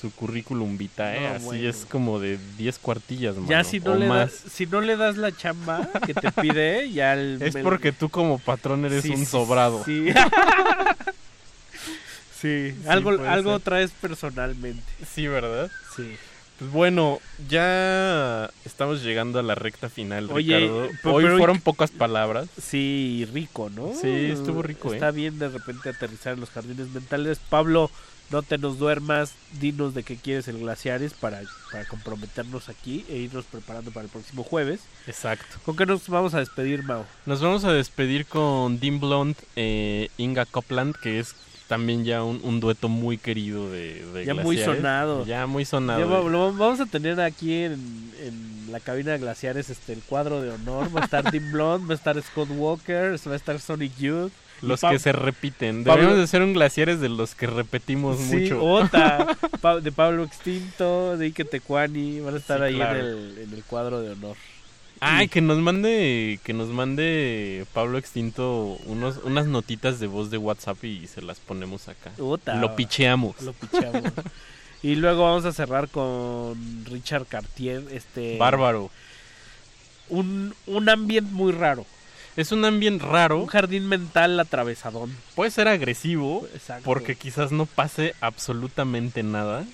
[0.00, 1.68] su currículum vitae, No, así bueno.
[1.70, 4.42] es como de 10 cuartillas, mano, Ya si no, o le más.
[4.42, 7.40] das, si no le das la chamba que te pide, ya el...
[7.40, 9.82] Es porque tú como patrón eres Sí, un sobrado.
[9.84, 10.06] Sí.
[12.40, 13.62] sí, Sí, algo, algo ser.
[13.62, 14.82] traes personalmente.
[15.14, 15.70] Sí, ¿verdad?
[15.96, 16.16] Sí.
[16.58, 17.18] Pues bueno,
[17.50, 20.88] ya estamos llegando a la recta final, Oye, Ricardo.
[21.02, 22.48] pero- Hoy pero- fueron pocas palabras.
[22.60, 23.92] Sí, rico, ¿no?
[24.00, 25.12] Sí, estuvo rico, Está ¿eh?
[25.12, 27.38] bien de repente aterrizar en los jardines mentales.
[27.50, 27.90] Pablo,
[28.30, 33.16] no te nos duermas, dinos de qué quieres el Glaciares para, para comprometernos aquí e
[33.16, 34.80] irnos preparando para el próximo jueves.
[35.06, 35.58] Exacto.
[35.64, 37.06] ¿Con qué nos vamos a despedir, Mao?
[37.24, 41.34] Nos vamos a despedir con Dean Blonde, eh, Inga Copland, que es
[41.68, 45.24] también ya un, un dueto muy querido de, de Ya muy sonado.
[45.26, 46.00] Ya muy sonado.
[46.00, 47.72] Ya lo vamos a tener aquí en,
[48.22, 50.94] en la cabina de Glaciares este el cuadro de honor.
[50.94, 54.32] Va a estar Tim Blonde, va a estar Scott Walker, va a estar Sonic Youth.
[54.62, 55.84] Los que se repiten.
[55.84, 58.64] Pablo- Debemos de ser un Glaciares de los que repetimos Sí, mucho.
[58.64, 62.98] Ota, Pa- de Pablo Extinto, de Ike Tecuani, van a estar Sí, ahí claro.
[63.00, 64.36] en, el, en el cuadro de honor.
[65.00, 70.38] Ay, que nos mande, que nos mande Pablo Extinto unos, unas notitas de voz de
[70.38, 72.12] WhatsApp y se las ponemos acá.
[72.16, 73.40] Lo picheamos.
[73.42, 74.12] Lo picheamos.
[74.82, 78.90] y luego vamos a cerrar con Richard Cartier, este Bárbaro.
[80.08, 81.84] un, un ambiente muy raro.
[82.36, 83.38] Es un ambiente raro.
[83.38, 85.16] Un jardín mental atravesadón.
[85.34, 86.84] Puede ser agresivo Exacto.
[86.84, 89.64] porque quizás no pase absolutamente nada.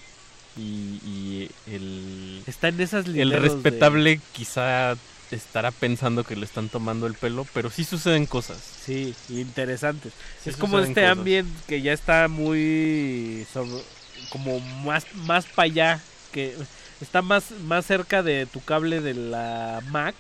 [0.56, 4.94] Y, y el, Está en esas el de- respetable quizá
[5.31, 8.58] estará pensando que le están tomando el pelo, pero sí suceden cosas.
[8.84, 10.12] Sí, interesantes.
[10.44, 11.16] Sí es como este cosas.
[11.18, 13.82] ambiente que ya está muy sobre-
[14.31, 16.00] como más más para allá
[16.32, 16.55] que
[17.00, 20.14] está más más cerca de tu cable de la Mac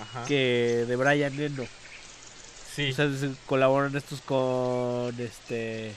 [0.00, 0.24] Ajá.
[0.26, 1.64] que de Brian Eno.
[2.74, 2.90] Sí.
[2.90, 5.92] O sea, se- colaboran estos con este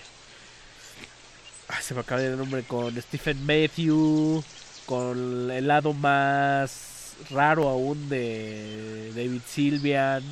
[1.74, 4.44] Ay, se me acaba el nombre con Stephen Matthew,
[4.86, 10.24] con el lado más raro aún de David Sylvian.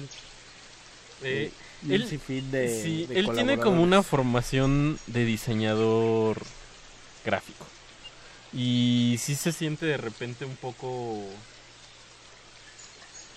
[1.24, 1.52] Eh,
[1.88, 2.10] él,
[2.52, 6.42] de, sí, de él tiene como una formación de diseñador
[7.24, 7.66] gráfico.
[8.52, 11.24] Y sí se siente de repente un poco...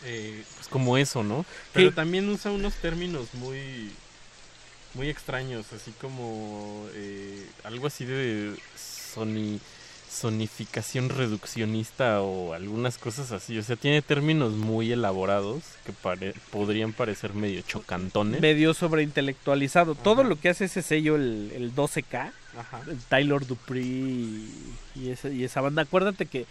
[0.04, 1.44] eh, pues como eso, ¿no?
[1.72, 3.92] Pero también usa unos términos muy...
[4.94, 9.58] Muy extraños, así como eh, algo así de soni,
[10.10, 13.58] sonificación reduccionista o algunas cosas así.
[13.58, 18.40] O sea, tiene términos muy elaborados que pare- podrían parecer medio chocantones.
[18.42, 19.94] medio sobreintelectualizado.
[19.94, 22.82] Todo lo que hace ese sello, el, el 12K, Ajá.
[22.86, 24.50] el Tyler Dupree y,
[24.94, 25.82] y esa, y esa banda.
[25.82, 26.44] Acuérdate que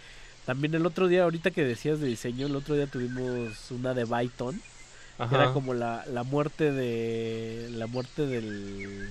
[0.46, 4.04] también el otro día, ahorita que decías de diseño, el otro día tuvimos una de
[4.04, 4.60] Byton.
[5.22, 5.36] Ajá.
[5.36, 7.68] Era como la, la muerte de.
[7.72, 9.10] La muerte del.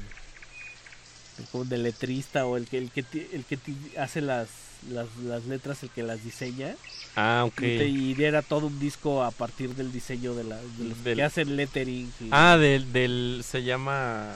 [1.52, 3.58] como de letrista o el que el que el que
[3.98, 4.48] hace las,
[4.92, 6.76] las las letras el que las diseña
[7.16, 7.58] Ah, ok.
[7.62, 11.04] y, te- y era todo un disco a partir del diseño de, la, de los
[11.04, 13.44] Del- que hacen lettering y- Ah, del, del.
[13.46, 14.32] Se llama.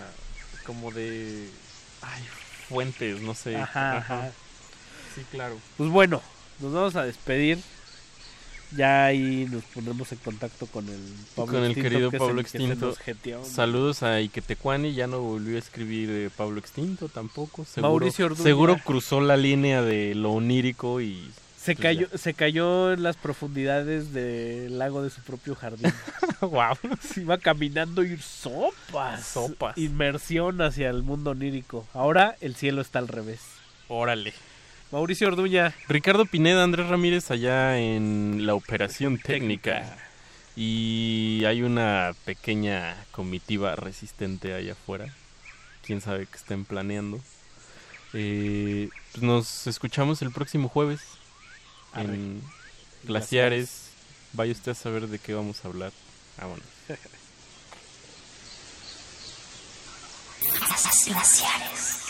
[0.65, 1.47] Como de.
[2.01, 2.23] Ay,
[2.67, 3.55] fuentes, no sé.
[3.55, 4.31] Ajá, ajá.
[5.13, 5.57] Sí, claro.
[5.77, 6.21] Pues bueno,
[6.59, 7.59] nos vamos a despedir.
[8.75, 10.99] Ya ahí nos pondremos en contacto con el
[11.35, 12.95] Pablo con el Extinto, querido que Pablo que Extinto.
[13.43, 17.65] Saludos a Iquetecuani, ya no volvió a escribir eh, Pablo Extinto tampoco.
[17.65, 18.43] Seguro, Mauricio Orduña.
[18.43, 23.15] seguro cruzó la línea de lo onírico y Se pues, cayó, se cayó en las
[23.15, 25.93] profundidades del lago de su propio jardín.
[26.41, 26.77] wow.
[27.01, 29.25] Se iba caminando y sopas.
[29.25, 29.77] Sopas.
[29.77, 31.87] Inmersión hacia el mundo onírico.
[31.93, 33.39] Ahora el cielo está al revés.
[33.87, 34.33] Órale.
[34.91, 35.73] Mauricio Orduña.
[35.87, 39.97] Ricardo Pineda, Andrés Ramírez allá en la operación técnica.
[40.55, 45.13] Y hay una pequeña comitiva resistente allá afuera.
[45.83, 47.19] Quién sabe qué estén planeando.
[48.13, 51.01] Eh, pues nos escuchamos el próximo jueves
[51.91, 52.13] Arre.
[52.13, 52.41] en
[53.03, 53.89] Glaciares.
[54.31, 55.91] Vaya usted a saber de qué vamos a hablar.
[56.37, 56.63] Vámonos.
[56.87, 57.11] Glaciares.
[61.05, 62.04] Glaciares.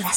[0.00, 0.16] Los